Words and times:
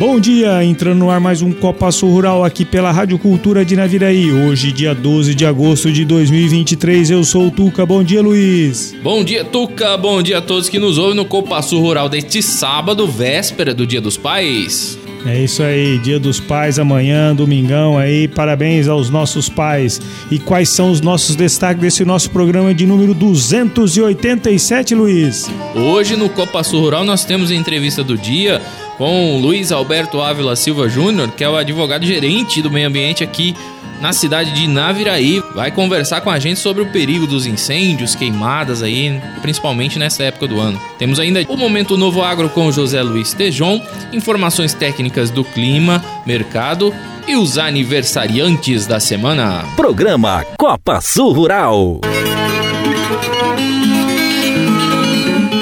Bom 0.00 0.18
dia, 0.18 0.64
entrando 0.64 1.00
no 1.00 1.10
ar 1.10 1.20
mais 1.20 1.42
um 1.42 1.52
Copa 1.52 1.92
Sul 1.92 2.10
Rural 2.10 2.42
aqui 2.42 2.64
pela 2.64 2.90
Rádio 2.90 3.18
Cultura 3.18 3.66
de 3.66 3.76
Naviraí. 3.76 4.32
Hoje, 4.32 4.72
dia 4.72 4.94
12 4.94 5.34
de 5.34 5.44
agosto 5.44 5.92
de 5.92 6.06
2023, 6.06 7.10
eu 7.10 7.22
sou 7.22 7.48
o 7.48 7.50
Tuca. 7.50 7.84
Bom 7.84 8.02
dia, 8.02 8.22
Luiz. 8.22 8.96
Bom 9.02 9.22
dia, 9.22 9.44
Tuca. 9.44 9.98
Bom 9.98 10.22
dia 10.22 10.38
a 10.38 10.40
todos 10.40 10.70
que 10.70 10.78
nos 10.78 10.96
ouvem 10.96 11.14
no 11.14 11.26
Copa 11.26 11.60
Sul 11.60 11.82
Rural 11.82 12.08
deste 12.08 12.42
sábado, 12.42 13.06
véspera 13.06 13.74
do 13.74 13.86
Dia 13.86 14.00
dos 14.00 14.16
Pais. 14.16 14.98
É 15.26 15.38
isso 15.38 15.62
aí, 15.62 15.98
Dia 15.98 16.18
dos 16.18 16.40
Pais 16.40 16.78
amanhã, 16.78 17.34
domingão 17.34 17.98
aí. 17.98 18.26
Parabéns 18.26 18.88
aos 18.88 19.10
nossos 19.10 19.50
pais. 19.50 20.00
E 20.30 20.38
quais 20.38 20.70
são 20.70 20.90
os 20.90 21.02
nossos 21.02 21.36
destaques 21.36 21.82
desse 21.82 22.06
nosso 22.06 22.30
programa 22.30 22.72
de 22.72 22.86
número 22.86 23.12
287, 23.12 24.94
Luiz? 24.94 25.50
Hoje 25.74 26.16
no 26.16 26.30
Copa 26.30 26.64
Sul 26.64 26.80
Rural 26.80 27.04
nós 27.04 27.22
temos 27.22 27.50
a 27.50 27.54
entrevista 27.54 28.02
do 28.02 28.16
dia 28.16 28.62
com 29.00 29.38
Luiz 29.38 29.72
Alberto 29.72 30.20
Ávila 30.20 30.54
Silva 30.54 30.86
Júnior, 30.86 31.30
que 31.30 31.42
é 31.42 31.48
o 31.48 31.56
advogado 31.56 32.04
gerente 32.04 32.60
do 32.60 32.70
meio 32.70 32.86
ambiente 32.86 33.24
aqui 33.24 33.56
na 33.98 34.12
cidade 34.12 34.52
de 34.52 34.66
Naviraí. 34.68 35.42
Vai 35.54 35.70
conversar 35.70 36.20
com 36.20 36.28
a 36.28 36.38
gente 36.38 36.60
sobre 36.60 36.82
o 36.82 36.92
perigo 36.92 37.26
dos 37.26 37.46
incêndios, 37.46 38.14
queimadas 38.14 38.82
aí, 38.82 39.18
principalmente 39.40 39.98
nessa 39.98 40.24
época 40.24 40.46
do 40.46 40.60
ano. 40.60 40.78
Temos 40.98 41.18
ainda 41.18 41.42
o 41.48 41.56
Momento 41.56 41.96
Novo 41.96 42.22
Agro 42.22 42.50
com 42.50 42.70
José 42.70 43.02
Luiz 43.02 43.32
Tejon, 43.32 43.80
informações 44.12 44.74
técnicas 44.74 45.30
do 45.30 45.44
clima, 45.44 46.04
mercado 46.26 46.92
e 47.26 47.36
os 47.36 47.56
aniversariantes 47.56 48.86
da 48.86 49.00
semana. 49.00 49.64
Programa 49.76 50.44
Copa 50.58 51.00
Sul 51.00 51.32
Rural. 51.32 52.02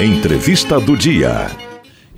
Entrevista 0.01 0.77
do 0.77 0.97
dia. 0.97 1.68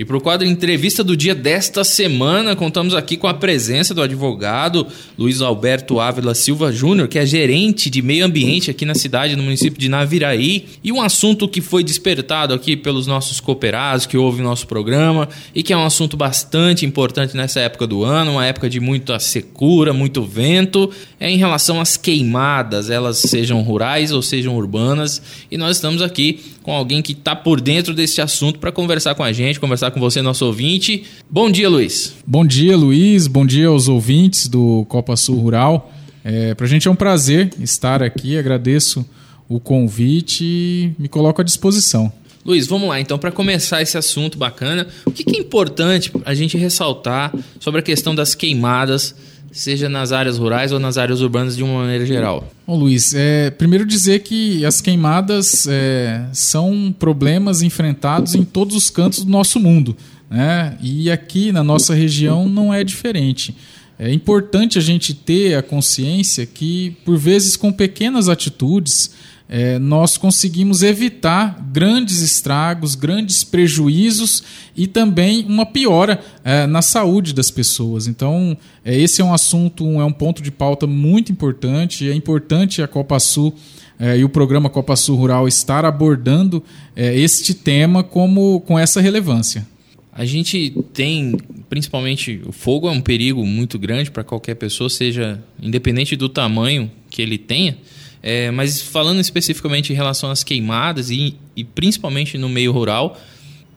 E 0.01 0.03
para 0.03 0.17
o 0.17 0.19
quadro 0.19 0.47
Entrevista 0.47 1.03
do 1.03 1.15
Dia 1.15 1.35
desta 1.35 1.83
semana, 1.83 2.55
contamos 2.55 2.95
aqui 2.95 3.15
com 3.15 3.27
a 3.27 3.35
presença 3.35 3.93
do 3.93 4.01
advogado 4.01 4.87
Luiz 5.15 5.41
Alberto 5.41 5.99
Ávila 5.99 6.33
Silva 6.33 6.71
Júnior, 6.71 7.07
que 7.07 7.19
é 7.19 7.25
gerente 7.27 7.87
de 7.87 8.01
meio 8.01 8.25
ambiente 8.25 8.71
aqui 8.71 8.83
na 8.83 8.95
cidade, 8.95 9.35
no 9.35 9.43
município 9.43 9.79
de 9.79 9.87
Naviraí. 9.87 10.65
E 10.83 10.91
um 10.91 10.99
assunto 10.99 11.47
que 11.47 11.61
foi 11.61 11.83
despertado 11.83 12.51
aqui 12.51 12.75
pelos 12.75 13.05
nossos 13.05 13.39
cooperados 13.39 14.07
que 14.07 14.17
ouvem 14.17 14.41
o 14.41 14.43
nosso 14.43 14.65
programa 14.65 15.29
e 15.53 15.61
que 15.61 15.71
é 15.71 15.77
um 15.77 15.85
assunto 15.85 16.17
bastante 16.17 16.83
importante 16.83 17.37
nessa 17.37 17.59
época 17.59 17.85
do 17.85 18.03
ano, 18.03 18.31
uma 18.31 18.45
época 18.47 18.67
de 18.67 18.79
muita 18.79 19.19
secura, 19.19 19.93
muito 19.93 20.23
vento, 20.23 20.89
é 21.19 21.29
em 21.29 21.37
relação 21.37 21.79
às 21.79 21.95
queimadas, 21.95 22.89
elas 22.89 23.19
sejam 23.19 23.61
rurais 23.61 24.11
ou 24.11 24.23
sejam 24.23 24.55
urbanas. 24.55 25.21
E 25.51 25.59
nós 25.59 25.75
estamos 25.75 26.01
aqui 26.01 26.39
com 26.63 26.71
alguém 26.71 27.03
que 27.03 27.11
está 27.11 27.35
por 27.35 27.61
dentro 27.61 27.93
desse 27.93 28.19
assunto 28.19 28.57
para 28.57 28.71
conversar 28.71 29.13
com 29.13 29.23
a 29.23 29.31
gente, 29.31 29.59
conversar 29.59 29.90
com 29.91 29.99
você, 29.99 30.21
nosso 30.21 30.45
ouvinte. 30.45 31.03
Bom 31.29 31.51
dia, 31.51 31.69
Luiz. 31.69 32.15
Bom 32.25 32.45
dia, 32.45 32.75
Luiz. 32.75 33.27
Bom 33.27 33.45
dia 33.45 33.67
aos 33.67 33.87
ouvintes 33.87 34.47
do 34.47 34.85
Copa 34.89 35.15
Sul 35.15 35.39
Rural. 35.39 35.91
É, 36.23 36.55
para 36.55 36.65
a 36.65 36.69
gente 36.69 36.87
é 36.87 36.91
um 36.91 36.95
prazer 36.95 37.51
estar 37.59 38.01
aqui. 38.01 38.37
Agradeço 38.37 39.05
o 39.47 39.59
convite 39.59 40.43
e 40.43 40.93
me 40.97 41.07
coloco 41.07 41.41
à 41.41 41.43
disposição. 41.43 42.11
Luiz, 42.43 42.65
vamos 42.65 42.89
lá 42.89 42.99
então 42.99 43.19
para 43.19 43.31
começar 43.31 43.81
esse 43.81 43.97
assunto 43.97 44.37
bacana. 44.37 44.87
O 45.05 45.11
que, 45.11 45.23
que 45.23 45.37
é 45.37 45.39
importante 45.39 46.11
a 46.25 46.33
gente 46.33 46.57
ressaltar 46.57 47.31
sobre 47.59 47.81
a 47.81 47.83
questão 47.83 48.15
das 48.15 48.33
queimadas 48.33 49.15
seja 49.51 49.89
nas 49.89 50.11
áreas 50.11 50.37
rurais 50.37 50.71
ou 50.71 50.79
nas 50.79 50.97
áreas 50.97 51.21
urbanas 51.21 51.55
de 51.55 51.63
uma 51.63 51.79
maneira 51.79 52.05
geral? 52.05 52.49
Bom, 52.65 52.77
Luiz, 52.77 53.13
é, 53.13 53.49
primeiro 53.49 53.85
dizer 53.85 54.19
que 54.19 54.65
as 54.65 54.79
queimadas 54.79 55.67
é, 55.67 56.25
são 56.33 56.93
problemas 56.97 57.61
enfrentados 57.61 58.33
em 58.33 58.43
todos 58.43 58.75
os 58.75 58.89
cantos 58.89 59.23
do 59.25 59.31
nosso 59.31 59.59
mundo. 59.59 59.95
Né? 60.29 60.77
E 60.81 61.11
aqui 61.11 61.51
na 61.51 61.63
nossa 61.63 61.93
região 61.93 62.47
não 62.47 62.73
é 62.73 62.83
diferente. 62.83 63.55
É 63.99 64.11
importante 64.11 64.79
a 64.79 64.81
gente 64.81 65.13
ter 65.13 65.55
a 65.55 65.61
consciência 65.61 66.45
que, 66.45 66.97
por 67.05 67.17
vezes, 67.17 67.55
com 67.55 67.71
pequenas 67.71 68.29
atitudes, 68.29 69.11
é, 69.53 69.77
nós 69.77 70.17
conseguimos 70.17 70.81
evitar 70.81 71.61
grandes 71.73 72.21
estragos, 72.21 72.95
grandes 72.95 73.43
prejuízos 73.43 74.41
e 74.77 74.87
também 74.87 75.45
uma 75.45 75.65
piora 75.65 76.23
é, 76.41 76.65
na 76.65 76.81
saúde 76.81 77.33
das 77.33 77.51
pessoas. 77.51 78.07
Então, 78.07 78.57
é, 78.85 78.97
esse 78.97 79.21
é 79.21 79.25
um 79.25 79.33
assunto, 79.33 79.83
é 79.99 80.05
um 80.05 80.13
ponto 80.13 80.41
de 80.41 80.51
pauta 80.51 80.87
muito 80.87 81.33
importante. 81.33 82.09
É 82.09 82.15
importante 82.15 82.81
a 82.81 82.87
Copa 82.87 83.19
Sul 83.19 83.53
é, 83.99 84.17
e 84.17 84.23
o 84.23 84.29
programa 84.29 84.69
Copa 84.69 84.95
Sul 84.95 85.17
Rural 85.17 85.49
estar 85.49 85.83
abordando 85.83 86.63
é, 86.95 87.13
este 87.19 87.53
tema 87.53 88.05
como, 88.05 88.61
com 88.61 88.79
essa 88.79 89.01
relevância. 89.01 89.67
A 90.13 90.23
gente 90.23 90.73
tem, 90.93 91.37
principalmente, 91.69 92.41
o 92.45 92.53
fogo 92.53 92.87
é 92.87 92.91
um 92.91 93.01
perigo 93.01 93.45
muito 93.45 93.77
grande 93.77 94.11
para 94.11 94.23
qualquer 94.23 94.55
pessoa, 94.55 94.89
seja 94.89 95.43
independente 95.61 96.15
do 96.15 96.29
tamanho 96.29 96.89
que 97.09 97.21
ele 97.21 97.37
tenha. 97.37 97.77
É, 98.23 98.51
mas 98.51 98.81
falando 98.81 99.19
especificamente 99.19 99.91
em 99.91 99.95
relação 99.95 100.29
às 100.29 100.43
queimadas 100.43 101.09
e, 101.09 101.35
e, 101.55 101.63
principalmente 101.63 102.37
no 102.37 102.47
meio 102.47 102.71
rural, 102.71 103.19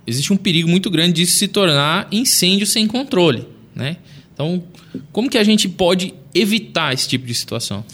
existe 0.07 0.33
um 0.33 0.37
perigo 0.37 0.69
muito 0.69 0.91
grande 0.91 1.15
de 1.15 1.27
se 1.27 1.49
tornar 1.49 2.07
incêndio 2.13 2.67
sem 2.67 2.87
controle, 2.87 3.47
né? 3.75 3.97
Então, 4.35 4.63
como 5.13 5.31
que 5.31 5.39
a 5.39 5.45
gente 5.45 5.69
pode 5.69 6.13
evitar 6.35 6.93
esse 6.93 7.09
tipo 7.09 7.27
de 7.27 7.35
situação? 7.35 7.85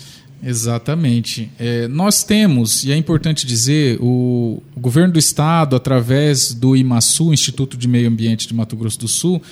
Exatamente. 0.43 1.51
É, 1.59 1.87
nós 1.87 2.25
temos, 2.25 2.83
e 2.85 2.93
é 2.93 2.97
importante 2.97 3.47
dizer, 3.47 3.99
o, 4.01 4.63
o 4.75 4.81
governo 4.81 5.13
do 5.13 5.19
estado, 5.19 5.77
através 5.77 6.55
do 6.55 6.75
IMASU, 6.75 7.33
Instituto 7.33 7.77
de 7.77 7.87
Meio 7.87 8.09
Ambiente 8.09 8.49
de 8.49 8.55
Mato 8.55 8.75
Grosso 8.75 8.99
do 8.99 9.09
Sul, 9.09 9.43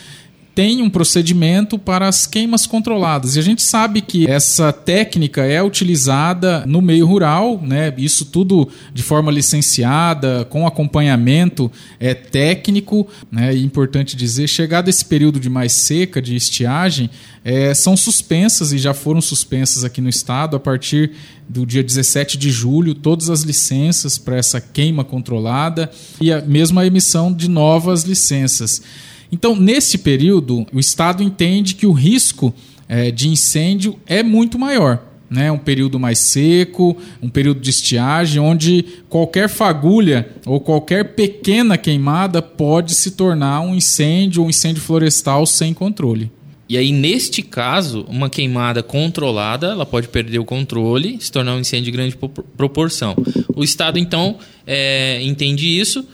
tem 0.59 0.83
um 0.83 0.91
procedimento 0.91 1.79
para 1.79 2.09
as 2.09 2.27
queimas 2.27 2.67
controladas. 2.67 3.37
E 3.37 3.39
a 3.39 3.43
gente 3.43 3.63
sabe 3.63 4.01
que 4.01 4.29
essa 4.29 4.73
técnica 4.73 5.45
é 5.45 5.63
utilizada 5.63 6.67
no 6.67 6.83
meio 6.83 7.07
rural, 7.07 7.63
né? 7.63 7.95
isso 7.97 8.25
tudo 8.25 8.69
de 8.93 9.05
forma 9.05 9.31
licenciada, 9.31 10.45
com 10.51 10.67
acompanhamento 10.67 11.71
é, 12.01 12.13
técnico. 12.13 13.07
Né? 13.31 13.55
E 13.55 13.63
importante 13.63 14.17
dizer, 14.17 14.49
chegado 14.49 14.89
esse 14.89 15.05
período 15.05 15.39
de 15.39 15.49
mais 15.49 15.71
seca, 15.71 16.21
de 16.21 16.35
estiagem, 16.35 17.09
é, 17.45 17.73
são 17.73 17.97
suspensas 17.97 18.73
e 18.73 18.79
já 18.79 18.93
foram 18.93 19.21
suspensas 19.21 19.85
aqui 19.85 20.01
no 20.01 20.09
estado 20.09 20.57
a 20.57 20.61
partir 20.61 21.13
do 21.49 21.65
dia 21.65 21.85
17 21.85 22.37
de 22.37 22.51
julho, 22.51 22.97
todas 22.97 23.31
as 23.31 23.43
licenças 23.43 24.19
para 24.19 24.37
essa 24.37 24.61
queima 24.61 25.05
controlada 25.05 25.89
e 26.21 26.33
a 26.33 26.41
mesma 26.41 26.85
emissão 26.85 27.33
de 27.33 27.49
novas 27.49 28.03
licenças. 28.03 28.83
Então, 29.31 29.55
nesse 29.55 29.99
período, 29.99 30.67
o 30.73 30.81
Estado 30.81 31.23
entende 31.23 31.75
que 31.75 31.87
o 31.87 31.93
risco 31.93 32.55
é, 32.89 33.11
de 33.11 33.29
incêndio 33.29 33.99
é 34.07 34.23
muito 34.23 34.59
maior. 34.59 35.05
Né, 35.31 35.53
um 35.53 35.59
período 35.59 36.01
mais 36.01 36.21
seco, 36.21 36.97
um 37.21 37.29
período 37.29 37.61
de 37.61 37.69
estiagem, 37.69 38.41
onde 38.41 38.83
qualquer 39.11 39.47
fagulha 39.47 40.27
ou 40.47 40.59
qualquer 40.59 41.15
pequena 41.15 41.77
queimada 41.77 42.41
pode 42.41 42.95
se 42.95 43.11
tornar 43.11 43.61
um 43.61 43.75
incêndio 43.75 44.41
ou 44.41 44.47
um 44.47 44.51
incêndio 44.51 44.81
florestal 44.81 45.45
sem 45.45 45.75
controle. 45.75 46.31
E 46.67 46.79
aí, 46.79 46.93
neste 46.93 47.43
caso, 47.43 48.07
uma 48.09 48.31
queimada 48.31 48.83
controlada, 48.83 49.67
ela 49.67 49.85
pode 49.85 50.09
perder 50.09 50.39
o 50.39 50.47
controle, 50.47 51.19
se 51.21 51.31
tornar 51.31 51.57
um 51.57 51.61
incêndio 51.61 51.85
de 51.85 51.91
grande 51.91 52.19
proporção. 52.57 53.15
O 53.55 53.63
Estado, 53.63 53.99
então, 53.99 54.39
é, 54.67 55.23
entende 55.23 55.67
isso 55.79 56.07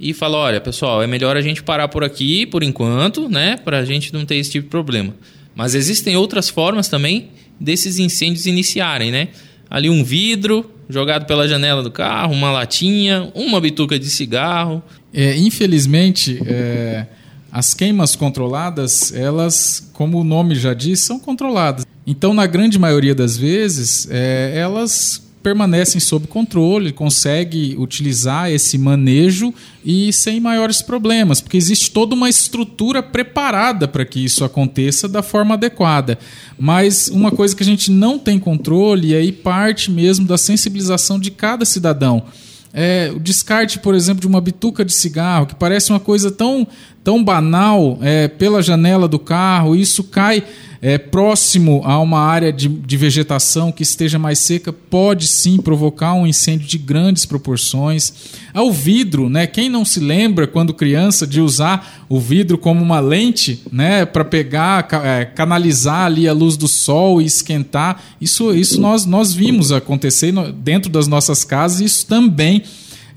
e 0.00 0.14
fala: 0.14 0.38
olha, 0.38 0.60
pessoal, 0.60 1.02
é 1.02 1.06
melhor 1.06 1.36
a 1.36 1.42
gente 1.42 1.62
parar 1.62 1.88
por 1.88 2.02
aqui 2.02 2.46
por 2.46 2.62
enquanto, 2.62 3.28
né? 3.28 3.58
Para 3.58 3.78
a 3.80 3.84
gente 3.84 4.12
não 4.14 4.24
ter 4.24 4.36
esse 4.36 4.50
tipo 4.50 4.64
de 4.64 4.70
problema. 4.70 5.14
Mas 5.54 5.74
existem 5.74 6.16
outras 6.16 6.48
formas 6.48 6.88
também 6.88 7.28
desses 7.60 7.98
incêndios 7.98 8.46
iniciarem, 8.46 9.10
né? 9.10 9.28
Ali 9.68 9.90
um 9.90 10.02
vidro 10.02 10.68
jogado 10.88 11.26
pela 11.26 11.46
janela 11.46 11.82
do 11.82 11.90
carro, 11.90 12.32
uma 12.32 12.50
latinha, 12.50 13.30
uma 13.34 13.60
bituca 13.60 13.98
de 13.98 14.08
cigarro. 14.08 14.82
É, 15.12 15.36
infelizmente, 15.36 16.40
é, 16.46 17.06
as 17.52 17.74
queimas 17.74 18.16
controladas, 18.16 19.12
elas, 19.14 19.90
como 19.92 20.18
o 20.18 20.24
nome 20.24 20.54
já 20.54 20.72
diz, 20.72 21.00
são 21.00 21.20
controladas. 21.20 21.84
Então, 22.06 22.32
na 22.32 22.46
grande 22.46 22.78
maioria 22.78 23.14
das 23.14 23.36
vezes, 23.36 24.08
é, 24.10 24.52
elas 24.56 25.29
permanecem 25.42 26.00
sob 26.00 26.26
controle, 26.26 26.92
consegue 26.92 27.74
utilizar 27.78 28.50
esse 28.50 28.76
manejo 28.76 29.54
e 29.84 30.12
sem 30.12 30.38
maiores 30.38 30.82
problemas, 30.82 31.40
porque 31.40 31.56
existe 31.56 31.90
toda 31.90 32.14
uma 32.14 32.28
estrutura 32.28 33.02
preparada 33.02 33.88
para 33.88 34.04
que 34.04 34.22
isso 34.22 34.44
aconteça 34.44 35.08
da 35.08 35.22
forma 35.22 35.54
adequada. 35.54 36.18
Mas 36.58 37.08
uma 37.08 37.30
coisa 37.30 37.56
que 37.56 37.62
a 37.62 37.66
gente 37.66 37.90
não 37.90 38.18
tem 38.18 38.38
controle, 38.38 39.08
e 39.08 39.14
aí 39.14 39.32
parte 39.32 39.90
mesmo 39.90 40.26
da 40.26 40.36
sensibilização 40.36 41.18
de 41.18 41.30
cada 41.30 41.64
cidadão. 41.64 42.24
É, 42.72 43.10
o 43.14 43.18
descarte, 43.18 43.80
por 43.80 43.94
exemplo, 43.94 44.20
de 44.20 44.28
uma 44.28 44.40
bituca 44.40 44.84
de 44.84 44.92
cigarro, 44.92 45.46
que 45.46 45.54
parece 45.54 45.90
uma 45.90 45.98
coisa 45.98 46.30
tão, 46.30 46.66
tão 47.02 47.24
banal 47.24 47.98
é, 48.00 48.28
pela 48.28 48.62
janela 48.62 49.08
do 49.08 49.18
carro, 49.18 49.74
isso 49.74 50.04
cai 50.04 50.44
é, 50.82 50.96
próximo 50.96 51.82
a 51.84 51.98
uma 52.00 52.20
área 52.20 52.50
de, 52.50 52.66
de, 52.66 52.96
vegetação 52.96 53.70
que 53.70 53.82
esteja 53.82 54.18
mais 54.18 54.38
seca, 54.38 54.72
pode 54.72 55.26
sim 55.26 55.58
provocar 55.58 56.14
um 56.14 56.26
incêndio 56.26 56.66
de 56.66 56.78
grandes 56.78 57.26
proporções. 57.26 58.12
Ao 58.54 58.72
vidro, 58.72 59.28
né? 59.28 59.46
Quem 59.46 59.68
não 59.68 59.84
se 59.84 60.00
lembra, 60.00 60.46
quando 60.46 60.72
criança, 60.72 61.26
de 61.26 61.40
usar 61.40 62.06
o 62.08 62.18
vidro 62.18 62.56
como 62.56 62.82
uma 62.82 62.98
lente, 62.98 63.62
né? 63.70 64.06
Para 64.06 64.24
pegar, 64.24 64.88
é, 65.04 65.26
canalizar 65.26 66.06
ali 66.06 66.26
a 66.26 66.32
luz 66.32 66.56
do 66.56 66.66
sol 66.66 67.20
e 67.20 67.26
esquentar. 67.26 68.02
Isso, 68.18 68.54
isso 68.54 68.80
nós, 68.80 69.04
nós 69.04 69.34
vimos 69.34 69.72
acontecer 69.72 70.32
dentro 70.54 70.90
das 70.90 71.06
nossas 71.06 71.44
casas. 71.44 71.80
Isso 71.80 72.06
também 72.06 72.62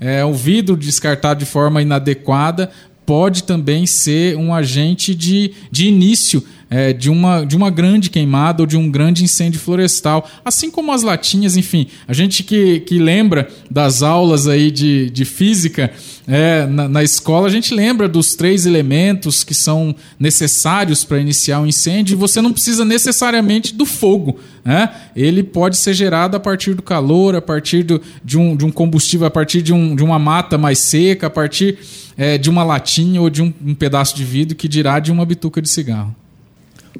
é, 0.00 0.22
o 0.22 0.34
vidro 0.34 0.76
descartado 0.76 1.40
de 1.40 1.46
forma 1.46 1.80
inadequada 1.80 2.70
pode 3.06 3.44
também 3.44 3.86
ser 3.86 4.36
um 4.36 4.52
agente 4.52 5.14
de, 5.14 5.52
de 5.70 5.86
início 5.86 6.42
é, 6.74 6.92
de, 6.92 7.08
uma, 7.08 7.44
de 7.44 7.56
uma 7.56 7.70
grande 7.70 8.10
queimada 8.10 8.64
ou 8.64 8.66
de 8.66 8.76
um 8.76 8.90
grande 8.90 9.22
incêndio 9.22 9.60
florestal. 9.60 10.28
Assim 10.44 10.72
como 10.72 10.90
as 10.90 11.04
latinhas, 11.04 11.56
enfim. 11.56 11.86
A 12.08 12.12
gente 12.12 12.42
que, 12.42 12.80
que 12.80 12.98
lembra 12.98 13.48
das 13.70 14.02
aulas 14.02 14.48
aí 14.48 14.72
de, 14.72 15.08
de 15.08 15.24
física 15.24 15.92
é, 16.26 16.66
na, 16.66 16.88
na 16.88 17.04
escola, 17.04 17.46
a 17.46 17.50
gente 17.50 17.72
lembra 17.72 18.08
dos 18.08 18.34
três 18.34 18.66
elementos 18.66 19.44
que 19.44 19.54
são 19.54 19.94
necessários 20.18 21.04
para 21.04 21.20
iniciar 21.20 21.60
um 21.60 21.66
incêndio 21.66 22.14
e 22.14 22.16
você 22.16 22.42
não 22.42 22.52
precisa 22.52 22.84
necessariamente 22.84 23.72
do 23.72 23.86
fogo. 23.86 24.40
Né? 24.64 24.90
Ele 25.14 25.44
pode 25.44 25.76
ser 25.76 25.94
gerado 25.94 26.36
a 26.36 26.40
partir 26.40 26.74
do 26.74 26.82
calor, 26.82 27.36
a 27.36 27.42
partir 27.42 27.84
do, 27.84 28.02
de, 28.24 28.36
um, 28.36 28.56
de 28.56 28.64
um 28.64 28.72
combustível, 28.72 29.28
a 29.28 29.30
partir 29.30 29.62
de, 29.62 29.72
um, 29.72 29.94
de 29.94 30.02
uma 30.02 30.18
mata 30.18 30.58
mais 30.58 30.80
seca, 30.80 31.28
a 31.28 31.30
partir 31.30 31.78
é, 32.16 32.36
de 32.36 32.50
uma 32.50 32.64
latinha 32.64 33.22
ou 33.22 33.30
de 33.30 33.42
um, 33.42 33.54
um 33.64 33.76
pedaço 33.76 34.16
de 34.16 34.24
vidro 34.24 34.56
que 34.56 34.66
dirá 34.66 34.98
de 34.98 35.12
uma 35.12 35.24
bituca 35.24 35.62
de 35.62 35.68
cigarro. 35.68 36.23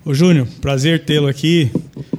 Ô 0.03 0.13
Júnior, 0.13 0.47
prazer 0.61 1.05
tê-lo 1.05 1.29
aqui 1.29 1.71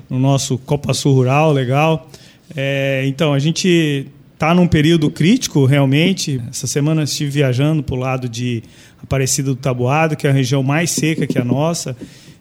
no 0.09 0.17
nosso 0.17 0.57
Copa 0.57 0.93
Sul 0.93 1.13
Rural, 1.13 1.51
legal. 1.51 2.09
É, 2.55 3.03
então, 3.05 3.33
a 3.33 3.39
gente 3.39 4.07
está 4.33 4.53
num 4.55 4.65
período 4.65 5.11
crítico, 5.11 5.65
realmente. 5.65 6.41
Essa 6.49 6.67
semana 6.67 7.03
estive 7.03 7.29
viajando 7.29 7.83
para 7.83 7.95
o 7.95 7.99
lado 7.99 8.29
de 8.29 8.63
Aparecida 9.03 9.49
do 9.49 9.55
Tabuado, 9.55 10.15
que 10.15 10.25
é 10.25 10.29
a 10.29 10.33
região 10.33 10.63
mais 10.63 10.89
seca 10.91 11.27
que 11.27 11.37
a 11.37 11.43
nossa. 11.43 11.95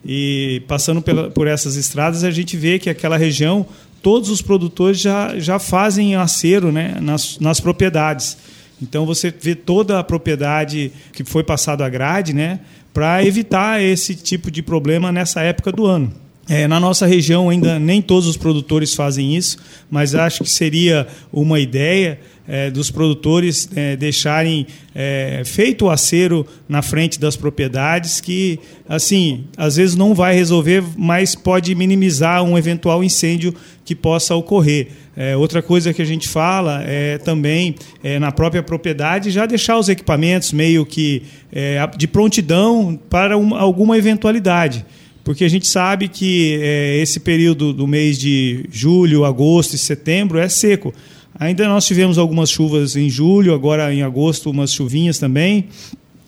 E 0.04 0.62
passando 0.68 1.02
pela, 1.02 1.30
por 1.30 1.46
essas 1.46 1.76
estradas, 1.76 2.24
a 2.24 2.30
gente 2.30 2.56
vê 2.56 2.78
que 2.78 2.88
aquela 2.88 3.16
região, 3.16 3.66
todos 4.02 4.30
os 4.30 4.40
produtores 4.40 5.00
já, 5.00 5.38
já 5.38 5.58
fazem 5.58 6.14
acero 6.14 6.70
né, 6.70 6.96
nas, 7.02 7.38
nas 7.38 7.60
propriedades. 7.60 8.38
Então 8.80 9.04
você 9.04 9.34
vê 9.38 9.54
toda 9.54 9.98
a 9.98 10.04
propriedade 10.04 10.92
que 11.12 11.24
foi 11.24 11.42
passado 11.42 11.82
a 11.82 11.88
grade, 11.88 12.32
né? 12.32 12.60
Para 12.94 13.24
evitar 13.24 13.82
esse 13.82 14.14
tipo 14.14 14.52
de 14.52 14.62
problema 14.62 15.10
nessa 15.10 15.42
época 15.42 15.72
do 15.72 15.84
ano. 15.84 16.23
É, 16.48 16.68
na 16.68 16.78
nossa 16.78 17.06
região 17.06 17.48
ainda 17.48 17.78
nem 17.78 18.02
todos 18.02 18.28
os 18.28 18.36
produtores 18.36 18.94
fazem 18.94 19.34
isso, 19.34 19.56
mas 19.90 20.14
acho 20.14 20.44
que 20.44 20.50
seria 20.50 21.06
uma 21.32 21.58
ideia 21.58 22.20
é, 22.46 22.70
dos 22.70 22.90
produtores 22.90 23.68
é, 23.74 23.96
deixarem 23.96 24.66
é, 24.94 25.42
feito 25.46 25.86
o 25.86 25.90
acero 25.90 26.46
na 26.68 26.82
frente 26.82 27.18
das 27.18 27.34
propriedades, 27.34 28.20
que 28.20 28.60
assim 28.86 29.44
às 29.56 29.76
vezes 29.76 29.96
não 29.96 30.14
vai 30.14 30.34
resolver, 30.34 30.84
mas 30.96 31.34
pode 31.34 31.74
minimizar 31.74 32.42
um 32.42 32.58
eventual 32.58 33.02
incêndio 33.02 33.54
que 33.82 33.94
possa 33.94 34.34
ocorrer. 34.34 34.88
É, 35.16 35.36
outra 35.36 35.62
coisa 35.62 35.94
que 35.94 36.02
a 36.02 36.04
gente 36.04 36.28
fala 36.28 36.82
é 36.84 37.16
também 37.18 37.76
é, 38.02 38.18
na 38.18 38.32
própria 38.32 38.62
propriedade 38.62 39.30
já 39.30 39.46
deixar 39.46 39.78
os 39.78 39.88
equipamentos 39.88 40.52
meio 40.52 40.84
que 40.84 41.22
é, 41.52 41.78
de 41.96 42.06
prontidão 42.06 42.98
para 43.08 43.38
uma, 43.38 43.58
alguma 43.58 43.96
eventualidade. 43.96 44.84
Porque 45.24 45.42
a 45.42 45.48
gente 45.48 45.66
sabe 45.66 46.06
que 46.06 46.58
é, 46.60 46.98
esse 46.98 47.18
período 47.18 47.72
do 47.72 47.86
mês 47.86 48.18
de 48.18 48.66
julho, 48.70 49.24
agosto 49.24 49.74
e 49.74 49.78
setembro 49.78 50.38
é 50.38 50.48
seco. 50.50 50.92
Ainda 51.40 51.66
nós 51.66 51.86
tivemos 51.86 52.18
algumas 52.18 52.50
chuvas 52.50 52.94
em 52.94 53.08
julho, 53.08 53.54
agora 53.54 53.92
em 53.92 54.02
agosto 54.02 54.50
umas 54.50 54.72
chuvinhas 54.72 55.18
também. 55.18 55.64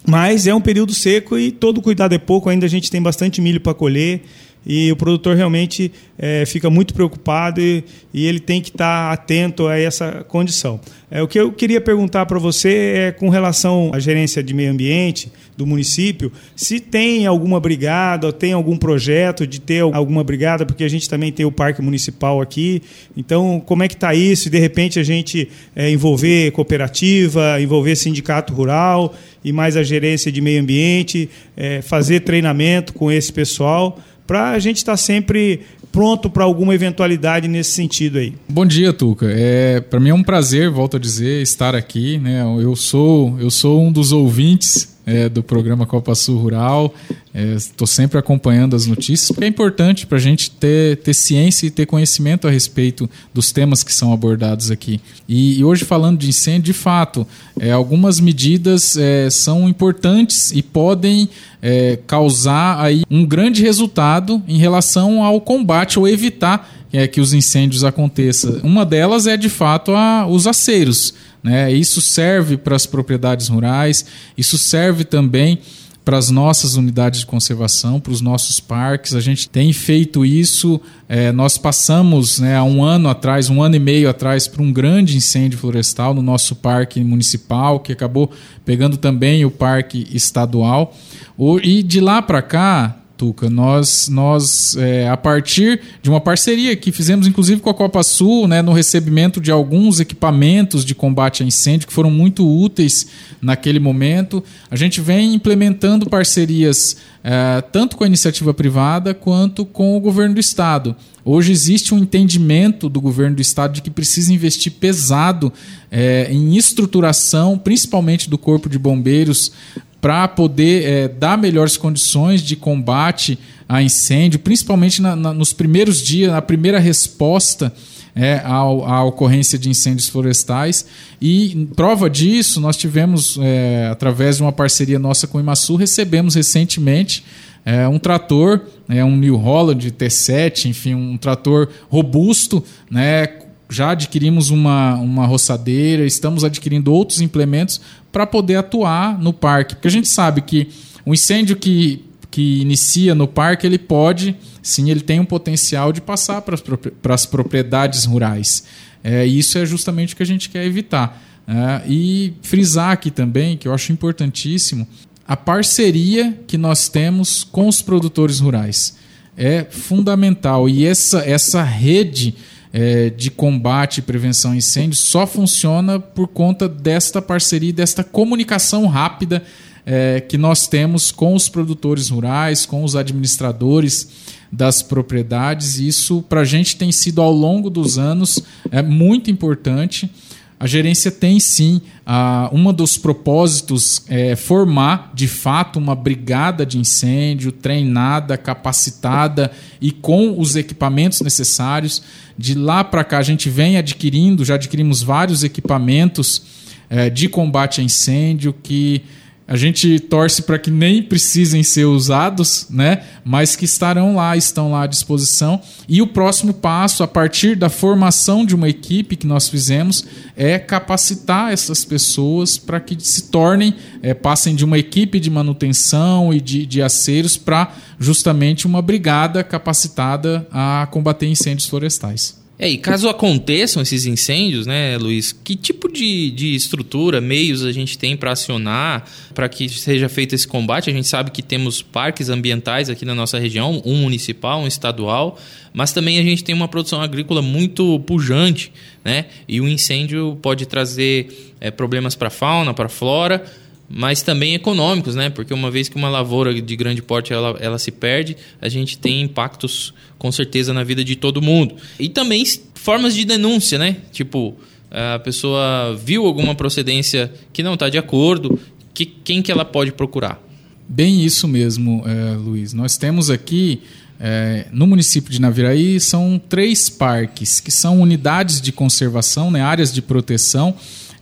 Mas 0.09 0.47
é 0.47 0.55
um 0.55 0.61
período 0.61 0.95
seco 0.95 1.39
e 1.39 1.53
todo 1.53 1.83
cuidado 1.83 2.15
é 2.15 2.19
pouco. 2.19 2.49
Ainda 2.49 2.65
a 2.65 2.69
gente 2.69 2.91
tem 2.91 3.03
bastante 3.03 3.41
milho 3.41 3.61
para 3.61 3.75
colher 3.75 4.23
e 4.67 4.91
o 4.91 4.97
produtor 4.97 5.37
realmente 5.37 5.93
é, 6.19 6.45
fica 6.45 6.69
muito 6.69 6.93
preocupado 6.93 7.61
e, 7.61 7.85
e, 8.13 8.27
ele 8.27 8.41
tem 8.41 8.61
que 8.61 8.71
estar 8.71 9.13
atento 9.13 9.69
a 9.69 9.79
essa 9.79 10.25
condição. 10.27 10.81
É, 11.09 11.23
o 11.23 11.29
que 11.29 11.39
eu 11.39 11.53
queria 11.53 11.81
perguntar 11.81 12.27
para 12.27 12.39
você 12.39 12.95
é 12.97 13.13
com 13.13 13.29
relação 13.29 13.93
à 13.95 14.01
gerência 14.01 14.43
de 14.43 14.53
meio 14.53 14.73
ambiente 14.73 15.31
do 15.57 15.65
município, 15.67 16.31
se 16.55 16.81
tem 16.81 17.27
alguma 17.27 17.59
brigada, 17.59 18.31
tem 18.33 18.53
algum 18.53 18.77
projeto 18.77 19.47
de 19.47 19.61
ter 19.61 19.81
alguma 19.81 20.23
brigada, 20.23 20.67
porque 20.67 20.85
a 20.85 20.89
gente 20.89 21.09
também 21.09 21.33
tem 21.33 21.47
o 21.47 21.53
parque 21.53 21.81
municipal 21.81 22.43
aqui. 22.43 22.83
Então, 23.17 23.63
como 23.65 23.83
é 23.83 23.89
que 23.89 23.95
está 23.95 24.15
isso? 24.15 24.49
E 24.49 24.51
de 24.51 24.59
repente 24.59 24.99
a 24.99 25.03
gente 25.03 25.49
é, 25.75 25.91
envolver 25.91 26.51
cooperativa, 26.51 27.61
envolver 27.61 27.97
sindicato 27.97 28.53
rural 28.53 29.15
e 29.43 29.53
mais 29.53 29.77
a 29.77 29.83
gerência 29.83 30.31
de 30.31 30.41
meio 30.41 30.61
ambiente, 30.61 31.31
é, 31.57 31.81
fazer 31.81 32.21
treinamento 32.21 32.93
com 32.93 33.11
esse 33.11 33.33
pessoal 33.33 33.99
para 34.27 34.51
a 34.51 34.59
gente 34.59 34.79
estar 34.79 34.93
tá 34.93 34.97
sempre 34.97 35.61
pronto 35.93 36.29
para 36.29 36.45
alguma 36.45 36.75
eventualidade 36.75 37.49
nesse 37.49 37.71
sentido 37.71 38.19
aí. 38.19 38.35
Bom 38.49 38.67
dia, 38.67 38.93
Tuca. 38.93 39.27
É, 39.31 39.81
para 39.81 39.99
mim 39.99 40.11
é 40.11 40.15
um 40.15 40.23
prazer, 40.23 40.71
volto 40.71 40.97
a 40.97 41.01
dizer, 41.01 41.41
estar 41.43 41.75
aqui. 41.75 42.19
Né? 42.19 42.43
Eu 42.61 42.77
sou 42.77 43.39
eu 43.41 43.51
sou 43.51 43.83
um 43.83 43.91
dos 43.91 44.13
ouvintes 44.13 44.96
é, 45.07 45.29
do 45.29 45.43
programa 45.43 45.87
Copa 45.87 46.15
Sul 46.17 46.39
Rural. 46.39 46.93
Estou 47.33 47.85
é, 47.85 47.89
sempre 47.89 48.19
acompanhando 48.19 48.75
as 48.75 48.87
notícias, 48.87 49.29
porque 49.29 49.45
é 49.45 49.49
importante 49.49 50.07
para 50.07 50.19
a 50.19 50.21
gente 50.21 50.51
ter, 50.51 50.97
ter 50.97 51.15
ciência 51.15 51.67
e 51.67 51.71
ter 51.71 51.87
conhecimento 51.87 52.49
a 52.49 52.51
respeito 52.51 53.09
dos 53.33 53.53
temas 53.53 53.85
que 53.85 53.95
são 53.95 54.13
abordados 54.13 54.71
aqui. 54.71 55.01
E, 55.29 55.61
e 55.61 55.65
hoje, 55.65 55.85
falando 55.85 56.19
de 56.19 56.29
incêndio, 56.29 56.65
de 56.65 56.73
fato, 56.73 57.27
é, 57.61 57.71
algumas 57.71 58.19
medidas 58.19 58.97
é, 58.97 59.31
são 59.31 59.69
importantes 59.69 60.51
e 60.51 60.63
podem 60.63 61.29
é, 61.63 61.99
causar 62.07 62.81
aí 62.81 63.03
um 63.09 63.25
grande 63.25 63.63
resultado 63.63 64.43
em 64.49 64.59
relação 64.59 65.23
ao 65.23 65.41
combate 65.41 65.99
ou 65.99 66.09
evitar 66.09 66.69
é, 66.93 67.07
que 67.07 67.21
os 67.21 67.33
incêndios 67.33 67.85
aconteçam. 67.85 68.61
Uma 68.63 68.85
delas 68.85 69.27
é, 69.27 69.37
de 69.37 69.49
fato, 69.49 69.93
a, 69.93 70.27
os 70.27 70.47
aceiros. 70.47 71.15
Né? 71.47 71.73
Isso 71.73 72.01
serve 72.01 72.57
para 72.57 72.75
as 72.75 72.87
propriedades 72.87 73.47
rurais, 73.47 74.05
isso 74.37 74.59
serve 74.59 75.05
também 75.05 75.61
para 76.05 76.19
as 76.19 76.29
nossas 76.29 76.75
unidades 76.75 77.21
de 77.21 77.27
conservação, 77.27 78.01
para 78.01 78.13
os 78.13 78.21
nossos 78.21 78.59
parques. 78.59 79.15
A 79.15 79.21
gente 79.21 79.49
tem 79.49 79.73
feito 79.73 80.25
isso. 80.25 80.81
É, 81.09 81.31
nós 81.31 81.57
passamos 81.57 82.41
né, 82.41 82.57
há 82.57 82.65
um 82.65 82.83
ano 82.83 83.09
atrás, 83.09 83.49
um 83.49 83.63
ano 83.63 83.77
e 83.77 83.79
meio 83.79 84.11
atrás, 84.11 84.49
por 84.49 84.61
um 84.61 84.73
grande 84.73 85.17
incêndio 85.17 85.57
florestal 85.57 86.15
no 86.15 86.23
nosso 86.23 86.57
parque 86.57 86.99
municipal, 87.03 87.79
que 87.79 87.93
acabou 87.93 88.33
pegando 88.65 88.97
também 88.97 89.45
o 89.45 89.51
parque 89.51 90.09
estadual. 90.13 90.97
O, 91.39 91.61
e 91.61 91.81
de 91.81 92.01
lá 92.01 92.21
para 92.21 92.43
cá, 92.43 92.97
Tuca. 93.17 93.49
Nós, 93.49 94.09
nós 94.09 94.77
é, 94.77 95.09
a 95.09 95.17
partir 95.17 95.81
de 96.03 96.11
uma 96.11 96.21
parceria 96.21 96.77
que 96.77 96.93
fizemos, 96.93 97.27
inclusive 97.27 97.61
com 97.61 97.71
a 97.71 97.75
Copa 97.75 98.03
Sul, 98.03 98.47
né, 98.47 98.61
no 98.63 98.73
recebimento 98.73 99.41
de 99.41 99.51
alguns 99.51 100.01
equipamentos 100.01 100.85
de 100.85 100.95
combate 100.95 101.43
a 101.43 101.47
incêndio 101.47 101.87
que 101.87 101.93
foram 101.93 102.11
muito 102.11 102.47
úteis 102.47 103.07
naquele 103.41 103.79
momento, 103.79 104.45
a 104.71 104.77
gente 104.77 105.01
vem 105.01 105.35
implementando 105.35 106.09
parcerias 106.09 106.97
é, 107.25 107.61
tanto 107.61 107.97
com 107.97 108.05
a 108.05 108.07
iniciativa 108.07 108.55
privada 108.55 109.13
quanto 109.13 109.65
com 109.65 109.97
o 109.97 110.01
governo 110.01 110.35
do 110.35 110.41
estado. 110.41 110.95
Hoje 111.25 111.51
existe 111.51 111.93
um 111.93 111.99
entendimento 111.99 112.89
do 112.89 113.01
governo 113.01 113.35
do 113.35 113.43
estado 113.43 113.73
de 113.73 113.83
que 113.83 113.91
precisa 113.91 114.33
investir 114.33 114.75
pesado 114.75 115.53
é, 115.91 116.29
em 116.31 116.57
estruturação, 116.57 117.59
principalmente 117.59 118.31
do 118.31 118.39
corpo 118.39 118.69
de 118.69 118.79
bombeiros, 118.79 119.51
para 120.01 120.29
poder 120.29 120.85
é, 120.85 121.09
dar 121.09 121.37
melhores 121.39 121.77
condições 121.77 122.43
de 122.43 122.57
combate 122.57 123.39
a 123.69 123.83
incêndio, 123.83 124.39
principalmente 124.39 125.03
na, 125.03 125.17
na, 125.17 125.33
nos 125.33 125.53
primeiros 125.53 126.01
dias, 126.01 126.31
na 126.31 126.41
primeira 126.41 126.79
resposta 126.79 127.73
é, 128.15 128.41
à, 128.45 128.55
à, 128.55 129.05
ocorrência 129.05 129.59
de 129.59 129.69
incêndios 129.69 130.09
florestais. 130.09 130.87
E 131.21 131.69
prova 131.75 132.09
disso, 132.09 132.61
nós 132.61 132.77
tivemos, 132.77 133.39
é, 133.41 133.89
através 133.91 134.37
de 134.37 134.43
uma 134.43 134.53
parceria 134.53 134.99
nossa 134.99 135.27
com 135.27 135.39
o 135.39 135.41
Imaçu, 135.41 135.77
recebemos 135.77 136.35
recentemente 136.35 137.25
é, 137.65 137.87
um 137.89 137.99
trator, 137.99 138.61
é, 138.89 139.05
um 139.05 139.17
New 139.17 139.37
Holland 139.37 139.91
T7, 139.91 140.67
enfim, 140.71 140.95
um 140.95 141.19
trator 141.19 141.69
robusto, 141.91 142.63
né, 142.89 143.29
já 143.69 143.91
adquirimos 143.91 144.51
uma, 144.51 144.95
uma 144.95 145.27
roçadeira, 145.27 146.07
estamos 146.07 146.45
adquirindo 146.45 146.93
outros 146.93 147.21
implementos 147.21 147.81
para 148.17 148.27
poder 148.27 148.57
atuar 148.57 149.19
no 149.19 149.31
parque. 149.31 149.75
Porque 149.75 149.89
a 149.89 149.91
gente 149.91 150.09
sabe 150.09 150.41
que 150.41 150.69
o 151.05 151.13
incêndio 151.13 151.55
que, 151.55 152.03
que 152.31 152.63
inicia 152.63 153.15
no 153.15 153.29
parque, 153.29 153.67
ele 153.67 153.77
pode, 153.77 154.35
sim, 154.63 154.91
ele 154.91 155.03
tem 155.03 155.21
um 155.21 155.25
potencial 155.27 155.93
de 155.93 156.01
passar 156.01 156.41
para 156.41 157.15
as 157.15 157.27
propriedades 157.27 158.07
rurais. 158.07 158.65
É, 159.05 159.27
isso 159.27 159.59
é 159.59 159.67
justamente 159.67 160.15
o 160.15 160.17
que 160.17 160.23
a 160.23 160.27
gente 160.27 160.49
quer 160.49 160.65
evitar. 160.65 161.23
É, 161.47 161.83
e 161.87 162.33
frisar 162.41 162.93
aqui 162.93 163.11
também, 163.11 163.55
que 163.55 163.69
eu 163.69 163.75
acho 163.75 163.93
importantíssimo, 163.93 164.89
a 165.29 165.37
parceria 165.37 166.41
que 166.47 166.57
nós 166.57 166.89
temos 166.89 167.45
com 167.45 167.69
os 167.69 167.83
produtores 167.83 168.41
rurais. 168.41 168.97
É 169.37 169.67
fundamental. 169.69 170.71
E 170.71 170.87
essa, 170.87 171.19
essa 171.19 171.63
rede 171.63 172.35
é, 172.73 173.11
de 173.11 173.31
combate 173.31 173.99
e 173.99 174.03
prevenção 174.03 174.53
a 174.53 174.57
incêndios 174.57 174.99
só 174.99 175.27
funciona 175.27 175.99
por 175.99 176.29
conta 176.29 176.69
desta 176.69 177.23
parceria, 177.23 177.73
desta 177.73 178.05
comunicação 178.05 178.87
rápida 178.87 179.43
é, 179.87 180.21
que 180.21 180.37
nós 180.37 180.67
temos 180.67 181.13
com 181.13 181.35
os 181.35 181.49
produtores 181.49 182.09
rurais, 182.09 182.67
com 182.67 182.83
os 182.83 182.97
administradores 182.97 184.09
das 184.51 184.83
propriedades. 184.83 185.79
Isso 185.79 186.23
para 186.29 186.41
a 186.41 186.45
gente 186.45 186.77
tem 186.77 186.91
sido 186.91 187.23
ao 187.23 187.33
longo 187.33 187.71
dos 187.71 187.97
anos 187.97 188.41
é 188.71 188.83
muito 188.83 189.31
importante. 189.31 190.11
A 190.59 190.67
gerência 190.67 191.11
tem 191.11 191.39
sim, 191.39 191.83
uh, 192.07 192.57
um 192.57 192.73
dos 192.73 192.97
propósitos 192.97 194.03
é 194.09 194.35
formar 194.35 195.13
de 195.15 195.29
fato 195.29 195.79
uma 195.79 195.95
brigada 195.95 196.65
de 196.65 196.79
incêndio 196.79 197.53
treinada, 197.53 198.39
capacitada 198.39 199.51
e 199.83 199.93
com 199.93 200.41
os 200.41 200.57
equipamentos 200.57 201.21
necessários. 201.21 202.03
De 202.39 202.55
lá 202.55 202.83
para 202.83 203.05
cá 203.05 203.19
a 203.19 203.23
gente 203.23 203.51
vem 203.51 203.77
adquirindo, 203.77 204.47
já 204.47 204.55
adquirimos 204.55 205.03
vários 205.03 205.45
equipamentos 205.45 206.43
é, 206.89 207.11
de 207.11 207.29
combate 207.29 207.83
a 207.83 207.85
incêndio 207.85 208.55
que 208.63 209.03
a 209.49 209.57
gente 209.57 210.01
torce 210.01 210.43
para 210.43 210.59
que 210.59 210.73
nem 210.73 211.01
precisem 211.03 211.63
ser 211.63 211.85
usados, 211.85 212.67
né? 212.69 213.03
mas 213.25 213.55
que 213.55 213.65
estarão 213.65 214.17
lá, 214.17 214.37
estão 214.37 214.73
lá 214.73 214.83
à 214.83 214.87
disposição. 214.87 215.61
E 215.89 216.03
o 216.03 216.07
próximo 216.07 216.53
passo, 216.53 217.05
a 217.05 217.09
partir 217.09 217.55
da 217.55 217.69
formação 217.69 218.45
de 218.45 218.57
uma 218.57 218.69
equipe 218.69 219.15
que 219.15 219.27
nós 219.27 219.49
fizemos, 219.49 220.05
é 220.37 220.59
capacitar 220.59 221.53
essas 221.53 221.85
pessoas 221.85 222.59
para 222.59 222.81
que 222.81 222.97
se 222.99 223.31
tornem, 223.31 223.75
é, 224.03 224.15
passem 224.15 224.55
de 224.55 224.65
uma 224.65 224.79
equipe 224.79 225.21
de 225.21 225.31
manutenção 225.31 226.35
e 226.35 226.41
de, 226.41 226.67
de 226.67 226.83
aceros 226.83 227.37
para 227.37 227.73
justamente 228.01 228.67
uma 228.67 228.83
brigada 228.83 229.45
capacitada 229.45 230.47
a 230.51 230.89
combater 230.91 231.27
incêndios 231.27 231.69
florestais. 231.69 232.46
É, 232.59 232.69
e 232.69 232.79
caso 232.79 233.07
aconteçam 233.09 233.83
esses 233.83 234.07
incêndios, 234.07 234.67
né, 234.67 234.97
Luiz, 234.97 235.31
que 235.31 235.55
tipo 235.55 235.93
de, 235.93 236.31
de 236.31 236.55
estrutura, 236.55 237.21
meios 237.21 237.63
a 237.63 237.71
gente 237.71 237.99
tem 237.99 238.17
para 238.17 238.33
acionar 238.33 239.05
para 239.35 239.47
que 239.47 239.69
seja 239.69 240.09
feito 240.09 240.35
esse 240.35 240.49
combate? 240.49 240.89
A 240.89 240.93
gente 240.93 241.07
sabe 241.07 241.31
que 241.31 241.43
temos 241.43 241.83
parques 241.83 242.31
ambientais 242.31 242.89
aqui 242.89 243.05
na 243.05 243.15
nossa 243.15 243.39
região, 243.39 243.83
um 243.85 243.97
municipal, 243.97 244.61
um 244.61 244.67
estadual, 244.67 245.39
mas 245.75 245.93
também 245.93 246.19
a 246.19 246.23
gente 246.23 246.43
tem 246.43 246.55
uma 246.55 246.67
produção 246.67 247.03
agrícola 247.03 247.43
muito 247.43 248.01
pujante, 248.01 248.73
né? 249.05 249.27
E 249.47 249.61
o 249.61 249.69
incêndio 249.69 250.39
pode 250.41 250.65
trazer 250.65 251.55
é, 251.61 251.71
problemas 251.71 252.15
para 252.15 252.29
a 252.29 252.31
fauna, 252.31 252.73
para 252.73 252.87
a 252.87 252.89
flora 252.89 253.45
mas 253.89 254.23
também 254.23 254.55
econômicos, 254.55 255.15
né? 255.15 255.31
Porque 255.31 255.55
uma 255.55 255.71
vez 255.71 255.89
que 255.89 255.97
uma 255.97 256.09
lavoura 256.09 256.61
de 256.61 256.77
grande 256.77 257.01
porte 257.01 257.33
ela, 257.33 257.57
ela 257.61 257.79
se 257.79 257.91
perde, 257.91 258.37
a 258.61 258.69
gente 258.69 258.99
tem 258.99 259.23
impactos 259.23 259.95
com 260.19 260.31
certeza 260.33 260.73
na 260.73 260.83
vida 260.83 261.05
de 261.05 261.17
todo 261.17 261.41
mundo. 261.41 261.77
E 261.99 262.09
também 262.09 262.45
formas 262.75 263.15
de 263.15 263.25
denúncia, 263.25 263.79
né? 263.79 263.97
Tipo, 264.13 264.57
a 264.91 265.19
pessoa 265.19 265.95
viu 266.03 266.27
alguma 266.27 266.55
procedência 266.55 267.33
que 267.53 267.63
não 267.63 267.75
está 267.75 267.89
de 267.89 267.99
acordo, 267.99 268.59
que, 268.93 269.07
quem 269.07 269.43
que 269.43 269.53
ela 269.53 269.65
pode 269.65 269.93
procurar? 269.93 270.43
Bem 270.89 271.25
isso 271.25 271.47
mesmo, 271.47 272.03
é, 272.07 272.37
Luiz. 272.37 272.73
Nós 272.73 272.97
temos 272.97 273.29
aqui 273.29 273.83
é, 274.19 274.67
no 274.73 274.87
município 274.87 275.31
de 275.31 275.41
Naviraí 275.41 276.01
são 276.01 276.41
três 276.49 276.89
parques 276.89 277.61
que 277.61 277.71
são 277.71 278.01
unidades 278.01 278.61
de 278.61 278.73
conservação, 278.73 279.51
né, 279.51 279.61
áreas 279.61 279.93
de 279.93 280.01
proteção 280.01 280.75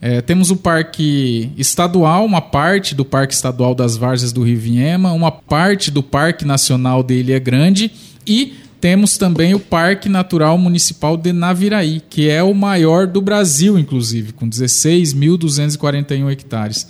é, 0.06 0.20
temos 0.20 0.50
o 0.50 0.56
Parque 0.56 1.50
Estadual, 1.56 2.26
uma 2.26 2.42
parte 2.42 2.94
do 2.94 3.06
Parque 3.06 3.32
Estadual 3.32 3.74
das 3.74 3.96
Várzeas 3.96 4.34
do 4.34 4.42
Rio 4.42 4.60
Vinhema, 4.60 5.12
uma 5.12 5.32
parte 5.32 5.90
do 5.90 6.02
Parque 6.02 6.44
Nacional 6.44 7.02
de 7.02 7.14
Ilha 7.14 7.38
Grande 7.38 7.90
e 8.26 8.52
temos 8.82 9.16
também 9.16 9.54
o 9.54 9.58
Parque 9.58 10.10
Natural 10.10 10.58
Municipal 10.58 11.16
de 11.16 11.32
Naviraí, 11.32 12.02
que 12.10 12.28
é 12.28 12.42
o 12.42 12.52
maior 12.52 13.06
do 13.06 13.22
Brasil, 13.22 13.78
inclusive, 13.78 14.34
com 14.34 14.46
16.241 14.46 16.30
hectares. 16.30 16.86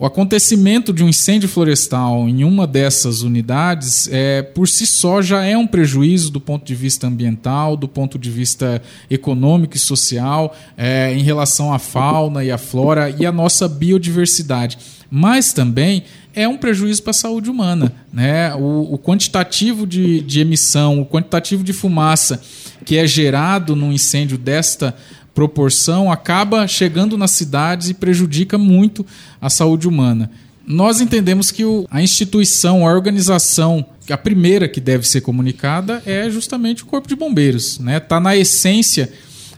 O 0.00 0.06
acontecimento 0.06 0.94
de 0.94 1.04
um 1.04 1.10
incêndio 1.10 1.46
florestal 1.46 2.26
em 2.26 2.42
uma 2.42 2.66
dessas 2.66 3.20
unidades, 3.20 4.08
é, 4.10 4.40
por 4.40 4.66
si 4.66 4.86
só, 4.86 5.20
já 5.20 5.44
é 5.44 5.58
um 5.58 5.66
prejuízo 5.66 6.30
do 6.30 6.40
ponto 6.40 6.64
de 6.64 6.74
vista 6.74 7.06
ambiental, 7.06 7.76
do 7.76 7.86
ponto 7.86 8.18
de 8.18 8.30
vista 8.30 8.80
econômico 9.10 9.76
e 9.76 9.78
social, 9.78 10.56
é, 10.74 11.12
em 11.12 11.22
relação 11.22 11.70
à 11.70 11.78
fauna 11.78 12.42
e 12.42 12.50
à 12.50 12.56
flora 12.56 13.10
e 13.10 13.26
à 13.26 13.30
nossa 13.30 13.68
biodiversidade. 13.68 14.78
Mas 15.10 15.52
também 15.52 16.04
é 16.34 16.48
um 16.48 16.56
prejuízo 16.56 17.02
para 17.02 17.10
a 17.10 17.12
saúde 17.12 17.50
humana. 17.50 17.92
Né? 18.10 18.54
O, 18.54 18.94
o 18.94 18.98
quantitativo 18.98 19.86
de, 19.86 20.22
de 20.22 20.40
emissão, 20.40 20.98
o 20.98 21.04
quantitativo 21.04 21.62
de 21.62 21.74
fumaça 21.74 22.40
que 22.86 22.96
é 22.96 23.06
gerado 23.06 23.76
num 23.76 23.92
incêndio 23.92 24.38
desta 24.38 24.96
proporção 25.34 26.10
acaba 26.10 26.66
chegando 26.66 27.16
nas 27.16 27.30
cidades 27.32 27.88
e 27.88 27.94
prejudica 27.94 28.58
muito 28.58 29.04
a 29.40 29.48
saúde 29.48 29.88
humana. 29.88 30.30
Nós 30.66 31.00
entendemos 31.00 31.50
que 31.50 31.64
o, 31.64 31.86
a 31.90 32.02
instituição, 32.02 32.86
a 32.86 32.92
organização, 32.92 33.84
a 34.08 34.16
primeira 34.16 34.68
que 34.68 34.80
deve 34.80 35.06
ser 35.06 35.20
comunicada 35.20 36.02
é 36.06 36.30
justamente 36.30 36.82
o 36.82 36.86
Corpo 36.86 37.08
de 37.08 37.16
Bombeiros. 37.16 37.72
Está 37.72 37.82
né? 37.82 38.00
Tá 38.00 38.20
na 38.20 38.36
essência 38.36 39.10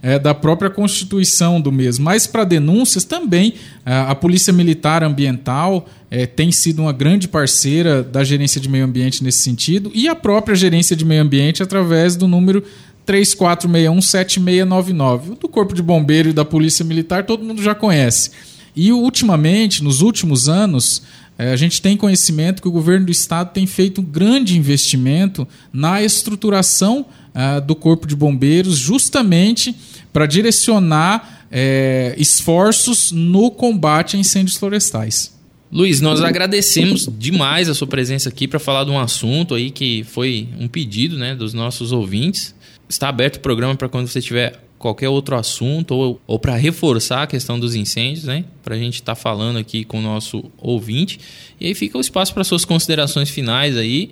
é, 0.02 0.18
da 0.18 0.34
própria 0.34 0.68
constituição 0.68 1.60
do 1.60 1.70
mesmo. 1.70 2.04
Mas 2.04 2.26
para 2.26 2.44
denúncias 2.44 3.04
também, 3.04 3.54
a, 3.86 4.10
a 4.10 4.14
Polícia 4.14 4.52
Militar 4.52 5.04
Ambiental 5.04 5.88
é, 6.10 6.26
tem 6.26 6.50
sido 6.50 6.82
uma 6.82 6.92
grande 6.92 7.28
parceira 7.28 8.02
da 8.02 8.24
Gerência 8.24 8.60
de 8.60 8.68
Meio 8.68 8.84
Ambiente 8.84 9.22
nesse 9.22 9.38
sentido 9.38 9.90
e 9.94 10.08
a 10.08 10.14
própria 10.14 10.56
Gerência 10.56 10.96
de 10.96 11.04
Meio 11.04 11.22
Ambiente 11.22 11.62
através 11.62 12.16
do 12.16 12.26
número 12.26 12.64
3461-7699. 13.06 15.38
Do 15.38 15.48
Corpo 15.48 15.74
de 15.74 15.82
Bombeiro 15.82 16.30
e 16.30 16.32
da 16.32 16.44
Polícia 16.44 16.84
Militar 16.84 17.24
todo 17.24 17.44
mundo 17.44 17.62
já 17.62 17.74
conhece. 17.74 18.30
E 18.74 18.90
ultimamente, 18.92 19.84
nos 19.84 20.00
últimos 20.00 20.48
anos, 20.48 21.02
eh, 21.38 21.52
a 21.52 21.56
gente 21.56 21.82
tem 21.82 21.96
conhecimento 21.96 22.62
que 22.62 22.68
o 22.68 22.72
governo 22.72 23.06
do 23.06 23.12
estado 23.12 23.52
tem 23.52 23.66
feito 23.66 24.00
um 24.00 24.04
grande 24.04 24.56
investimento 24.56 25.46
na 25.72 26.02
estruturação 26.02 27.06
uh, 27.34 27.60
do 27.60 27.74
Corpo 27.74 28.06
de 28.06 28.16
Bombeiros, 28.16 28.78
justamente 28.78 29.74
para 30.12 30.26
direcionar 30.26 31.46
uh, 31.50 32.14
esforços 32.16 33.12
no 33.12 33.50
combate 33.50 34.16
a 34.16 34.20
incêndios 34.20 34.56
florestais. 34.56 35.32
Luiz, 35.70 36.02
nós 36.02 36.20
agradecemos 36.20 37.08
demais 37.18 37.68
a 37.68 37.74
sua 37.74 37.86
presença 37.86 38.28
aqui 38.28 38.46
para 38.46 38.58
falar 38.58 38.84
de 38.84 38.90
um 38.90 38.98
assunto 38.98 39.54
aí 39.54 39.70
que 39.70 40.04
foi 40.04 40.48
um 40.58 40.68
pedido 40.68 41.16
né, 41.16 41.34
dos 41.34 41.54
nossos 41.54 41.92
ouvintes 41.92 42.54
está 42.92 43.08
aberto 43.08 43.36
o 43.36 43.40
programa 43.40 43.74
para 43.74 43.88
quando 43.88 44.06
você 44.06 44.20
tiver 44.20 44.58
qualquer 44.78 45.08
outro 45.08 45.36
assunto 45.36 45.94
ou, 45.94 46.20
ou 46.26 46.38
para 46.38 46.56
reforçar 46.56 47.22
a 47.22 47.26
questão 47.26 47.58
dos 47.58 47.74
incêndios, 47.74 48.24
né? 48.24 48.44
Para 48.62 48.74
a 48.74 48.78
gente 48.78 48.94
estar 48.94 49.14
tá 49.14 49.20
falando 49.20 49.58
aqui 49.58 49.84
com 49.84 49.98
o 49.98 50.02
nosso 50.02 50.44
ouvinte. 50.58 51.18
E 51.60 51.66
aí 51.66 51.74
fica 51.74 51.96
o 51.96 52.00
espaço 52.00 52.34
para 52.34 52.44
suas 52.44 52.64
considerações 52.64 53.30
finais 53.30 53.76
aí. 53.76 54.10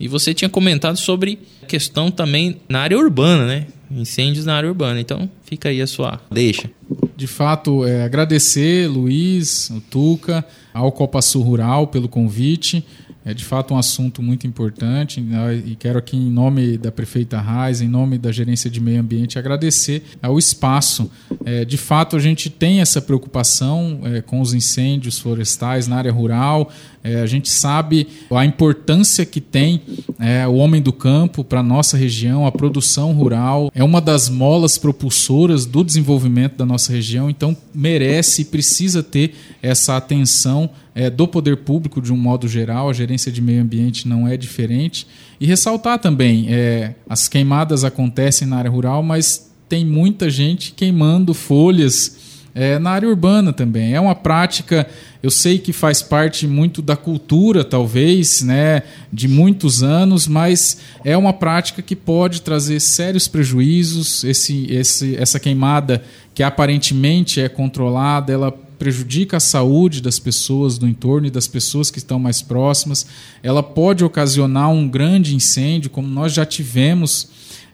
E 0.00 0.08
você 0.08 0.32
tinha 0.32 0.48
comentado 0.48 0.96
sobre 0.96 1.38
questão 1.68 2.10
também 2.10 2.56
na 2.68 2.80
área 2.80 2.98
urbana, 2.98 3.46
né? 3.46 3.66
Incêndios 3.90 4.46
na 4.46 4.56
área 4.56 4.68
urbana. 4.68 5.00
Então 5.00 5.28
fica 5.44 5.68
aí 5.68 5.82
a 5.82 5.86
sua 5.86 6.20
deixa. 6.30 6.70
De 7.16 7.26
fato, 7.26 7.84
é, 7.84 8.04
agradecer 8.04 8.88
Luiz, 8.88 9.70
o 9.70 9.80
Tuca, 9.80 10.44
ao 10.72 10.90
Copa 10.90 11.20
Sul 11.20 11.42
Rural 11.42 11.86
pelo 11.88 12.08
convite. 12.08 12.84
É 13.24 13.32
de 13.32 13.44
fato 13.44 13.74
um 13.74 13.78
assunto 13.78 14.20
muito 14.20 14.46
importante 14.46 15.20
né? 15.20 15.62
e 15.64 15.76
quero 15.76 15.98
aqui, 15.98 16.16
em 16.16 16.30
nome 16.30 16.76
da 16.76 16.90
prefeita 16.90 17.40
Raiz, 17.40 17.80
em 17.80 17.88
nome 17.88 18.18
da 18.18 18.32
gerência 18.32 18.68
de 18.68 18.80
meio 18.80 19.00
ambiente, 19.00 19.38
agradecer 19.38 20.02
ao 20.20 20.38
espaço. 20.38 21.10
É, 21.44 21.64
de 21.64 21.78
fato, 21.78 22.16
a 22.16 22.18
gente 22.18 22.50
tem 22.50 22.80
essa 22.80 23.00
preocupação 23.00 24.00
é, 24.04 24.20
com 24.20 24.40
os 24.40 24.54
incêndios 24.54 25.18
florestais 25.18 25.86
na 25.86 25.96
área 25.96 26.12
rural. 26.12 26.70
É, 27.04 27.20
a 27.20 27.26
gente 27.26 27.50
sabe 27.50 28.06
a 28.30 28.44
importância 28.44 29.26
que 29.26 29.40
tem 29.40 29.80
é, 30.20 30.46
o 30.46 30.54
homem 30.54 30.80
do 30.80 30.92
campo 30.92 31.42
para 31.42 31.60
a 31.60 31.62
nossa 31.62 31.96
região, 31.96 32.46
a 32.46 32.52
produção 32.52 33.12
rural. 33.12 33.70
É 33.74 33.82
uma 33.82 34.00
das 34.00 34.28
molas 34.28 34.78
propulsoras 34.78 35.66
do 35.66 35.82
desenvolvimento 35.82 36.56
da 36.56 36.64
nossa 36.64 36.92
região, 36.92 37.28
então 37.28 37.56
merece 37.74 38.42
e 38.42 38.44
precisa 38.44 39.02
ter 39.02 39.34
essa 39.60 39.96
atenção 39.96 40.70
é, 40.94 41.10
do 41.10 41.26
poder 41.26 41.58
público 41.58 42.00
de 42.00 42.12
um 42.12 42.16
modo 42.16 42.46
geral, 42.46 42.88
a 42.88 42.92
gerência 42.92 43.32
de 43.32 43.40
meio 43.40 43.62
ambiente 43.62 44.06
não 44.06 44.28
é 44.28 44.36
diferente. 44.36 45.06
E 45.40 45.46
ressaltar 45.46 45.98
também, 45.98 46.46
é, 46.50 46.94
as 47.08 47.28
queimadas 47.28 47.82
acontecem 47.82 48.46
na 48.46 48.56
área 48.58 48.70
rural, 48.70 49.02
mas 49.02 49.50
tem 49.68 49.84
muita 49.84 50.30
gente 50.30 50.72
queimando 50.72 51.32
folhas 51.34 52.16
é, 52.54 52.78
na 52.78 52.90
área 52.90 53.08
urbana 53.08 53.52
também. 53.52 53.94
É 53.94 54.00
uma 54.00 54.14
prática, 54.14 54.86
eu 55.22 55.30
sei 55.30 55.58
que 55.58 55.72
faz 55.72 56.02
parte 56.02 56.48
muito 56.48 56.82
da 56.82 56.96
cultura, 56.96 57.62
talvez, 57.64 58.42
né, 58.42 58.82
de 59.12 59.28
muitos 59.28 59.82
anos, 59.82 60.26
mas 60.26 60.78
é 61.04 61.16
uma 61.16 61.32
prática 61.32 61.80
que 61.80 61.94
pode 61.94 62.42
trazer 62.42 62.80
sérios 62.80 63.28
prejuízos. 63.28 64.24
Esse, 64.24 64.66
esse, 64.68 65.14
essa 65.16 65.38
queimada, 65.38 66.02
que 66.34 66.42
aparentemente 66.42 67.40
é 67.40 67.48
controlada, 67.48 68.32
ela 68.32 68.50
prejudica 68.50 69.36
a 69.36 69.40
saúde 69.40 70.02
das 70.02 70.18
pessoas 70.18 70.76
do 70.76 70.88
entorno 70.88 71.28
e 71.28 71.30
das 71.30 71.46
pessoas 71.46 71.88
que 71.88 71.98
estão 71.98 72.18
mais 72.18 72.42
próximas. 72.42 73.06
Ela 73.40 73.62
pode 73.62 74.04
ocasionar 74.04 74.70
um 74.70 74.88
grande 74.88 75.36
incêndio, 75.36 75.88
como 75.88 76.08
nós 76.08 76.32
já 76.32 76.44
tivemos 76.44 77.28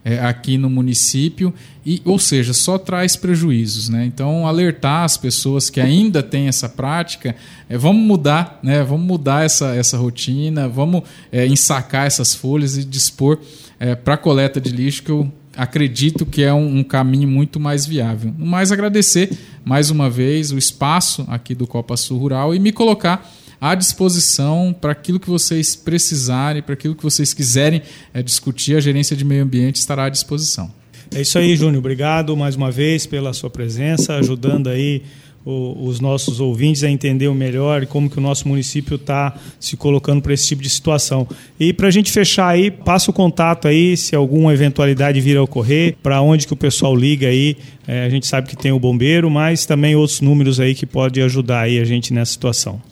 é, 0.08 0.18
aqui 0.20 0.56
no 0.56 0.70
município, 0.70 1.52
e, 1.84 2.00
ou 2.02 2.18
seja, 2.18 2.54
só 2.54 2.78
traz 2.78 3.14
prejuízos. 3.14 3.90
Né? 3.90 4.06
Então, 4.06 4.46
alertar 4.46 5.04
as 5.04 5.18
pessoas 5.18 5.68
que 5.68 5.82
ainda 5.82 6.22
têm 6.22 6.48
essa 6.48 6.66
prática, 6.66 7.36
é, 7.68 7.76
vamos 7.76 8.02
mudar, 8.02 8.58
né? 8.62 8.82
vamos 8.82 9.06
mudar 9.06 9.44
essa, 9.44 9.74
essa 9.74 9.98
rotina, 9.98 10.66
vamos 10.66 11.02
é, 11.30 11.46
ensacar 11.46 12.06
essas 12.06 12.34
folhas 12.34 12.78
e 12.78 12.84
dispor 12.84 13.38
é, 13.78 13.94
para 13.94 14.16
coleta 14.16 14.58
de 14.58 14.70
lixo, 14.70 15.02
que 15.02 15.10
eu 15.10 15.30
acredito 15.54 16.24
que 16.24 16.42
é 16.42 16.54
um, 16.54 16.78
um, 16.78 16.84
caminho 16.84 17.28
muito 17.28 17.60
mais 17.60 17.84
viável. 17.84 18.32
No 18.38 18.46
mais, 18.46 18.72
agradecer 18.72 19.30
mais 19.62 19.90
uma 19.90 20.08
vez 20.08 20.52
o 20.52 20.56
espaço 20.56 21.26
aqui 21.28 21.54
do 21.54 21.66
Copa 21.66 21.98
Sul 21.98 22.18
Rural 22.18 22.54
e 22.54 22.58
me 22.58 22.72
colocar 22.72 23.30
à 23.60 23.74
disposição 23.74 24.74
para 24.78 24.92
aquilo 24.92 25.18
que 25.18 25.28
vocês 25.28 25.74
precisarem, 25.74 26.62
para 26.62 26.74
aquilo 26.74 26.94
que 26.94 27.02
vocês 27.02 27.34
quiserem 27.34 27.82
é, 28.12 28.22
discutir, 28.22 28.76
a 28.76 28.80
gerência 28.80 29.16
de 29.16 29.24
meio 29.24 29.42
ambiente 29.42 29.76
estará 29.76 30.04
à 30.04 30.08
disposição. 30.08 30.72
É 31.14 31.22
isso 31.22 31.38
aí, 31.38 31.56
Júnior. 31.56 31.78
Obrigado 31.78 32.36
mais 32.36 32.54
uma 32.54 32.70
vez 32.70 33.06
pela 33.06 33.32
sua 33.32 33.48
presença, 33.48 34.14
ajudando 34.16 34.68
aí 34.68 35.02
os 35.50 35.98
nossos 35.98 36.40
ouvintes 36.40 36.84
a 36.84 36.90
entender 36.90 37.32
melhor 37.34 37.86
como 37.86 38.10
que 38.10 38.18
o 38.18 38.20
nosso 38.20 38.46
município 38.46 38.96
está 38.96 39.34
se 39.58 39.78
colocando 39.78 40.20
para 40.20 40.34
esse 40.34 40.46
tipo 40.46 40.62
de 40.62 40.68
situação. 40.68 41.26
E 41.58 41.72
para 41.72 41.88
a 41.88 41.90
gente 41.90 42.12
fechar 42.12 42.48
aí, 42.48 42.70
passa 42.70 43.10
o 43.10 43.14
contato 43.14 43.66
aí, 43.66 43.96
se 43.96 44.14
alguma 44.14 44.52
eventualidade 44.52 45.18
vir 45.22 45.38
a 45.38 45.42
ocorrer, 45.42 45.96
para 46.02 46.20
onde 46.20 46.46
que 46.46 46.52
o 46.52 46.56
pessoal 46.56 46.94
liga 46.94 47.28
aí. 47.28 47.56
É, 47.86 48.04
a 48.04 48.10
gente 48.10 48.26
sabe 48.26 48.48
que 48.48 48.56
tem 48.56 48.72
o 48.72 48.78
bombeiro, 48.78 49.30
mas 49.30 49.64
também 49.64 49.96
outros 49.96 50.20
números 50.20 50.60
aí 50.60 50.74
que 50.74 50.84
podem 50.84 51.24
ajudar 51.24 51.60
aí 51.60 51.78
a 51.78 51.84
gente 51.84 52.12
nessa 52.12 52.32
situação. 52.32 52.82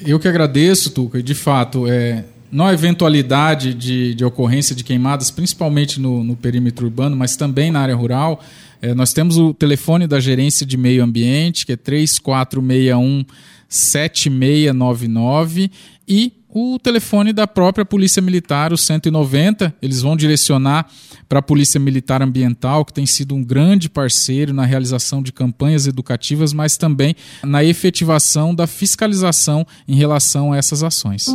Eu 0.00 0.18
que 0.18 0.28
agradeço, 0.28 0.90
Tuca. 0.90 1.22
De 1.22 1.34
fato, 1.34 1.86
é, 1.86 2.24
não 2.50 2.66
eventualidade 2.72 3.74
de, 3.74 4.14
de 4.14 4.24
ocorrência 4.24 4.74
de 4.76 4.84
queimadas, 4.84 5.30
principalmente 5.30 6.00
no, 6.00 6.22
no 6.22 6.36
perímetro 6.36 6.86
urbano, 6.86 7.16
mas 7.16 7.36
também 7.36 7.70
na 7.70 7.80
área 7.80 7.96
rural. 7.96 8.42
É, 8.80 8.94
nós 8.94 9.12
temos 9.12 9.36
o 9.36 9.52
telefone 9.52 10.06
da 10.06 10.20
Gerência 10.20 10.64
de 10.64 10.76
Meio 10.76 11.02
Ambiente, 11.02 11.66
que 11.66 11.72
é 11.72 11.76
3461 11.76 13.24
7699, 13.68 15.70
e 16.06 16.32
o 16.54 16.78
telefone 16.78 17.32
da 17.32 17.48
própria 17.48 17.84
Polícia 17.84 18.22
Militar, 18.22 18.72
o 18.72 18.78
190. 18.78 19.74
Eles 19.82 20.00
vão 20.00 20.16
direcionar 20.16 20.86
para 21.28 21.40
a 21.40 21.42
Polícia 21.42 21.80
Militar 21.80 22.22
Ambiental, 22.22 22.84
que 22.84 22.92
tem 22.92 23.04
sido 23.04 23.34
um 23.34 23.42
grande 23.42 23.90
parceiro 23.90 24.54
na 24.54 24.64
realização 24.64 25.20
de 25.20 25.32
campanhas 25.32 25.88
educativas, 25.88 26.52
mas 26.52 26.76
também 26.76 27.16
na 27.42 27.64
efetivação 27.64 28.54
da 28.54 28.68
fiscalização 28.68 29.66
em 29.88 29.96
relação 29.96 30.52
a 30.52 30.56
essas 30.56 30.84
ações. 30.84 31.26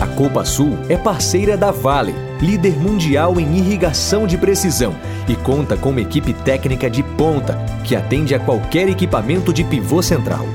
A 0.00 0.06
Copa 0.06 0.44
Sul 0.44 0.78
é 0.88 0.96
parceira 0.96 1.56
da 1.56 1.72
Vale, 1.72 2.14
líder 2.40 2.78
mundial 2.78 3.40
em 3.40 3.56
irrigação 3.58 4.26
de 4.26 4.38
precisão, 4.38 4.94
e 5.26 5.34
conta 5.34 5.76
com 5.76 5.90
uma 5.90 6.00
equipe 6.00 6.32
técnica 6.32 6.88
de 6.88 7.02
ponta 7.02 7.56
que 7.82 7.96
atende 7.96 8.34
a 8.34 8.38
qualquer 8.38 8.88
equipamento 8.88 9.52
de 9.52 9.64
pivô 9.64 10.00
central. 10.02 10.46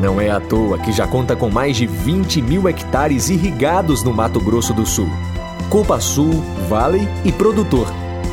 Não 0.00 0.18
é 0.18 0.30
à 0.30 0.40
toa 0.40 0.78
que 0.78 0.92
já 0.92 1.06
conta 1.06 1.36
com 1.36 1.50
mais 1.50 1.76
de 1.76 1.86
20 1.86 2.40
mil 2.40 2.66
hectares 2.66 3.28
irrigados 3.28 4.02
no 4.02 4.14
Mato 4.14 4.40
Grosso 4.40 4.72
do 4.72 4.86
Sul. 4.86 5.10
Copa 5.68 6.00
Sul, 6.00 6.42
Vale 6.70 7.06
e 7.22 7.30
Produtor. 7.30 7.86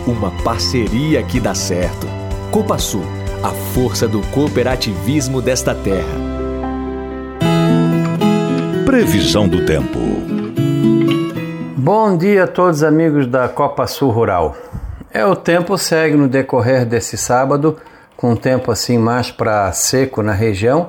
Uma 0.08 0.32
parceria 0.46 1.22
que 1.24 1.42
dá 1.42 1.54
certo. 1.54 2.08
Copa 2.52 2.78
Sul, 2.78 3.04
a 3.44 3.50
força 3.50 4.08
do 4.08 4.22
cooperativismo 4.28 5.42
desta 5.42 5.76
terra. 5.76 6.18
Previsão 8.86 9.46
do 9.46 9.66
tempo. 9.66 10.00
Bom 11.76 12.16
dia 12.16 12.46
a 12.46 12.48
todos 12.48 12.82
amigos 12.82 13.28
da 13.28 13.50
Copa 13.50 13.86
Sul 13.88 14.12
Rural. 14.12 14.56
É 15.14 15.26
o 15.26 15.36
tempo 15.36 15.78
segue 15.78 16.16
no 16.16 16.30
decorrer 16.30 16.86
desse 16.86 17.18
sábado, 17.18 17.76
com 18.16 18.38
tempo 18.38 18.72
assim 18.72 18.98
mais 18.98 19.32
para 19.32 19.70
seco 19.74 20.24
na 20.24 20.32
região 20.32 20.88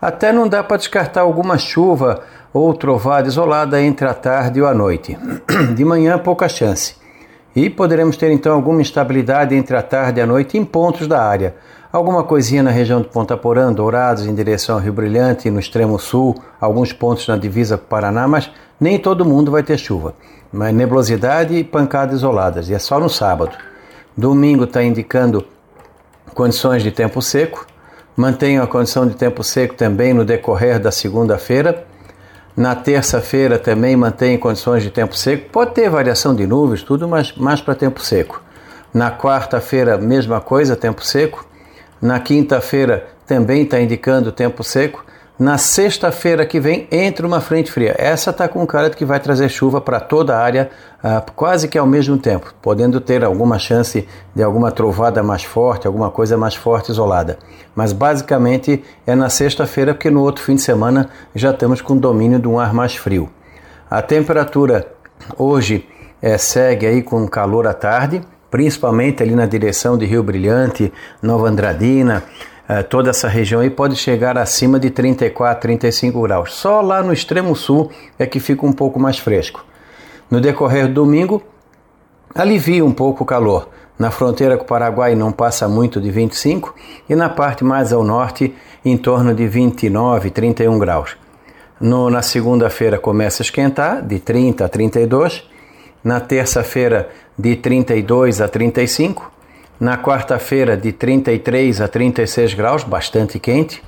até 0.00 0.32
não 0.32 0.48
dá 0.48 0.62
para 0.62 0.76
descartar 0.76 1.22
alguma 1.22 1.58
chuva 1.58 2.22
ou 2.52 2.72
trovada 2.74 3.28
isolada 3.28 3.80
entre 3.82 4.06
a 4.06 4.14
tarde 4.14 4.60
e 4.60 4.64
a 4.64 4.72
noite. 4.72 5.18
De 5.74 5.84
manhã, 5.84 6.18
pouca 6.18 6.48
chance. 6.48 6.96
E 7.54 7.68
poderemos 7.68 8.16
ter 8.16 8.30
então 8.30 8.54
alguma 8.54 8.80
instabilidade 8.80 9.54
entre 9.54 9.76
a 9.76 9.82
tarde 9.82 10.20
e 10.20 10.22
a 10.22 10.26
noite 10.26 10.56
em 10.56 10.64
pontos 10.64 11.06
da 11.06 11.22
área. 11.22 11.56
Alguma 11.90 12.22
coisinha 12.22 12.62
na 12.62 12.70
região 12.70 13.00
de 13.00 13.08
Ponta 13.08 13.36
Porã, 13.36 13.72
Dourados, 13.72 14.26
em 14.26 14.34
direção 14.34 14.76
ao 14.76 14.80
Rio 14.80 14.92
Brilhante, 14.92 15.50
no 15.50 15.58
extremo 15.58 15.98
sul, 15.98 16.34
alguns 16.60 16.92
pontos 16.92 17.26
na 17.26 17.36
divisa 17.36 17.78
com 17.78 17.86
Paraná, 17.86 18.28
mas 18.28 18.50
nem 18.78 18.98
todo 18.98 19.24
mundo 19.24 19.50
vai 19.50 19.62
ter 19.62 19.78
chuva. 19.78 20.14
Mas 20.52 20.74
nebulosidade 20.74 21.54
e 21.54 21.64
pancadas 21.64 22.16
isoladas, 22.16 22.68
e 22.68 22.74
é 22.74 22.78
só 22.78 23.00
no 23.00 23.08
sábado. 23.08 23.56
Domingo 24.14 24.64
está 24.64 24.82
indicando 24.82 25.46
condições 26.34 26.82
de 26.82 26.90
tempo 26.90 27.22
seco, 27.22 27.66
mantenham 28.18 28.64
a 28.64 28.66
condição 28.66 29.06
de 29.06 29.14
tempo 29.14 29.44
seco 29.44 29.76
também 29.76 30.12
no 30.12 30.24
decorrer 30.24 30.80
da 30.80 30.90
segunda-feira. 30.90 31.86
Na 32.56 32.74
terça-feira 32.74 33.60
também 33.60 33.94
mantém 33.94 34.36
condições 34.36 34.82
de 34.82 34.90
tempo 34.90 35.16
seco. 35.16 35.48
Pode 35.50 35.70
ter 35.70 35.88
variação 35.88 36.34
de 36.34 36.44
nuvens, 36.44 36.82
tudo, 36.82 37.06
mas 37.06 37.32
mais 37.36 37.60
para 37.60 37.76
tempo 37.76 38.00
seco. 38.00 38.42
Na 38.92 39.12
quarta-feira, 39.12 39.96
mesma 39.96 40.40
coisa, 40.40 40.74
tempo 40.74 41.04
seco. 41.04 41.46
Na 42.02 42.18
quinta-feira 42.18 43.06
também 43.24 43.62
está 43.62 43.80
indicando 43.80 44.32
tempo 44.32 44.64
seco. 44.64 45.06
Na 45.38 45.56
sexta-feira 45.56 46.44
que 46.44 46.58
vem 46.58 46.88
entra 46.90 47.24
uma 47.24 47.40
frente 47.40 47.70
fria. 47.70 47.94
Essa 47.96 48.30
está 48.30 48.48
com 48.48 48.66
cara 48.66 48.90
de 48.90 48.96
que 48.96 49.04
vai 49.04 49.20
trazer 49.20 49.48
chuva 49.48 49.80
para 49.80 50.00
toda 50.00 50.36
a 50.36 50.42
área 50.42 50.68
uh, 50.98 51.30
quase 51.36 51.68
que 51.68 51.78
ao 51.78 51.86
mesmo 51.86 52.18
tempo, 52.18 52.52
podendo 52.60 53.00
ter 53.00 53.22
alguma 53.22 53.56
chance 53.56 54.08
de 54.34 54.42
alguma 54.42 54.72
trovada 54.72 55.22
mais 55.22 55.44
forte, 55.44 55.86
alguma 55.86 56.10
coisa 56.10 56.36
mais 56.36 56.56
forte 56.56 56.90
isolada. 56.90 57.38
Mas 57.72 57.92
basicamente 57.92 58.82
é 59.06 59.14
na 59.14 59.30
sexta-feira, 59.30 59.94
porque 59.94 60.10
no 60.10 60.22
outro 60.22 60.42
fim 60.42 60.56
de 60.56 60.62
semana 60.62 61.08
já 61.32 61.50
estamos 61.50 61.80
com 61.80 61.96
domínio 61.96 62.40
de 62.40 62.48
um 62.48 62.58
ar 62.58 62.74
mais 62.74 62.96
frio. 62.96 63.30
A 63.88 64.02
temperatura 64.02 64.88
hoje 65.38 65.86
é, 66.20 66.36
segue 66.36 66.84
aí 66.84 67.00
com 67.00 67.28
calor 67.28 67.64
à 67.68 67.72
tarde, 67.72 68.22
principalmente 68.50 69.22
ali 69.22 69.36
na 69.36 69.46
direção 69.46 69.96
de 69.96 70.04
Rio 70.04 70.24
Brilhante, 70.24 70.92
Nova 71.22 71.48
Andradina. 71.48 72.24
É, 72.68 72.82
toda 72.82 73.08
essa 73.08 73.28
região 73.28 73.62
aí 73.62 73.70
pode 73.70 73.96
chegar 73.96 74.36
acima 74.36 74.78
de 74.78 74.90
34, 74.90 75.62
35 75.62 76.20
graus. 76.20 76.52
Só 76.52 76.82
lá 76.82 77.02
no 77.02 77.14
extremo 77.14 77.56
sul 77.56 77.90
é 78.18 78.26
que 78.26 78.38
fica 78.38 78.66
um 78.66 78.72
pouco 78.72 79.00
mais 79.00 79.18
fresco. 79.18 79.64
No 80.30 80.38
decorrer 80.38 80.86
do 80.86 80.92
domingo, 80.92 81.42
alivia 82.34 82.84
um 82.84 82.92
pouco 82.92 83.22
o 83.24 83.26
calor. 83.26 83.70
Na 83.98 84.10
fronteira 84.10 84.58
com 84.58 84.64
o 84.64 84.66
Paraguai 84.66 85.14
não 85.14 85.32
passa 85.32 85.66
muito 85.66 85.98
de 85.98 86.10
25 86.10 86.74
e 87.08 87.16
na 87.16 87.30
parte 87.30 87.64
mais 87.64 87.90
ao 87.90 88.04
norte 88.04 88.54
em 88.84 88.98
torno 88.98 89.34
de 89.34 89.48
29, 89.48 90.30
31 90.30 90.78
graus. 90.78 91.16
No, 91.80 92.10
na 92.10 92.20
segunda-feira 92.20 92.98
começa 92.98 93.42
a 93.42 93.44
esquentar, 93.44 94.02
de 94.02 94.18
30 94.18 94.66
a 94.66 94.68
32. 94.68 95.42
Na 96.04 96.20
terça-feira, 96.20 97.08
de 97.36 97.56
32 97.56 98.40
a 98.42 98.46
35 98.46 99.37
na 99.80 99.96
quarta-feira, 99.96 100.76
de 100.76 100.92
33 100.92 101.80
a 101.80 101.88
36 101.88 102.54
graus, 102.54 102.84
bastante 102.84 103.38
quente. 103.38 103.82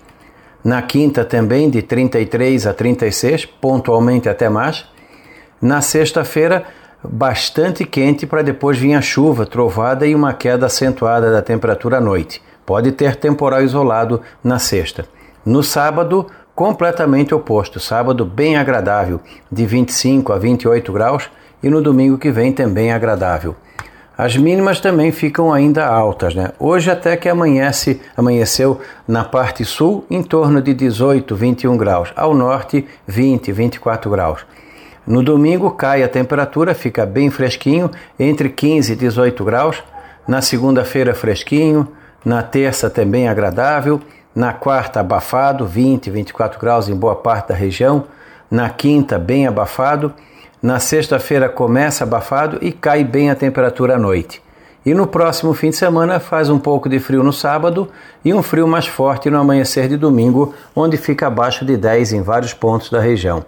Na 0.63 0.83
quinta, 0.83 1.25
também 1.25 1.69
de 1.69 1.83
33 1.83 2.67
a 2.67 2.75
36, 2.75 3.47
pontualmente 3.47 4.29
até 4.29 4.49
mais. 4.49 4.87
Na 5.61 5.81
sexta-feira, 5.81 6.65
bastante 7.03 7.85
quente 7.85 8.27
para 8.27 8.43
depois 8.43 8.79
vir 8.79 8.95
a 8.95 9.01
chuva, 9.01 9.47
trovada 9.47 10.07
e 10.07 10.15
uma 10.15 10.33
queda 10.33 10.67
acentuada 10.67 11.33
da 11.33 11.43
temperatura 11.43 11.99
à 11.99 12.01
noite. 12.01 12.43
Pode 12.65 12.93
ter 12.93 13.17
temporal 13.17 13.63
isolado 13.63 14.21
na 14.45 14.59
sexta. 14.59 15.07
No 15.45 15.63
sábado, 15.63 16.27
completamente 16.55 17.35
oposto. 17.35 17.81
Sábado 17.81 18.25
bem 18.25 18.57
agradável, 18.57 19.21
de 19.51 19.67
25 19.67 20.33
a 20.33 20.39
28 20.39 20.93
graus, 20.93 21.31
e 21.63 21.69
no 21.69 21.83
domingo 21.83 22.19
que 22.19 22.31
vem 22.31 22.53
também 22.53 22.93
agradável. 22.93 23.57
As 24.23 24.37
mínimas 24.37 24.81
também 24.81 25.11
ficam 25.11 25.51
ainda 25.51 25.87
altas, 25.87 26.35
né? 26.35 26.51
Hoje 26.59 26.91
até 26.91 27.17
que 27.17 27.27
amanhece, 27.27 28.03
amanheceu 28.15 28.79
na 29.09 29.25
parte 29.25 29.65
sul 29.65 30.05
em 30.11 30.23
torno 30.23 30.61
de 30.61 30.75
18, 30.75 31.35
21 31.35 31.75
graus, 31.79 32.13
ao 32.15 32.35
norte 32.35 32.87
20, 33.07 33.51
24 33.51 34.11
graus. 34.11 34.45
No 35.07 35.23
domingo 35.23 35.71
cai 35.71 36.03
a 36.03 36.09
temperatura, 36.09 36.75
fica 36.75 37.07
bem 37.07 37.31
fresquinho, 37.31 37.91
entre 38.19 38.51
15 38.51 38.93
e 38.93 38.97
18 38.97 39.43
graus. 39.43 39.83
Na 40.29 40.43
segunda-feira, 40.43 41.15
fresquinho. 41.15 41.89
Na 42.23 42.43
terça, 42.43 42.91
também 42.91 43.27
agradável. 43.27 44.03
Na 44.35 44.53
quarta, 44.53 45.01
abafado, 45.01 45.67
20, 45.67 46.11
24 46.11 46.61
graus 46.61 46.91
em 46.91 46.95
boa 46.95 47.17
parte 47.17 47.49
da 47.49 47.55
região. 47.55 48.05
Na 48.51 48.69
quinta, 48.69 49.19
bem 49.19 49.47
abafado. 49.47 50.13
Na 50.63 50.79
sexta-feira, 50.79 51.49
começa 51.49 52.05
abafado 52.05 52.59
e 52.61 52.71
cai 52.71 53.03
bem 53.03 53.31
a 53.31 53.35
temperatura 53.35 53.97
à 53.97 53.99
noite. 53.99 54.43
E 54.85 54.93
no 54.93 55.07
próximo 55.07 55.55
fim 55.55 55.71
de 55.71 55.77
semana 55.77 56.21
faz 56.21 56.51
um 56.51 56.59
pouco 56.59 56.87
de 56.87 56.99
frio 56.99 57.23
no 57.23 57.33
sábado 57.33 57.89
e 58.23 58.35
um 58.35 58.43
frio 58.43 58.69
mais 58.69 58.87
forte 58.87 59.31
no 59.31 59.39
amanhecer 59.39 59.89
de 59.89 59.97
domingo, 59.97 60.55
onde 60.77 60.99
fica 60.99 61.29
abaixo 61.29 61.65
de 61.65 61.79
10 61.79 62.13
em 62.13 62.21
vários 62.21 62.53
pontos 62.53 62.91
da 62.91 63.01
região. 63.01 63.43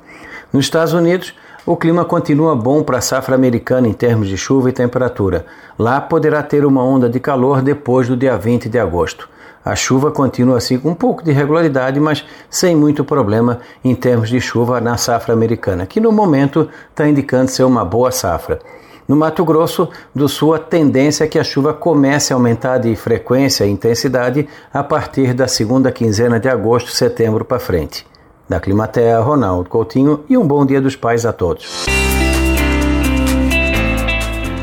Nos 0.50 0.64
Estados 0.64 0.94
Unidos, 0.94 1.34
o 1.66 1.76
clima 1.76 2.02
continua 2.02 2.56
bom 2.56 2.82
para 2.82 2.96
a 2.96 3.02
safra 3.02 3.34
americana 3.34 3.86
em 3.86 3.92
termos 3.92 4.26
de 4.26 4.38
chuva 4.38 4.70
e 4.70 4.72
temperatura. 4.72 5.44
Lá 5.78 6.00
poderá 6.00 6.42
ter 6.42 6.64
uma 6.64 6.82
onda 6.82 7.10
de 7.10 7.20
calor 7.20 7.60
depois 7.60 8.08
do 8.08 8.16
dia 8.16 8.38
20 8.38 8.70
de 8.70 8.78
agosto. 8.78 9.28
A 9.64 9.76
chuva 9.76 10.10
continua 10.10 10.58
assim 10.58 10.78
com 10.78 10.90
um 10.90 10.94
pouco 10.94 11.22
de 11.22 11.30
regularidade, 11.30 12.00
mas 12.00 12.24
sem 12.50 12.74
muito 12.74 13.04
problema 13.04 13.60
em 13.84 13.94
termos 13.94 14.28
de 14.28 14.40
chuva 14.40 14.80
na 14.80 14.96
safra 14.96 15.32
americana, 15.32 15.86
que 15.86 16.00
no 16.00 16.10
momento 16.10 16.68
está 16.90 17.08
indicando 17.08 17.50
ser 17.50 17.62
uma 17.62 17.84
boa 17.84 18.10
safra. 18.10 18.58
No 19.06 19.16
Mato 19.16 19.44
Grosso 19.44 19.88
do 20.14 20.28
Sul, 20.28 20.54
a 20.54 20.58
tendência 20.58 21.24
é 21.24 21.28
que 21.28 21.38
a 21.38 21.44
chuva 21.44 21.72
comece 21.72 22.32
a 22.32 22.36
aumentar 22.36 22.78
de 22.78 22.94
frequência 22.96 23.64
e 23.64 23.70
intensidade 23.70 24.48
a 24.72 24.82
partir 24.82 25.34
da 25.34 25.46
segunda 25.46 25.92
quinzena 25.92 26.40
de 26.40 26.48
agosto, 26.48 26.90
setembro 26.90 27.44
para 27.44 27.58
frente. 27.58 28.06
Da 28.48 28.60
Climatea, 28.60 29.20
Ronaldo 29.20 29.68
Coutinho 29.68 30.24
e 30.28 30.36
um 30.36 30.46
bom 30.46 30.64
dia 30.66 30.80
dos 30.80 30.96
pais 30.96 31.24
a 31.24 31.32
todos. 31.32 31.86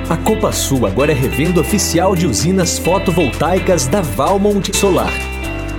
A 0.09 0.17
Copa 0.17 0.51
Sul 0.51 0.87
agora 0.87 1.11
é 1.11 1.15
revenda 1.15 1.61
oficial 1.61 2.15
de 2.15 2.25
usinas 2.25 2.79
fotovoltaicas 2.79 3.85
da 3.85 4.01
Valmont 4.01 4.75
Solar. 4.75 5.13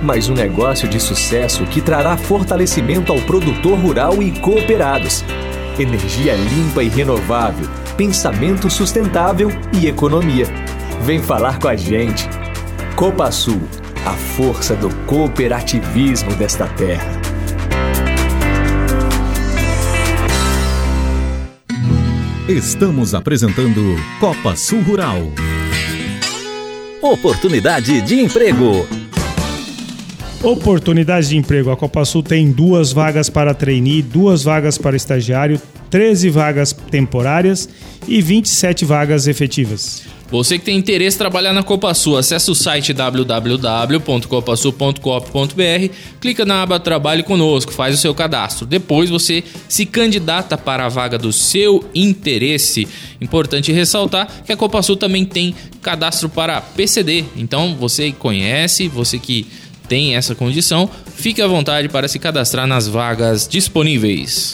Mais 0.01 0.29
um 0.29 0.33
negócio 0.33 0.87
de 0.87 1.01
sucesso 1.01 1.65
que 1.65 1.81
trará 1.81 2.15
fortalecimento 2.15 3.11
ao 3.11 3.19
produtor 3.23 3.77
rural 3.77 4.23
e 4.23 4.31
cooperados. 4.39 5.25
Energia 5.77 6.33
limpa 6.33 6.81
e 6.81 6.87
renovável 6.87 7.67
pensamento 7.97 8.69
sustentável 8.69 9.49
e 9.73 9.87
economia. 9.87 10.45
Vem 11.01 11.21
falar 11.21 11.59
com 11.59 11.67
a 11.67 11.75
gente. 11.75 12.29
Copa 12.95 13.29
Sul, 13.31 13.61
a 14.05 14.13
força 14.13 14.77
do 14.77 14.89
cooperativismo 15.07 16.33
desta 16.35 16.67
terra. 16.67 17.11
Estamos 22.49 23.13
apresentando 23.13 23.95
Copa 24.19 24.55
Sul 24.55 24.81
Rural. 24.81 25.31
Oportunidade 26.99 28.01
de 28.01 28.19
emprego. 28.19 28.87
Oportunidade 30.41 31.29
de 31.29 31.37
emprego. 31.37 31.69
A 31.69 31.77
Copa 31.77 32.03
Sul 32.03 32.23
tem 32.23 32.51
duas 32.51 32.91
vagas 32.91 33.29
para 33.29 33.53
trainee, 33.53 34.01
duas 34.01 34.43
vagas 34.43 34.75
para 34.79 34.97
estagiário, 34.97 35.61
13 35.91 36.31
vagas 36.31 36.73
temporárias 36.73 37.69
e 38.07 38.23
27 38.23 38.85
vagas 38.85 39.27
efetivas. 39.27 40.03
Você 40.31 40.57
que 40.57 40.63
tem 40.63 40.77
interesse 40.77 41.17
em 41.17 41.19
trabalhar 41.19 41.51
na 41.51 41.61
Copa 41.61 41.93
Sul, 41.93 42.17
acesse 42.17 42.49
o 42.49 42.55
site 42.55 42.93
www.copasul.coop.br, 42.93 45.93
clica 46.21 46.45
na 46.45 46.63
aba 46.63 46.79
Trabalhe 46.79 47.21
Conosco, 47.21 47.73
faz 47.73 47.95
o 47.95 47.97
seu 47.97 48.15
cadastro. 48.15 48.65
Depois 48.65 49.09
você 49.09 49.43
se 49.67 49.85
candidata 49.85 50.57
para 50.57 50.85
a 50.85 50.89
vaga 50.89 51.17
do 51.17 51.33
seu 51.33 51.83
interesse. 51.93 52.87
Importante 53.19 53.73
ressaltar 53.73 54.43
que 54.45 54.53
a 54.53 54.57
Copa 54.57 54.81
Sul 54.81 54.95
também 54.95 55.25
tem 55.25 55.53
cadastro 55.81 56.29
para 56.29 56.61
PCD. 56.61 57.25
Então 57.35 57.75
você 57.75 58.13
conhece, 58.13 58.87
você 58.87 59.19
que 59.19 59.45
tem 59.89 60.15
essa 60.15 60.33
condição, 60.33 60.89
fique 61.13 61.41
à 61.41 61.47
vontade 61.47 61.89
para 61.89 62.07
se 62.07 62.17
cadastrar 62.17 62.65
nas 62.65 62.87
vagas 62.87 63.45
disponíveis. 63.45 64.53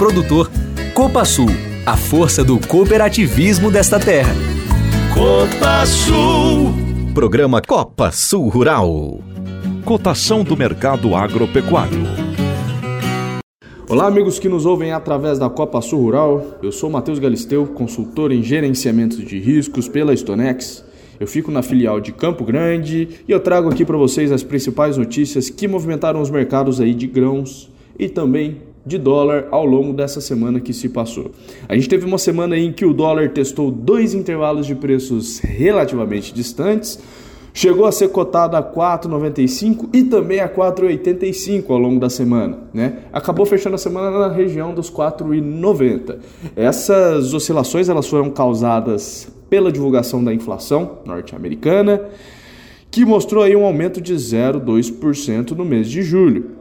produtor. 0.00 0.50
Copa 0.94 1.26
Sul, 1.26 1.50
a 1.84 1.94
força 1.94 2.42
do 2.42 2.58
cooperativismo 2.58 3.70
desta 3.70 4.00
terra. 4.00 4.32
Copa 5.12 5.84
Sul. 5.84 6.72
Programa 7.12 7.60
Copa 7.60 8.10
Sul 8.10 8.48
Rural. 8.48 9.20
Cotação 9.84 10.42
do 10.42 10.56
mercado 10.56 11.14
agropecuário. 11.14 12.00
Olá, 13.90 14.06
amigos 14.06 14.38
que 14.38 14.48
nos 14.48 14.64
ouvem 14.64 14.90
através 14.90 15.38
da 15.38 15.50
Copa 15.50 15.82
Sul 15.82 16.00
Rural. 16.00 16.58
Eu 16.62 16.72
sou 16.72 16.88
Matheus 16.88 17.18
Galisteu, 17.18 17.66
consultor 17.66 18.32
em 18.32 18.42
gerenciamento 18.42 19.22
de 19.22 19.38
riscos 19.38 19.86
pela 19.86 20.16
Stonex. 20.16 20.82
Eu 21.20 21.26
fico 21.26 21.50
na 21.50 21.60
filial 21.62 22.00
de 22.00 22.10
Campo 22.10 22.42
Grande 22.42 23.06
e 23.28 23.30
eu 23.30 23.38
trago 23.38 23.68
aqui 23.68 23.84
para 23.84 23.98
vocês 23.98 24.32
as 24.32 24.42
principais 24.42 24.96
notícias 24.96 25.50
que 25.50 25.68
movimentaram 25.68 26.22
os 26.22 26.30
mercados 26.30 26.80
aí 26.80 26.94
de 26.94 27.06
grãos 27.06 27.70
e 27.98 28.08
também 28.08 28.69
de 28.84 28.98
dólar 28.98 29.48
ao 29.50 29.64
longo 29.64 29.92
dessa 29.92 30.20
semana 30.20 30.60
que 30.60 30.72
se 30.72 30.88
passou. 30.88 31.30
A 31.68 31.74
gente 31.74 31.88
teve 31.88 32.06
uma 32.06 32.18
semana 32.18 32.56
em 32.56 32.72
que 32.72 32.84
o 32.84 32.94
dólar 32.94 33.30
testou 33.30 33.70
dois 33.70 34.14
intervalos 34.14 34.66
de 34.66 34.74
preços 34.74 35.38
relativamente 35.40 36.32
distantes, 36.32 36.98
chegou 37.52 37.84
a 37.84 37.92
ser 37.92 38.08
cotado 38.08 38.56
a 38.56 38.62
4,95 38.62 39.88
e 39.92 40.04
também 40.04 40.40
a 40.40 40.48
4,85 40.48 41.70
ao 41.70 41.78
longo 41.78 42.00
da 42.00 42.08
semana, 42.08 42.58
né? 42.72 43.00
Acabou 43.12 43.44
fechando 43.44 43.74
a 43.74 43.78
semana 43.78 44.10
na 44.10 44.32
região 44.32 44.72
dos 44.72 44.90
4,90. 44.90 46.18
Essas 46.56 47.34
oscilações 47.34 47.88
elas 47.88 48.06
foram 48.06 48.30
causadas 48.30 49.28
pela 49.48 49.72
divulgação 49.72 50.22
da 50.22 50.32
inflação 50.32 50.98
norte-americana, 51.04 52.02
que 52.90 53.04
mostrou 53.04 53.42
aí 53.42 53.54
um 53.54 53.64
aumento 53.64 54.00
de 54.00 54.14
0,2% 54.14 55.50
no 55.50 55.64
mês 55.64 55.88
de 55.88 56.02
julho 56.02 56.59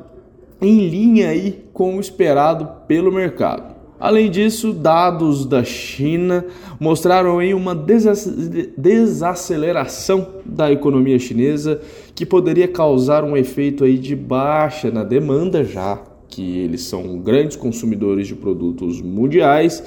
em 0.62 0.88
linha 0.88 1.30
aí 1.30 1.66
com 1.74 1.98
o 1.98 2.00
esperado 2.00 2.70
pelo 2.88 3.12
mercado. 3.12 3.76
Além 4.00 4.30
disso, 4.32 4.72
dados 4.72 5.46
da 5.46 5.62
China 5.64 6.46
mostraram 6.80 7.40
aí 7.40 7.54
uma 7.54 7.76
desaceleração 7.76 10.28
da 10.46 10.72
economia 10.72 11.20
chinesa 11.20 11.82
que 12.16 12.26
poderia 12.26 12.68
causar 12.68 13.26
um 13.26 13.36
efeito 13.36 13.84
aí 13.84 13.98
de 13.98 14.16
baixa 14.16 14.90
na 14.90 15.04
demanda, 15.04 15.66
já 15.66 16.02
que 16.30 16.60
eles 16.60 16.84
são 16.84 17.20
grandes 17.20 17.58
consumidores 17.58 18.28
de 18.28 18.36
produtos 18.36 19.02
mundiais 19.02 19.84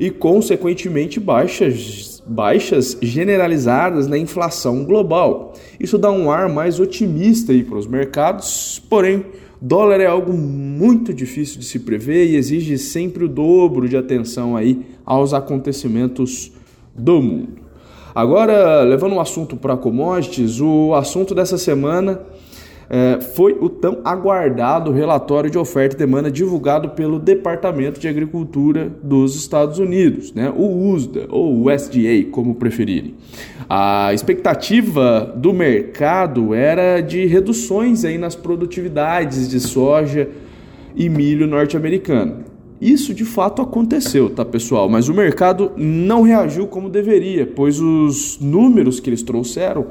e 0.00 0.10
consequentemente 0.10 1.20
baixas 1.20 2.10
baixas 2.24 2.96
generalizadas 3.02 4.06
na 4.06 4.16
inflação 4.16 4.84
global. 4.84 5.54
Isso 5.78 5.98
dá 5.98 6.10
um 6.10 6.30
ar 6.30 6.48
mais 6.48 6.80
otimista 6.80 7.52
para 7.68 7.78
os 7.78 7.86
mercados, 7.86 8.80
porém 8.88 9.26
Dólar 9.64 10.00
é 10.00 10.06
algo 10.06 10.32
muito 10.32 11.14
difícil 11.14 11.60
de 11.60 11.64
se 11.64 11.78
prever 11.78 12.26
e 12.26 12.34
exige 12.34 12.76
sempre 12.76 13.26
o 13.26 13.28
dobro 13.28 13.88
de 13.88 13.96
atenção 13.96 14.56
aí 14.56 14.84
aos 15.06 15.32
acontecimentos 15.32 16.50
do 16.92 17.22
mundo. 17.22 17.62
Agora, 18.12 18.82
levando 18.82 19.12
o 19.12 19.14
um 19.14 19.20
assunto 19.20 19.56
para 19.56 19.76
commodities, 19.76 20.60
o 20.60 20.94
assunto 20.94 21.32
dessa 21.32 21.56
semana 21.56 22.20
é, 22.94 23.22
foi 23.22 23.56
o 23.58 23.70
tão 23.70 24.02
aguardado 24.04 24.92
relatório 24.92 25.48
de 25.48 25.56
oferta 25.56 25.96
e 25.96 25.98
demanda 25.98 26.30
divulgado 26.30 26.90
pelo 26.90 27.18
Departamento 27.18 27.98
de 27.98 28.06
Agricultura 28.06 28.92
dos 29.02 29.34
Estados 29.34 29.78
Unidos, 29.78 30.34
né? 30.34 30.52
o 30.54 30.90
USDA 30.90 31.26
ou 31.30 31.66
USDA, 31.66 32.30
como 32.30 32.54
preferirem. 32.54 33.14
A 33.66 34.12
expectativa 34.12 35.32
do 35.34 35.54
mercado 35.54 36.52
era 36.52 37.00
de 37.00 37.24
reduções 37.24 38.04
aí 38.04 38.18
nas 38.18 38.36
produtividades 38.36 39.48
de 39.48 39.58
soja 39.58 40.28
e 40.94 41.08
milho 41.08 41.46
norte-americano. 41.46 42.44
Isso 42.78 43.14
de 43.14 43.24
fato 43.24 43.62
aconteceu, 43.62 44.28
tá 44.28 44.44
pessoal? 44.44 44.86
Mas 44.90 45.08
o 45.08 45.14
mercado 45.14 45.72
não 45.78 46.20
reagiu 46.20 46.66
como 46.66 46.90
deveria, 46.90 47.46
pois 47.46 47.80
os 47.80 48.38
números 48.38 49.00
que 49.00 49.08
eles 49.08 49.22
trouxeram 49.22 49.86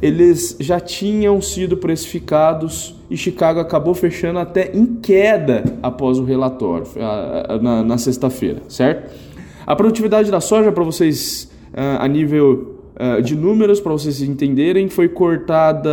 eles 0.00 0.56
já 0.60 0.80
tinham 0.80 1.40
sido 1.40 1.76
precificados 1.76 2.94
e 3.10 3.16
Chicago 3.16 3.58
acabou 3.60 3.94
fechando 3.94 4.38
até 4.38 4.70
em 4.74 4.86
queda 4.86 5.64
após 5.82 6.18
o 6.18 6.24
relatório, 6.24 6.86
na, 7.60 7.82
na 7.82 7.98
sexta-feira, 7.98 8.62
certo? 8.68 9.12
A 9.66 9.76
produtividade 9.76 10.30
da 10.30 10.40
soja, 10.40 10.72
para 10.72 10.84
vocês, 10.84 11.50
a 11.74 12.08
nível 12.08 12.80
uh, 12.96 13.20
de 13.22 13.36
números 13.36 13.80
para 13.80 13.92
vocês 13.92 14.22
entenderem, 14.22 14.88
foi 14.88 15.08
cortada 15.08 15.90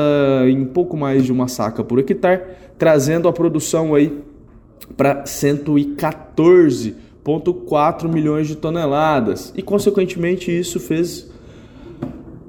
em 0.47 0.65
pouco 0.65 0.97
mais 0.97 1.23
de 1.23 1.31
uma 1.31 1.47
saca 1.47 1.83
por 1.83 1.99
hectare, 1.99 2.41
trazendo 2.77 3.27
a 3.27 3.33
produção 3.33 3.95
aí 3.95 4.13
para 4.95 5.23
114,4 5.23 8.07
milhões 8.07 8.47
de 8.47 8.55
toneladas 8.55 9.51
e 9.55 9.61
consequentemente 9.61 10.49
isso 10.51 10.79
fez 10.79 11.29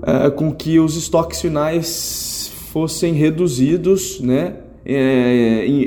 uh, 0.03 0.31
com 0.33 0.53
que 0.53 0.79
os 0.79 0.97
estoques 0.97 1.41
finais 1.41 2.53
fossem 2.73 3.15
reduzidos, 3.15 4.21
né, 4.21 4.57
é, 4.85 5.67
em, 5.67 5.83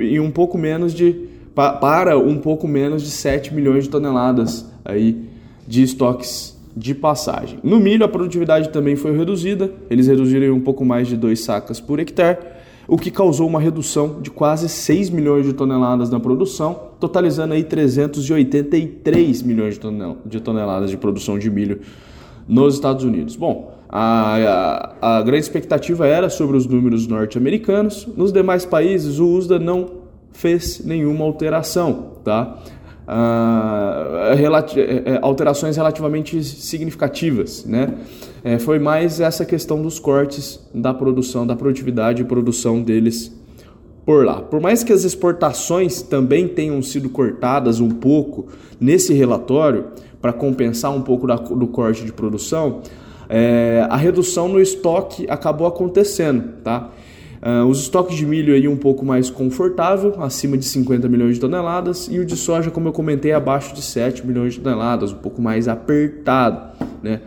em, 0.00 0.20
um 0.20 0.30
pouco 0.30 0.58
menos 0.58 0.92
de 0.92 1.28
para 1.54 2.18
um 2.18 2.36
pouco 2.36 2.66
menos 2.66 3.02
de 3.02 3.10
7 3.10 3.54
milhões 3.54 3.84
de 3.84 3.90
toneladas 3.90 4.66
aí 4.84 5.16
de 5.66 5.82
estoques 5.84 6.54
de 6.76 6.94
passagem. 6.94 7.60
No 7.62 7.78
milho 7.78 8.04
a 8.04 8.08
produtividade 8.08 8.70
também 8.70 8.96
foi 8.96 9.16
reduzida, 9.16 9.70
eles 9.88 10.08
reduziram 10.08 10.52
um 10.54 10.60
pouco 10.60 10.84
mais 10.84 11.06
de 11.06 11.16
2 11.16 11.38
sacas 11.40 11.80
por 11.80 12.00
hectare, 12.00 12.38
o 12.88 12.98
que 12.98 13.10
causou 13.10 13.46
uma 13.46 13.60
redução 13.60 14.20
de 14.20 14.30
quase 14.30 14.68
6 14.68 15.10
milhões 15.10 15.46
de 15.46 15.52
toneladas 15.52 16.10
na 16.10 16.20
produção, 16.20 16.78
totalizando 17.00 17.54
aí 17.54 17.62
383 17.64 19.42
milhões 19.42 19.78
de 20.26 20.40
toneladas 20.40 20.90
de 20.90 20.96
produção 20.96 21.38
de 21.38 21.48
milho 21.50 21.80
nos 22.46 22.74
Estados 22.74 23.04
Unidos. 23.04 23.36
Bom, 23.36 23.74
a, 23.88 24.94
a, 25.00 25.18
a 25.18 25.22
grande 25.22 25.44
expectativa 25.44 26.06
era 26.06 26.28
sobre 26.28 26.56
os 26.56 26.66
números 26.66 27.06
norte-americanos. 27.06 28.06
Nos 28.16 28.32
demais 28.32 28.64
países, 28.64 29.18
o 29.18 29.26
USDA 29.26 29.58
não 29.58 30.04
fez 30.32 30.84
nenhuma 30.84 31.24
alteração, 31.24 32.12
tá? 32.24 32.58
Ah, 33.06 34.32
relati 34.34 34.80
é, 34.80 35.02
é, 35.04 35.18
alterações 35.20 35.76
relativamente 35.76 36.42
significativas, 36.42 37.64
né? 37.66 37.94
É, 38.42 38.58
foi 38.58 38.78
mais 38.78 39.20
essa 39.20 39.44
questão 39.44 39.82
dos 39.82 39.98
cortes 39.98 40.58
da 40.74 40.92
produção, 40.92 41.46
da 41.46 41.54
produtividade 41.54 42.22
e 42.22 42.24
produção 42.24 42.82
deles 42.82 43.30
por 44.06 44.24
lá. 44.24 44.40
Por 44.40 44.60
mais 44.60 44.82
que 44.82 44.92
as 44.92 45.04
exportações 45.04 46.02
também 46.02 46.48
tenham 46.48 46.80
sido 46.82 47.08
cortadas 47.08 47.78
um 47.78 47.90
pouco 47.90 48.48
nesse 48.80 49.12
relatório 49.12 49.86
para 50.24 50.32
compensar 50.32 50.90
um 50.90 51.02
pouco 51.02 51.26
da, 51.26 51.36
do 51.36 51.66
corte 51.66 52.02
de 52.02 52.10
produção, 52.10 52.80
é, 53.28 53.86
a 53.90 53.96
redução 53.98 54.48
no 54.48 54.58
estoque 54.58 55.26
acabou 55.28 55.66
acontecendo, 55.66 56.62
tá? 56.64 56.88
Uh, 57.42 57.66
os 57.66 57.80
estoques 57.80 58.16
de 58.16 58.24
milho 58.24 58.54
aí 58.54 58.66
um 58.66 58.76
pouco 58.78 59.04
mais 59.04 59.28
confortável, 59.28 60.14
acima 60.22 60.56
de 60.56 60.64
50 60.64 61.10
milhões 61.10 61.34
de 61.34 61.40
toneladas, 61.42 62.08
e 62.10 62.18
o 62.18 62.24
de 62.24 62.36
soja, 62.36 62.70
como 62.70 62.88
eu 62.88 62.92
comentei, 62.94 63.32
abaixo 63.32 63.74
de 63.74 63.82
7 63.82 64.26
milhões 64.26 64.54
de 64.54 64.60
toneladas, 64.60 65.12
um 65.12 65.16
pouco 65.16 65.42
mais 65.42 65.68
apertado, 65.68 66.72
né? 67.02 67.20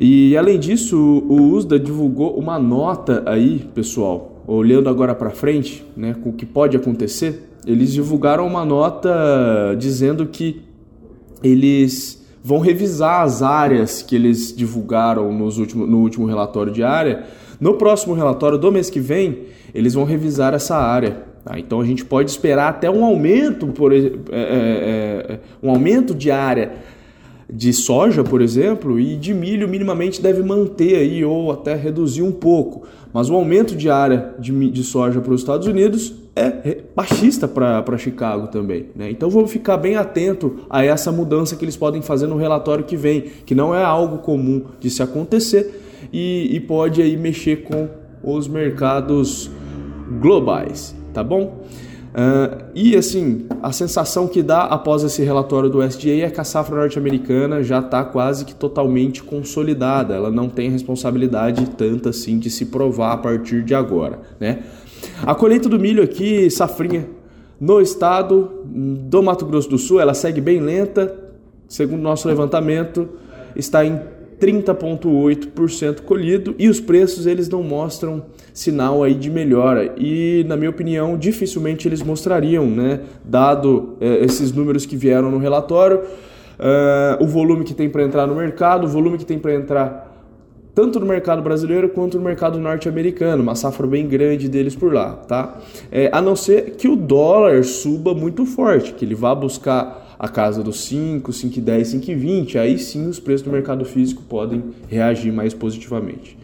E 0.00 0.34
além 0.38 0.58
disso, 0.58 0.96
o 0.98 1.52
USDA 1.52 1.78
divulgou 1.78 2.38
uma 2.38 2.58
nota 2.58 3.22
aí, 3.26 3.58
pessoal, 3.74 4.42
olhando 4.46 4.88
agora 4.88 5.14
para 5.14 5.28
frente, 5.28 5.84
né, 5.94 6.16
com 6.22 6.30
o 6.30 6.32
que 6.32 6.46
pode 6.46 6.78
acontecer, 6.78 7.50
eles 7.66 7.92
divulgaram 7.92 8.46
uma 8.46 8.64
nota 8.64 9.76
dizendo 9.78 10.24
que 10.24 10.65
eles 11.46 12.24
vão 12.42 12.58
revisar 12.58 13.22
as 13.22 13.42
áreas 13.42 14.02
que 14.02 14.14
eles 14.14 14.54
divulgaram 14.54 15.32
nos 15.32 15.58
último, 15.58 15.86
no 15.86 15.98
último 15.98 16.26
relatório 16.26 16.72
de 16.72 16.82
área 16.82 17.24
no 17.60 17.74
próximo 17.74 18.14
relatório 18.14 18.58
do 18.58 18.70
mês 18.70 18.90
que 18.90 19.00
vem, 19.00 19.44
eles 19.74 19.94
vão 19.94 20.04
revisar 20.04 20.54
essa 20.54 20.76
área. 20.76 21.24
Tá? 21.44 21.58
Então 21.58 21.80
a 21.80 21.84
gente 21.84 22.04
pode 22.04 22.30
esperar 22.30 22.68
até 22.68 22.90
um 22.90 23.04
aumento, 23.04 23.68
por, 23.68 23.92
é, 23.92 23.98
é, 23.98 24.10
é, 24.30 25.40
um 25.62 25.70
aumento 25.70 26.14
de 26.14 26.30
área 26.30 26.72
de 27.48 27.72
soja, 27.72 28.24
por 28.24 28.42
exemplo, 28.42 28.98
e 28.98 29.16
de 29.16 29.32
milho 29.32 29.68
minimamente 29.68 30.20
deve 30.20 30.42
manter 30.42 30.96
aí 30.96 31.24
ou 31.24 31.52
até 31.52 31.74
reduzir 31.74 32.22
um 32.22 32.32
pouco. 32.32 32.86
Mas 33.12 33.30
o 33.30 33.34
aumento 33.34 33.74
de 33.74 33.88
área 33.88 34.34
de, 34.38 34.70
de 34.70 34.82
soja 34.82 35.20
para 35.20 35.32
os 35.32 35.40
Estados 35.40 35.66
Unidos 35.66 36.14
é 36.36 36.82
baixista 36.94 37.48
para 37.48 37.96
Chicago 37.96 38.48
também. 38.48 38.86
Né? 38.94 39.10
Então 39.10 39.30
vamos 39.30 39.50
ficar 39.50 39.78
bem 39.78 39.96
atento 39.96 40.58
a 40.68 40.84
essa 40.84 41.10
mudança 41.10 41.56
que 41.56 41.64
eles 41.64 41.76
podem 41.76 42.02
fazer 42.02 42.26
no 42.26 42.36
relatório 42.36 42.84
que 42.84 42.96
vem, 42.96 43.22
que 43.44 43.54
não 43.54 43.74
é 43.74 43.82
algo 43.82 44.18
comum 44.18 44.66
de 44.78 44.90
se 44.90 45.02
acontecer 45.02 45.82
e, 46.12 46.54
e 46.54 46.60
pode 46.60 47.00
aí 47.00 47.16
mexer 47.16 47.62
com 47.62 47.88
os 48.22 48.46
mercados 48.46 49.50
globais, 50.20 50.94
tá 51.14 51.24
bom? 51.24 51.64
Uh, 52.16 52.64
e 52.74 52.96
assim, 52.96 53.44
a 53.62 53.72
sensação 53.72 54.26
que 54.26 54.42
dá 54.42 54.62
após 54.62 55.04
esse 55.04 55.22
relatório 55.22 55.68
do 55.68 55.82
SDA 55.82 56.24
é 56.24 56.30
que 56.30 56.40
a 56.40 56.44
safra 56.44 56.76
norte-americana 56.76 57.62
já 57.62 57.80
está 57.80 58.02
quase 58.04 58.46
que 58.46 58.54
totalmente 58.54 59.22
consolidada. 59.22 60.14
Ela 60.14 60.30
não 60.30 60.48
tem 60.48 60.70
responsabilidade 60.70 61.66
tanta 61.70 62.08
assim 62.08 62.38
de 62.38 62.48
se 62.48 62.66
provar 62.66 63.12
a 63.12 63.16
partir 63.18 63.62
de 63.62 63.74
agora, 63.74 64.18
né? 64.40 64.60
A 65.22 65.34
colheita 65.34 65.68
do 65.68 65.78
milho 65.78 66.02
aqui, 66.02 66.50
safrinha, 66.50 67.08
no 67.60 67.80
estado 67.80 68.50
do 68.64 69.22
Mato 69.22 69.46
Grosso 69.46 69.68
do 69.70 69.78
Sul, 69.78 70.00
ela 70.00 70.14
segue 70.14 70.40
bem 70.40 70.60
lenta. 70.60 71.14
Segundo 71.68 72.00
nosso 72.00 72.28
levantamento, 72.28 73.08
está 73.56 73.84
em 73.84 73.98
30,8% 74.40 76.02
colhido 76.02 76.54
e 76.58 76.68
os 76.68 76.78
preços 76.78 77.26
eles 77.26 77.48
não 77.48 77.62
mostram 77.62 78.24
sinal 78.52 79.02
aí 79.02 79.14
de 79.14 79.30
melhora. 79.30 79.94
E 79.96 80.44
na 80.46 80.56
minha 80.56 80.70
opinião 80.70 81.16
dificilmente 81.16 81.88
eles 81.88 82.02
mostrariam, 82.02 82.66
né, 82.66 83.00
dado 83.24 83.96
é, 84.00 84.24
esses 84.24 84.52
números 84.52 84.84
que 84.84 84.96
vieram 84.96 85.30
no 85.30 85.38
relatório, 85.38 86.00
uh, 86.00 87.22
o 87.22 87.26
volume 87.26 87.64
que 87.64 87.74
tem 87.74 87.88
para 87.88 88.02
entrar 88.02 88.26
no 88.26 88.34
mercado, 88.34 88.84
o 88.84 88.88
volume 88.88 89.18
que 89.18 89.24
tem 89.24 89.38
para 89.38 89.54
entrar 89.54 90.05
tanto 90.76 91.00
no 91.00 91.06
mercado 91.06 91.40
brasileiro 91.40 91.88
quanto 91.88 92.18
no 92.18 92.24
mercado 92.24 92.58
norte-americano, 92.60 93.42
uma 93.42 93.54
safra 93.54 93.86
bem 93.86 94.06
grande 94.06 94.46
deles 94.46 94.76
por 94.76 94.92
lá, 94.92 95.14
tá? 95.14 95.58
É, 95.90 96.10
a 96.12 96.20
não 96.20 96.36
ser 96.36 96.72
que 96.72 96.86
o 96.86 96.94
dólar 96.94 97.64
suba 97.64 98.14
muito 98.14 98.44
forte, 98.44 98.92
que 98.92 99.02
ele 99.02 99.14
vá 99.14 99.34
buscar 99.34 100.14
a 100.18 100.28
casa 100.28 100.62
dos 100.62 100.80
5, 100.80 101.32
5,10, 101.32 101.98
5,20, 102.04 102.56
aí 102.56 102.78
sim 102.78 103.08
os 103.08 103.18
preços 103.18 103.46
do 103.46 103.50
mercado 103.50 103.86
físico 103.86 104.22
podem 104.28 104.62
reagir 104.86 105.32
mais 105.32 105.54
positivamente. 105.54 106.36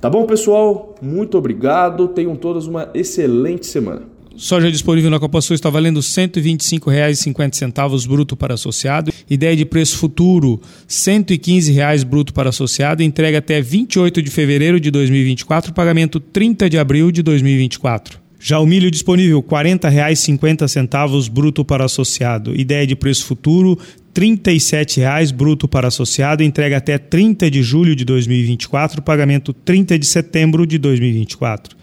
Tá 0.00 0.10
bom, 0.10 0.26
pessoal? 0.26 0.96
Muito 1.00 1.38
obrigado. 1.38 2.08
Tenham 2.08 2.34
todas 2.34 2.66
uma 2.66 2.90
excelente 2.92 3.66
semana. 3.66 4.02
Soja 4.40 4.68
disponível 4.70 5.10
na 5.10 5.20
Copa 5.20 5.42
Sul 5.42 5.54
está 5.54 5.68
valendo 5.68 6.00
R$ 6.00 6.06
125,50 6.06 8.08
bruto 8.08 8.34
para 8.34 8.54
associado. 8.54 9.12
Ideia 9.28 9.54
de 9.54 9.66
preço 9.66 9.98
futuro, 9.98 10.58
R$ 10.62 10.68
115,00 10.88 12.06
bruto 12.06 12.32
para 12.32 12.48
associado. 12.48 13.02
Entrega 13.02 13.36
até 13.36 13.60
28 13.60 14.22
de 14.22 14.30
fevereiro 14.30 14.80
de 14.80 14.90
2024, 14.90 15.74
pagamento 15.74 16.18
30 16.18 16.70
de 16.70 16.78
abril 16.78 17.12
de 17.12 17.22
2024. 17.22 18.18
Já 18.40 18.58
o 18.58 18.64
milho 18.64 18.90
disponível, 18.90 19.40
R$ 19.40 19.46
40,50 19.46 21.28
bruto 21.28 21.62
para 21.62 21.84
associado. 21.84 22.58
Ideia 22.58 22.86
de 22.86 22.96
preço 22.96 23.26
futuro, 23.26 23.78
R$ 23.78 23.84
37,00 24.14 25.34
bruto 25.34 25.68
para 25.68 25.88
associado, 25.88 26.42
entrega 26.42 26.78
até 26.78 26.96
30 26.96 27.50
de 27.50 27.62
julho 27.62 27.94
de 27.94 28.06
2024, 28.06 29.02
pagamento 29.02 29.52
30 29.52 29.98
de 29.98 30.06
setembro 30.06 30.66
de 30.66 30.78
2024. 30.78 31.78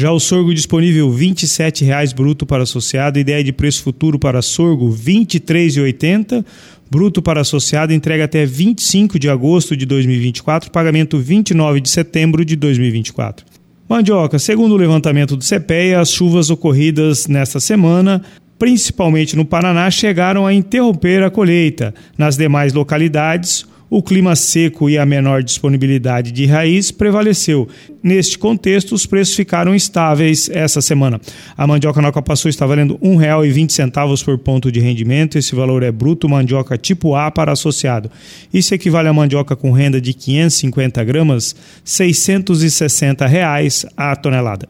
Já 0.00 0.12
o 0.12 0.20
sorgo 0.20 0.54
disponível, 0.54 1.10
R$ 1.10 1.26
27,00 1.26 2.14
bruto 2.14 2.46
para 2.46 2.62
associado, 2.62 3.18
ideia 3.18 3.42
de 3.42 3.52
preço 3.52 3.82
futuro 3.82 4.16
para 4.16 4.40
sorgo, 4.40 4.88
R$ 4.90 4.96
23,80 4.96 6.44
bruto 6.88 7.20
para 7.20 7.40
associado, 7.40 7.92
entrega 7.92 8.26
até 8.26 8.46
25 8.46 9.18
de 9.18 9.28
agosto 9.28 9.76
de 9.76 9.84
2024, 9.84 10.70
pagamento 10.70 11.18
29 11.18 11.80
de 11.80 11.88
setembro 11.88 12.44
de 12.44 12.54
2024. 12.54 13.44
Mandioca, 13.88 14.38
segundo 14.38 14.74
o 14.74 14.76
levantamento 14.76 15.36
do 15.36 15.44
CPEA, 15.44 15.98
as 15.98 16.12
chuvas 16.12 16.48
ocorridas 16.48 17.26
nesta 17.26 17.58
semana, 17.58 18.22
principalmente 18.56 19.34
no 19.34 19.44
Paraná, 19.44 19.90
chegaram 19.90 20.46
a 20.46 20.54
interromper 20.54 21.24
a 21.24 21.30
colheita. 21.30 21.92
Nas 22.16 22.36
demais 22.36 22.72
localidades, 22.72 23.66
o 23.90 24.02
clima 24.02 24.36
seco 24.36 24.88
e 24.88 24.98
a 24.98 25.06
menor 25.06 25.42
disponibilidade 25.42 26.32
de 26.32 26.46
raiz 26.46 26.90
prevaleceu. 26.90 27.68
Neste 28.02 28.38
contexto, 28.38 28.94
os 28.94 29.06
preços 29.06 29.34
ficaram 29.34 29.74
estáveis 29.74 30.48
essa 30.50 30.80
semana. 30.80 31.20
A 31.56 31.66
mandioca 31.66 32.00
na 32.00 32.12
Copa 32.12 32.36
Sul 32.36 32.50
está 32.50 32.66
valendo 32.66 32.98
R$ 33.02 33.08
1,20 33.08 34.24
por 34.24 34.38
ponto 34.38 34.70
de 34.70 34.80
rendimento. 34.80 35.38
Esse 35.38 35.54
valor 35.54 35.82
é 35.82 35.90
bruto 35.90 36.28
mandioca 36.28 36.78
tipo 36.78 37.14
A 37.14 37.30
para 37.30 37.52
associado. 37.52 38.10
Isso 38.52 38.74
equivale 38.74 39.08
a 39.08 39.12
mandioca 39.12 39.56
com 39.56 39.72
renda 39.72 40.00
de 40.00 40.12
550 40.14 41.04
gramas, 41.04 41.56
660 41.84 43.26
reais 43.26 43.86
a 43.96 44.14
tonelada. 44.14 44.68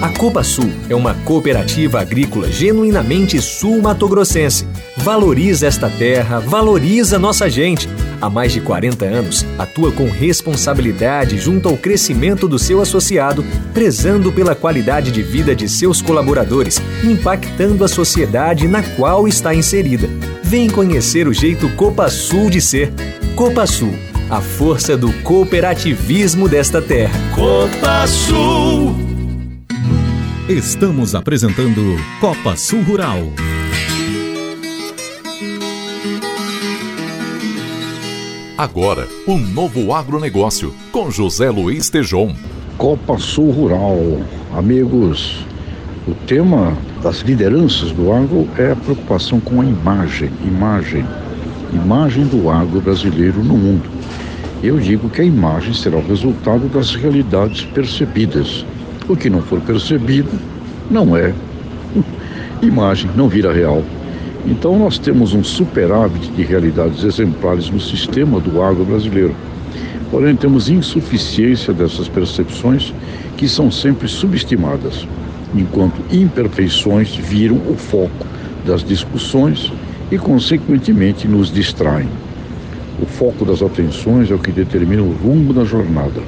A 0.00 0.08
Copa 0.08 0.42
Sul 0.42 0.70
é 0.88 0.94
uma 0.94 1.12
cooperativa 1.12 2.00
agrícola 2.00 2.50
genuinamente 2.50 3.40
sul-matogrossense. 3.40 4.66
Valoriza 4.96 5.66
esta 5.66 5.90
terra, 5.90 6.40
valoriza 6.40 7.18
nossa 7.18 7.50
gente. 7.50 7.86
Há 8.20 8.28
mais 8.28 8.52
de 8.52 8.60
40 8.60 9.04
anos, 9.04 9.46
atua 9.58 9.90
com 9.92 10.10
responsabilidade 10.10 11.38
junto 11.38 11.68
ao 11.68 11.76
crescimento 11.76 12.46
do 12.46 12.58
seu 12.58 12.80
associado, 12.80 13.44
prezando 13.72 14.30
pela 14.30 14.54
qualidade 14.54 15.10
de 15.10 15.22
vida 15.22 15.54
de 15.54 15.68
seus 15.68 16.02
colaboradores, 16.02 16.80
impactando 17.02 17.84
a 17.84 17.88
sociedade 17.88 18.68
na 18.68 18.82
qual 18.82 19.26
está 19.26 19.54
inserida. 19.54 20.08
Vem 20.42 20.68
conhecer 20.68 21.26
o 21.26 21.32
jeito 21.32 21.68
Copa 21.76 22.08
Sul 22.10 22.50
de 22.50 22.60
ser. 22.60 22.92
Copa 23.34 23.66
Sul 23.66 23.94
a 24.30 24.40
força 24.40 24.96
do 24.96 25.12
cooperativismo 25.24 26.48
desta 26.48 26.80
terra. 26.80 27.18
Copa 27.34 28.06
Sul. 28.06 28.94
Estamos 30.48 31.16
apresentando 31.16 31.96
Copa 32.20 32.56
Sul 32.56 32.82
Rural. 32.82 33.18
Agora, 38.60 39.08
um 39.26 39.38
novo 39.38 39.90
agronegócio 39.94 40.74
com 40.92 41.10
José 41.10 41.48
Luiz 41.48 41.88
Tejon. 41.88 42.36
Copa 42.76 43.16
Sul 43.16 43.50
Rural. 43.52 44.20
Amigos, 44.54 45.46
o 46.06 46.14
tema 46.26 46.76
das 47.02 47.20
lideranças 47.20 47.90
do 47.92 48.12
agro 48.12 48.46
é 48.58 48.72
a 48.72 48.76
preocupação 48.76 49.40
com 49.40 49.62
a 49.62 49.64
imagem, 49.64 50.30
imagem, 50.44 51.06
imagem 51.72 52.26
do 52.26 52.50
agro 52.50 52.82
brasileiro 52.82 53.42
no 53.42 53.56
mundo. 53.56 53.88
Eu 54.62 54.78
digo 54.78 55.08
que 55.08 55.22
a 55.22 55.24
imagem 55.24 55.72
será 55.72 55.96
o 55.96 56.06
resultado 56.06 56.68
das 56.68 56.94
realidades 56.94 57.64
percebidas. 57.64 58.66
O 59.08 59.16
que 59.16 59.30
não 59.30 59.40
for 59.40 59.62
percebido 59.62 60.38
não 60.90 61.16
é 61.16 61.32
imagem, 62.60 63.10
não 63.16 63.26
vira 63.26 63.54
real. 63.54 63.82
Então 64.46 64.78
nós 64.78 64.98
temos 64.98 65.34
um 65.34 65.44
superávit 65.44 66.30
de 66.30 66.42
realidades 66.42 67.04
exemplares 67.04 67.68
no 67.68 67.80
sistema 67.80 68.40
do 68.40 68.62
agro 68.62 68.84
brasileiro. 68.84 69.34
Porém, 70.10 70.34
temos 70.34 70.68
insuficiência 70.68 71.72
dessas 71.72 72.08
percepções 72.08 72.92
que 73.36 73.48
são 73.48 73.70
sempre 73.70 74.08
subestimadas, 74.08 75.06
enquanto 75.54 76.02
imperfeições 76.10 77.14
viram 77.14 77.56
o 77.56 77.76
foco 77.76 78.26
das 78.66 78.82
discussões 78.82 79.72
e, 80.10 80.18
consequentemente, 80.18 81.28
nos 81.28 81.52
distraem. 81.52 82.08
O 83.00 83.06
foco 83.06 83.44
das 83.44 83.62
atenções 83.62 84.30
é 84.30 84.34
o 84.34 84.38
que 84.38 84.50
determina 84.50 85.02
o 85.02 85.12
rumo 85.12 85.54
da 85.54 85.64
jornada, 85.64 86.20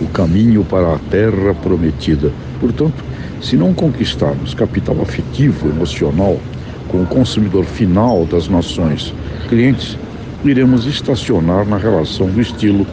o 0.00 0.06
caminho 0.06 0.64
para 0.64 0.94
a 0.94 0.98
terra 0.98 1.54
prometida. 1.62 2.32
Portanto, 2.58 3.04
se 3.40 3.56
não 3.56 3.74
conquistarmos 3.74 4.54
capital 4.54 5.00
afetivo, 5.02 5.68
emocional, 5.68 6.40
com 6.88 7.02
o 7.02 7.06
consumidor 7.06 7.64
final 7.64 8.24
das 8.26 8.48
nações 8.48 9.12
clientes, 9.48 9.96
iremos 10.44 10.86
estacionar 10.86 11.66
na 11.66 11.76
relação 11.76 12.28
do 12.28 12.40
estilo 12.40 12.86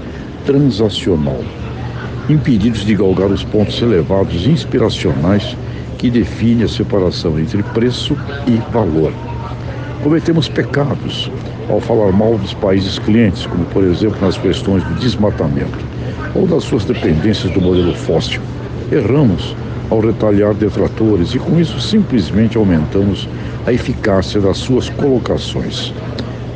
transacional, 0.46 1.40
impedidos 2.30 2.86
de 2.86 2.96
galgar 2.96 3.32
os 3.32 3.44
pontos 3.44 3.82
elevados 3.82 4.48
inspiracionais 4.48 5.56
que 5.98 6.10
definem 6.10 6.64
a 6.64 6.68
separação 6.68 7.40
entre 7.40 7.64
preço 7.64 8.18
e 8.48 8.56
valor. 8.72 9.14
Cometemos 10.02 10.50
pecados 10.50 11.32
ao 11.70 11.80
falar 11.80 12.12
mal 12.12 12.38
dos 12.38 12.54
países 12.54 13.00
clientes, 13.00 13.46
como 13.46 13.64
por 13.66 13.84
exemplo 13.84 14.20
nas 14.20 14.38
questões 14.38 14.84
do 14.84 14.96
desmatamento 14.96 15.78
ou 16.36 16.46
das 16.46 16.64
suas 16.64 16.84
dependências 16.84 17.54
do 17.54 17.62
modelo 17.62 17.94
fóssil. 17.94 18.42
Erramos 18.92 19.56
ao 19.90 20.00
retalhar 20.00 20.54
detratores 20.54 21.34
e 21.34 21.40
com 21.40 21.60
isso 21.60 21.80
simplesmente 21.80 22.58
aumentamos 22.58 23.28
a 23.66 23.72
eficácia 23.72 24.40
das 24.40 24.58
suas 24.58 24.90
colocações. 24.90 25.94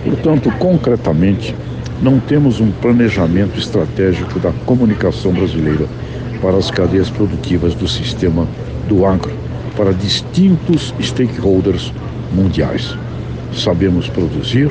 Portanto, 0.04 0.52
concretamente, 0.60 1.56
não 2.02 2.20
temos 2.20 2.60
um 2.60 2.72
planejamento 2.72 3.58
estratégico 3.58 4.40
da 4.40 4.52
comunicação 4.66 5.34
brasileira 5.34 5.88
para 6.42 6.58
as 6.58 6.70
cadeias 6.70 7.10
produtivas 7.10 7.74
do 7.74 7.88
sistema 7.88 8.48
do 8.88 9.06
agro, 9.06 9.32
para 9.76 9.92
distintos 9.92 10.94
stakeholders 11.02 11.92
mundiais. 12.34 12.96
Sabemos 13.54 14.08
produzir, 14.08 14.70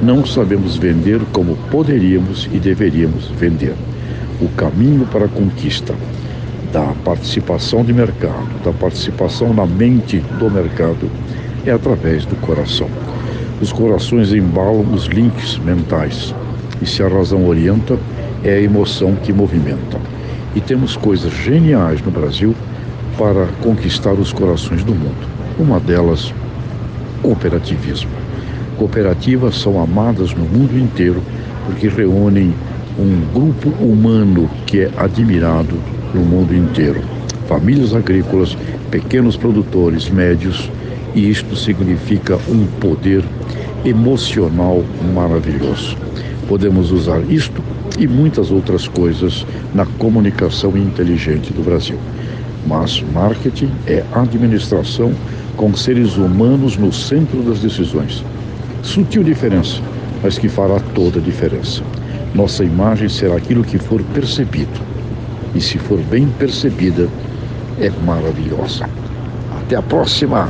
não 0.00 0.24
sabemos 0.24 0.76
vender 0.76 1.20
como 1.32 1.56
poderíamos 1.70 2.48
e 2.52 2.58
deveríamos 2.58 3.28
vender. 3.28 3.74
O 4.40 4.48
caminho 4.50 5.06
para 5.06 5.26
a 5.26 5.28
conquista 5.28 5.94
da 6.72 6.94
participação 7.04 7.84
de 7.84 7.92
mercado, 7.92 8.48
da 8.64 8.72
participação 8.72 9.52
na 9.52 9.66
mente 9.66 10.18
do 10.38 10.50
mercado, 10.50 11.10
é 11.66 11.72
através 11.72 12.24
do 12.24 12.36
coração. 12.36 12.88
Os 13.60 13.72
corações 13.72 14.32
embalam 14.32 14.86
os 14.92 15.06
links 15.06 15.58
mentais, 15.58 16.34
e 16.80 16.86
se 16.86 17.02
a 17.02 17.08
razão 17.08 17.46
orienta, 17.46 17.98
é 18.42 18.54
a 18.54 18.60
emoção 18.60 19.14
que 19.16 19.32
movimenta. 19.32 19.98
E 20.54 20.60
temos 20.60 20.96
coisas 20.96 21.32
geniais 21.32 22.00
no 22.02 22.10
Brasil 22.10 22.54
para 23.18 23.46
conquistar 23.62 24.12
os 24.12 24.32
corações 24.32 24.82
do 24.82 24.94
mundo. 24.94 25.28
Uma 25.58 25.78
delas, 25.78 26.32
cooperativismo. 27.22 28.10
Cooperativas 28.78 29.60
são 29.60 29.82
amadas 29.82 30.32
no 30.32 30.44
mundo 30.44 30.78
inteiro 30.78 31.22
porque 31.66 31.88
reúnem 31.88 32.54
um 33.00 33.20
grupo 33.32 33.70
humano 33.82 34.50
que 34.66 34.80
é 34.80 34.90
admirado 34.98 35.74
no 36.12 36.20
mundo 36.20 36.54
inteiro. 36.54 37.00
Famílias 37.48 37.94
agrícolas, 37.94 38.56
pequenos 38.90 39.38
produtores, 39.38 40.10
médios, 40.10 40.70
e 41.14 41.30
isto 41.30 41.56
significa 41.56 42.38
um 42.46 42.66
poder 42.78 43.24
emocional 43.86 44.84
maravilhoso. 45.14 45.96
Podemos 46.46 46.92
usar 46.92 47.20
isto 47.30 47.62
e 47.98 48.06
muitas 48.06 48.50
outras 48.50 48.86
coisas 48.86 49.46
na 49.74 49.86
comunicação 49.86 50.76
inteligente 50.76 51.54
do 51.54 51.64
Brasil. 51.64 51.98
Mas 52.66 53.02
marketing 53.14 53.70
é 53.86 54.04
administração 54.12 55.14
com 55.56 55.74
seres 55.74 56.18
humanos 56.18 56.76
no 56.76 56.92
centro 56.92 57.42
das 57.42 57.60
decisões. 57.60 58.22
Sutil 58.82 59.24
diferença, 59.24 59.80
mas 60.22 60.36
que 60.36 60.50
fará 60.50 60.78
toda 60.94 61.18
a 61.18 61.22
diferença. 61.22 61.82
Nossa 62.34 62.64
imagem 62.64 63.08
será 63.08 63.36
aquilo 63.36 63.64
que 63.64 63.78
for 63.78 64.02
percebido. 64.14 64.80
E 65.54 65.60
se 65.60 65.78
for 65.78 65.98
bem 65.98 66.28
percebida, 66.28 67.08
é 67.78 67.90
maravilhosa. 68.04 68.88
Até 69.58 69.76
a 69.76 69.82
próxima! 69.82 70.48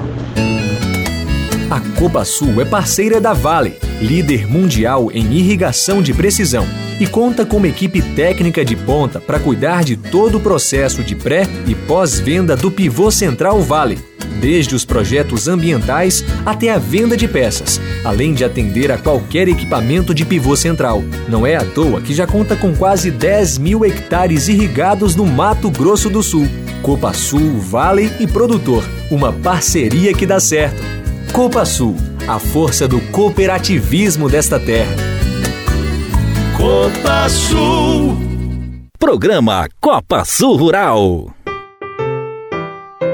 A 1.71 1.81
Copa 1.99 2.25
Sul 2.25 2.61
é 2.61 2.65
parceira 2.65 3.21
da 3.21 3.33
Vale, 3.33 3.79
líder 4.01 4.47
mundial 4.47 5.11
em 5.13 5.33
irrigação 5.33 6.03
de 6.03 6.13
precisão, 6.13 6.67
e 7.01 7.07
conta 7.07 7.47
com 7.47 7.57
uma 7.57 7.67
equipe 7.67 8.03
técnica 8.15 8.63
de 8.63 8.77
ponta 8.77 9.19
para 9.19 9.41
cuidar 9.41 9.83
de 9.83 9.97
todo 9.97 10.37
o 10.37 10.41
processo 10.41 11.03
de 11.03 11.17
pré 11.17 11.45
e 11.67 11.75
pós-venda 11.75 12.55
do 12.55 12.71
pivô 12.71 13.11
central 13.11 13.63
Vale, 13.63 13.99
desde 14.39 14.75
os 14.75 14.85
projetos 14.85 15.49
ambientais 15.49 16.23
até 16.45 16.71
a 16.71 16.79
venda 16.79 17.17
de 17.17 17.27
peças, 17.27 17.81
além 18.05 18.35
de 18.35 18.45
atender 18.45 18.93
a 18.93 18.99
qualquer 18.99 19.49
equipamento 19.49 20.13
de 20.13 20.27
pivô 20.27 20.55
central. 20.55 21.03
Não 21.27 21.47
é 21.47 21.57
à 21.57 21.65
toa 21.65 22.03
que 22.03 22.13
já 22.13 22.27
conta 22.27 22.55
com 22.55 22.77
quase 22.77 23.11
10 23.11 23.57
mil 23.57 23.83
hectares 23.83 24.47
irrigados 24.49 25.17
no 25.17 25.25
Mato 25.25 25.71
Grosso 25.71 26.11
do 26.11 26.23
Sul. 26.23 26.47
Copa 26.83 27.15
Sul, 27.15 27.59
Vale 27.59 28.13
e 28.21 28.27
Produtor, 28.27 28.85
uma 29.11 29.33
parceria 29.33 30.13
que 30.13 30.27
dá 30.27 30.39
certo. 30.39 30.83
Copa 31.33 31.65
Sul, 31.65 31.97
a 32.29 32.39
força 32.39 32.87
do 32.87 33.01
cooperativismo 33.01 34.29
desta 34.29 34.61
terra. 34.61 35.10
Copa 36.61 37.25
Sul. 37.33 38.13
Programa 38.99 39.65
Copa 39.81 40.27
Sul 40.29 40.59
Rural. 40.59 41.33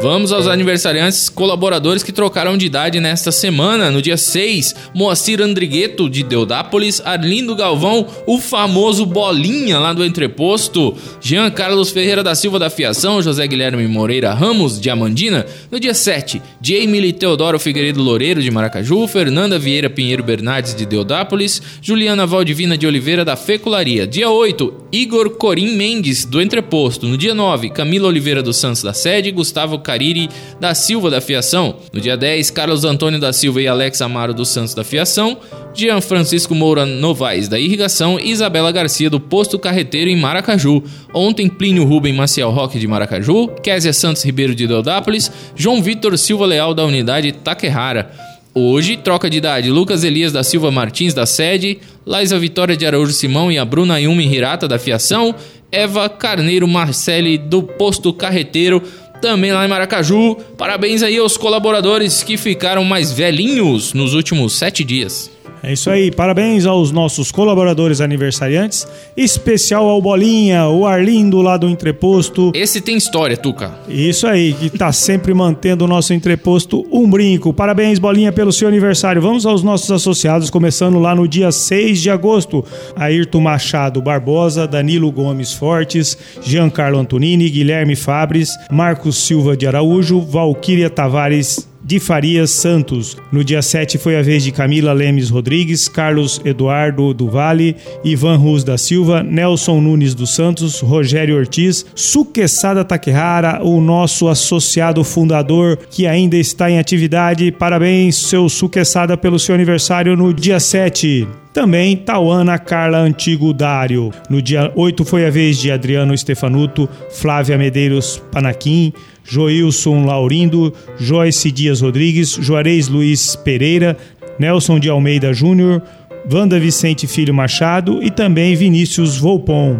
Vamos 0.02 0.30
aos 0.30 0.46
aniversariantes 0.46 1.28
colaboradores 1.28 2.02
que 2.02 2.12
trocaram 2.12 2.56
de 2.56 2.66
idade 2.66 3.00
nesta 3.00 3.32
semana. 3.32 3.90
No 3.90 4.02
dia 4.02 4.16
6, 4.16 4.74
Moacir 4.94 5.40
Andrigueto, 5.40 6.08
de 6.08 6.22
Deodápolis, 6.22 7.00
Arlindo 7.04 7.56
Galvão, 7.56 8.06
o 8.26 8.38
famoso 8.38 9.06
Bolinha, 9.06 9.78
lá 9.78 9.92
do 9.92 10.04
Entreposto, 10.04 10.94
Jean 11.20 11.50
Carlos 11.50 11.90
Ferreira 11.90 12.22
da 12.22 12.34
Silva 12.34 12.58
da 12.58 12.68
Fiação, 12.68 13.22
José 13.22 13.46
Guilherme 13.46 13.88
Moreira 13.88 14.34
Ramos, 14.34 14.78
de 14.78 14.90
Amandina. 14.90 15.46
No 15.70 15.80
dia 15.80 15.94
7, 15.94 16.42
Jamie 16.60 17.12
Teodoro 17.12 17.58
Figueiredo 17.58 18.02
Loureiro, 18.02 18.42
de 18.42 18.50
Maracaju, 18.50 19.08
Fernanda 19.08 19.58
Vieira 19.58 19.88
Pinheiro 19.88 20.22
Bernardes, 20.22 20.74
de 20.74 20.84
Deodápolis, 20.84 21.62
Juliana 21.80 22.26
Valdivina 22.26 22.76
de 22.76 22.86
Oliveira, 22.86 23.24
da 23.24 23.34
Fecularia. 23.34 24.06
Dia 24.06 24.28
8, 24.30 24.72
Igor 24.92 25.30
Corim 25.30 25.74
Mendes, 25.74 26.24
do 26.24 26.40
Entreposto. 26.40 27.06
No 27.08 27.16
dia 27.16 27.34
9, 27.34 27.70
Camila 27.70 28.08
Oliveira 28.08 28.42
dos 28.42 28.58
Santos 28.58 28.82
da 28.82 28.92
Sede, 28.92 29.30
Gustavo 29.30 29.78
Cariri 29.86 30.28
da 30.58 30.74
Silva 30.74 31.08
da 31.08 31.20
Fiação. 31.20 31.76
No 31.92 32.00
dia 32.00 32.16
10, 32.16 32.50
Carlos 32.50 32.84
Antônio 32.84 33.20
da 33.20 33.32
Silva 33.32 33.62
e 33.62 33.68
Alex 33.68 34.02
Amaro 34.02 34.34
dos 34.34 34.48
Santos 34.48 34.74
da 34.74 34.82
Fiação. 34.82 35.38
Jean 35.72 36.00
Francisco 36.00 36.54
Moura 36.54 36.84
Novaes 36.84 37.48
da 37.48 37.58
Irrigação 37.58 38.18
e 38.18 38.30
Isabela 38.30 38.72
Garcia 38.72 39.08
do 39.08 39.20
Posto 39.20 39.58
Carreteiro 39.58 40.10
em 40.10 40.16
Maracaju. 40.16 40.82
Ontem, 41.14 41.48
Plínio 41.48 41.84
Rubem 41.84 42.12
Maciel 42.12 42.50
Roque 42.50 42.78
de 42.78 42.88
Maracaju, 42.88 43.48
Késia 43.62 43.92
Santos 43.92 44.24
Ribeiro 44.24 44.54
de 44.54 44.66
Deodápolis, 44.66 45.30
João 45.54 45.80
Vitor 45.80 46.16
Silva 46.18 46.46
Leal 46.46 46.74
da 46.74 46.84
Unidade 46.84 47.30
Taquerrara. 47.30 48.10
Hoje, 48.54 48.96
troca 48.96 49.28
de 49.28 49.36
idade, 49.36 49.70
Lucas 49.70 50.02
Elias 50.02 50.32
da 50.32 50.42
Silva 50.42 50.70
Martins 50.70 51.12
da 51.12 51.26
Sede, 51.26 51.78
Laisa 52.06 52.38
Vitória 52.38 52.74
de 52.74 52.86
Araújo 52.86 53.12
Simão 53.12 53.52
e 53.52 53.58
a 53.58 53.64
Bruna 53.66 54.00
Yumi 54.00 54.26
Hirata 54.26 54.66
da 54.66 54.78
Fiação, 54.78 55.34
Eva 55.70 56.08
Carneiro 56.08 56.66
Marcelli 56.66 57.36
do 57.36 57.62
Posto 57.62 58.14
Carreteiro, 58.14 58.82
também 59.20 59.52
lá 59.52 59.64
em 59.64 59.68
Maracaju. 59.68 60.36
Parabéns 60.56 61.02
aí 61.02 61.18
aos 61.18 61.36
colaboradores 61.36 62.22
que 62.22 62.36
ficaram 62.36 62.84
mais 62.84 63.12
velhinhos 63.12 63.92
nos 63.92 64.14
últimos 64.14 64.54
sete 64.54 64.84
dias. 64.84 65.30
É 65.62 65.72
isso 65.72 65.90
aí. 65.90 66.10
Parabéns 66.10 66.66
aos 66.66 66.90
nossos 66.92 67.32
colaboradores 67.32 68.00
aniversariantes. 68.00 68.86
Especial 69.16 69.88
ao 69.88 70.00
Bolinha, 70.00 70.66
o 70.66 70.86
Arlindo 70.86 71.40
lá 71.42 71.56
do 71.56 71.68
Entreposto. 71.68 72.52
Esse 72.54 72.80
tem 72.80 72.96
história, 72.96 73.36
Tuca. 73.36 73.74
Isso 73.88 74.26
aí, 74.26 74.52
que 74.52 74.70
tá 74.70 74.92
sempre 74.92 75.32
mantendo 75.34 75.84
o 75.84 75.88
nosso 75.88 76.12
Entreposto 76.12 76.86
um 76.90 77.08
brinco. 77.08 77.52
Parabéns, 77.52 77.98
Bolinha, 77.98 78.32
pelo 78.32 78.52
seu 78.52 78.68
aniversário. 78.68 79.20
Vamos 79.20 79.46
aos 79.46 79.62
nossos 79.62 79.90
associados, 79.90 80.50
começando 80.50 80.98
lá 80.98 81.14
no 81.14 81.26
dia 81.26 81.50
6 81.50 82.00
de 82.00 82.10
agosto. 82.10 82.64
Ayrton 82.94 83.40
Machado 83.40 84.02
Barbosa, 84.02 84.66
Danilo 84.66 85.10
Gomes 85.10 85.52
Fortes, 85.52 86.16
Giancarlo 86.42 86.98
Antonini, 86.98 87.48
Guilherme 87.48 87.96
Fabres, 87.96 88.50
Marcos 88.70 89.16
Silva 89.16 89.56
de 89.56 89.66
Araújo, 89.66 90.20
Valquíria 90.20 90.90
Tavares 90.90 91.68
de 91.86 92.00
Farias 92.00 92.50
Santos. 92.50 93.16
No 93.30 93.44
dia 93.44 93.62
7 93.62 93.96
foi 93.96 94.16
a 94.16 94.22
vez 94.22 94.42
de 94.42 94.50
Camila 94.50 94.92
Lemes 94.92 95.30
Rodrigues, 95.30 95.86
Carlos 95.88 96.40
Eduardo 96.44 97.14
do 97.14 97.28
Vale, 97.28 97.76
Ivan 98.02 98.36
Ruz 98.36 98.64
da 98.64 98.76
Silva, 98.76 99.22
Nelson 99.22 99.80
Nunes 99.80 100.12
dos 100.12 100.34
Santos, 100.34 100.80
Rogério 100.80 101.36
Ortiz, 101.36 101.86
Suquessada 101.94 102.84
Takehara, 102.84 103.62
o 103.62 103.80
nosso 103.80 104.26
associado 104.26 105.04
fundador 105.04 105.78
que 105.88 106.08
ainda 106.08 106.36
está 106.36 106.68
em 106.68 106.80
atividade. 106.80 107.52
Parabéns, 107.52 108.16
seu 108.16 108.48
Suquessada, 108.48 109.16
pelo 109.16 109.38
seu 109.38 109.54
aniversário 109.54 110.16
no 110.16 110.34
dia 110.34 110.58
7. 110.58 111.28
Também 111.56 111.96
Tauana 111.96 112.58
Carla 112.58 112.98
Antigo 112.98 113.50
Dário. 113.54 114.12
No 114.28 114.42
dia 114.42 114.70
8 114.74 115.06
foi 115.06 115.24
a 115.24 115.30
vez 115.30 115.58
de 115.58 115.70
Adriano 115.70 116.16
Stefanuto, 116.18 116.86
Flávia 117.10 117.56
Medeiros 117.56 118.22
Panaquim, 118.30 118.92
Joilson 119.26 120.04
Laurindo, 120.04 120.72
Joyce 120.98 121.50
Dias 121.50 121.80
Rodrigues, 121.80 122.38
Juarez 122.40 122.88
Luiz 122.88 123.36
Pereira, 123.36 123.96
Nelson 124.38 124.78
de 124.78 124.88
Almeida 124.88 125.32
Júnior, 125.32 125.82
Wanda 126.30 126.58
Vicente 126.58 127.06
Filho 127.06 127.34
Machado 127.34 128.02
e 128.02 128.10
também 128.10 128.54
Vinícius 128.54 129.16
Volpon. 129.16 129.78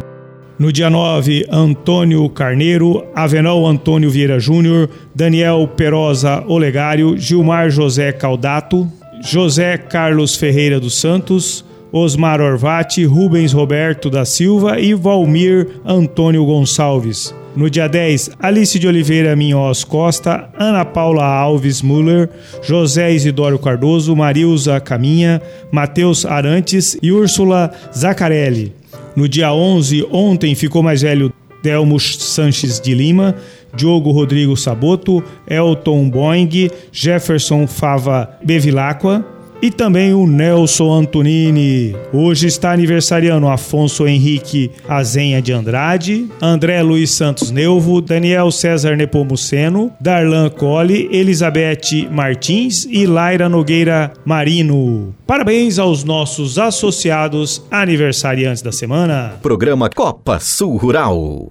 No 0.59 0.73
dia 0.73 0.89
9, 0.89 1.45
Antônio 1.51 2.27
Carneiro, 2.31 3.05
Avenol 3.15 3.67
Antônio 3.67 4.11
Vieira 4.11 4.41
Júnior, 4.41 4.89
Daniel 5.15 5.69
Perosa 5.77 6.43
Olegário, 6.47 7.15
Gilmar 7.19 7.71
José 7.71 8.11
Caldato, 8.13 8.91
José 9.23 9.77
Carlos 9.77 10.35
Ferreira 10.37 10.81
dos 10.81 10.95
Santos, 10.95 11.66
Osmar 11.97 12.43
Orvati, 12.43 13.05
Rubens 13.07 13.55
Roberto 13.55 14.11
da 14.11 14.27
Silva 14.27 14.79
e 14.79 14.93
Valmir 14.93 15.81
Antônio 15.83 16.45
Gonçalves. 16.45 17.35
No 17.57 17.71
dia 17.71 17.89
10, 17.89 18.33
Alice 18.39 18.79
de 18.79 18.87
Oliveira 18.87 19.35
Minhoz 19.35 19.83
Costa, 19.83 20.51
Ana 20.59 20.85
Paula 20.85 21.25
Alves 21.25 21.81
Muller, 21.81 22.29
José 22.63 23.15
Isidoro 23.15 23.59
Cardoso, 23.59 24.15
Marilza 24.15 24.79
Caminha, 24.79 25.41
Matheus 25.73 26.27
Arantes 26.27 26.99
e 27.03 27.11
Úrsula 27.11 27.73
Zacarelli. 27.97 28.75
No 29.17 29.27
dia 29.27 29.51
11, 29.55 30.07
ontem 30.13 30.55
ficou 30.55 30.83
mais 30.83 31.01
velho 31.01 31.33
Delmo 31.63 31.99
Sanches 31.99 32.79
de 32.79 32.93
Lima, 32.93 33.35
Diogo 33.75 34.11
Rodrigo 34.11 34.55
Saboto, 34.55 35.25
Elton 35.49 36.11
Boing, 36.11 36.71
Jefferson 36.93 37.67
Fava 37.67 38.29
Bevilacqua, 38.45 39.25
e 39.61 39.71
também 39.71 40.15
o 40.15 40.27
Nelson 40.27 40.93
Antonini. 40.93 41.95
Hoje 42.13 42.47
está 42.47 42.73
aniversariando 42.73 43.49
Afonso 43.49 44.07
Henrique 44.07 44.71
Azenha 44.89 45.41
de 45.41 45.53
Andrade, 45.53 46.29
André 46.41 46.83
Luiz 46.83 47.11
Santos 47.11 47.51
Neuvo, 47.51 48.01
Daniel 48.01 48.51
César 48.51 48.97
Nepomuceno, 48.97 49.93
Darlan 50.01 50.51
Colli, 50.51 51.09
Elizabeth 51.11 52.09
Martins 52.11 52.87
e 52.91 53.07
Laira 53.07 53.49
Nogueira 53.49 54.13
Marino. 54.25 55.15
Parabéns 55.27 55.79
aos 55.79 56.05
nossos 56.05 56.59
associados 56.59 57.63
aniversariantes 57.71 58.63
da 58.63 58.73
semana. 58.73 59.35
Programa 59.43 59.89
Copa 59.89 60.39
Sul 60.41 60.77
Rural. 60.77 61.49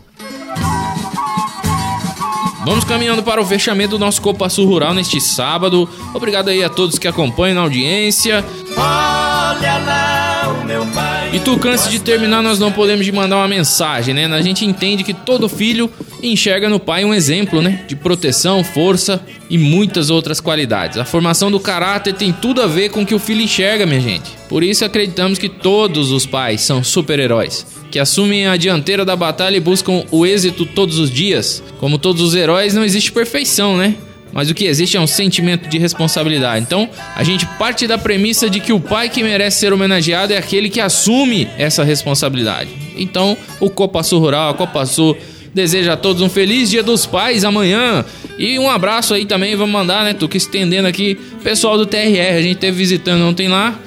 Vamos 2.66 2.84
caminhando 2.84 3.22
para 3.22 3.40
o 3.40 3.46
fechamento 3.46 3.92
do 3.92 4.00
nosso 4.00 4.20
Copa 4.20 4.50
Sul 4.50 4.66
Rural 4.66 4.92
neste 4.92 5.22
sábado. 5.22 5.88
Obrigado 6.16 6.50
aí 6.50 6.64
a 6.64 6.70
todos 6.70 6.98
que 6.98 7.08
acompanham 7.08 7.54
na 7.54 7.62
audiência. 7.62 8.44
Olha 8.76 9.78
lá 9.86 10.60
o 10.60 10.66
meu 10.66 10.84
pai. 10.88 11.30
E 11.32 11.40
tu, 11.40 11.60
antes 11.68 11.92
de 11.92 12.00
terminar, 12.00 12.42
nós 12.42 12.58
não 12.58 12.72
podemos 12.72 13.06
de 13.06 13.12
mandar 13.12 13.38
uma 13.38 13.48
mensagem, 13.48 14.16
né? 14.16 14.26
A 14.26 14.42
gente 14.42 14.66
entende 14.66 15.04
que 15.04 15.14
todo 15.14 15.48
filho 15.48 15.92
enxerga 16.24 16.68
no 16.68 16.80
pai 16.80 17.06
um 17.06 17.14
exemplo, 17.14 17.62
né? 17.62 17.84
De 17.88 17.96
proteção, 17.96 18.64
força 18.64 19.24
e 19.48 19.60
muitas 19.60 20.10
outras 20.10 20.40
qualidades. 20.40 20.98
A 20.98 21.06
formação 21.06 21.52
do 21.52 21.60
caráter 21.60 22.16
tem 22.16 22.34
tudo 22.34 22.64
a 22.64 22.68
ver 22.68 22.90
com 22.90 23.04
o 23.04 23.06
que 23.06 23.14
o 23.14 23.20
filho 23.20 23.42
enxerga, 23.42 23.86
minha 23.86 24.02
gente. 24.02 24.32
Por 24.50 24.64
isso 24.64 24.84
acreditamos 24.84 25.38
que 25.38 25.50
todos 25.50 26.12
os 26.12 26.26
pais 26.26 26.62
são 26.62 26.84
super-heróis 26.84 27.75
que 27.96 28.00
assumem 28.00 28.46
a 28.46 28.58
dianteira 28.58 29.06
da 29.06 29.16
batalha 29.16 29.56
e 29.56 29.60
buscam 29.62 30.04
o 30.12 30.26
êxito 30.26 30.66
todos 30.66 31.00
os 31.00 31.10
dias. 31.10 31.64
Como 31.80 31.98
todos 31.98 32.22
os 32.22 32.36
heróis, 32.36 32.74
não 32.74 32.84
existe 32.84 33.10
perfeição, 33.10 33.78
né? 33.78 33.96
Mas 34.34 34.50
o 34.50 34.54
que 34.54 34.66
existe 34.66 34.98
é 34.98 35.00
um 35.00 35.08
sentimento 35.08 35.70
de 35.70 35.78
responsabilidade. 35.78 36.62
Então, 36.62 36.90
a 37.16 37.24
gente 37.24 37.46
parte 37.58 37.88
da 37.88 37.98
premissa 37.98 38.50
de 38.50 38.60
que 38.60 38.74
o 38.74 38.82
pai 38.82 39.08
que 39.08 39.24
merece 39.24 39.62
ser 39.62 39.72
homenageado 39.72 40.34
é 40.34 40.38
aquele 40.38 40.70
que 40.70 40.82
assume 40.82 41.48
essa 41.58 41.86
responsabilidade. 41.86 42.70
Então, 42.98 43.38
o 43.62 43.70
Copa 43.70 44.04
Sul 44.04 44.20
Rural, 44.20 44.50
a 44.50 44.54
Copa 44.54 44.86
Sul 44.86 45.16
deseja 45.54 45.94
a 45.94 45.96
todos 45.96 46.22
um 46.22 46.28
feliz 46.28 46.70
Dia 46.70 46.84
dos 46.84 47.06
Pais 47.06 47.46
amanhã. 47.46 48.04
E 48.38 48.60
um 48.60 48.70
abraço 48.70 49.14
aí 49.14 49.24
também, 49.24 49.56
vamos 49.56 49.72
mandar, 49.72 50.04
né? 50.04 50.14
Que 50.14 50.36
estendendo 50.36 50.86
aqui, 50.86 51.16
pessoal 51.42 51.78
do 51.78 51.86
TRR, 51.86 52.36
a 52.36 52.42
gente 52.42 52.58
teve 52.58 52.76
visitando 52.76 53.22
ontem 53.24 53.48
lá. 53.48 53.80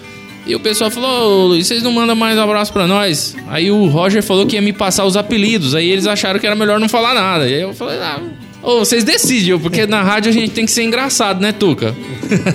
E 0.49 0.57
o 0.57 0.61
pessoal 0.61 0.91
falou, 0.91 1.45
ô 1.45 1.47
Luiz, 1.49 1.67
vocês 1.67 1.83
não 1.83 1.93
mandam 1.93 2.17
mais 2.17 2.39
um 2.39 2.41
abraço 2.41 2.73
pra 2.73 2.87
nós? 2.87 3.37
Aí 3.49 3.71
o 3.71 3.85
Roger 3.85 4.23
falou 4.23 4.47
que 4.47 4.57
ia 4.57 4.63
me 4.63 4.73
passar 4.73 5.05
os 5.05 5.15
apelidos. 5.15 5.75
Aí 5.75 5.91
eles 5.91 6.07
acharam 6.07 6.41
que 6.41 6.47
era 6.47 6.57
melhor 6.57 6.81
não 6.81 6.89
falar 6.89 7.13
nada. 7.13 7.47
E 7.47 7.55
aí 7.55 7.61
eu 7.61 7.75
falei, 7.75 7.99
ah, 7.99 8.19
Ô, 8.63 8.79
vocês 8.79 9.05
decidem, 9.05 9.59
porque 9.59 9.87
na 9.87 10.03
rádio 10.03 10.31
a 10.31 10.33
gente 10.33 10.53
tem 10.53 10.65
que 10.65 10.71
ser 10.71 10.85
engraçado, 10.85 11.39
né, 11.39 11.53
Tuca? 11.53 11.95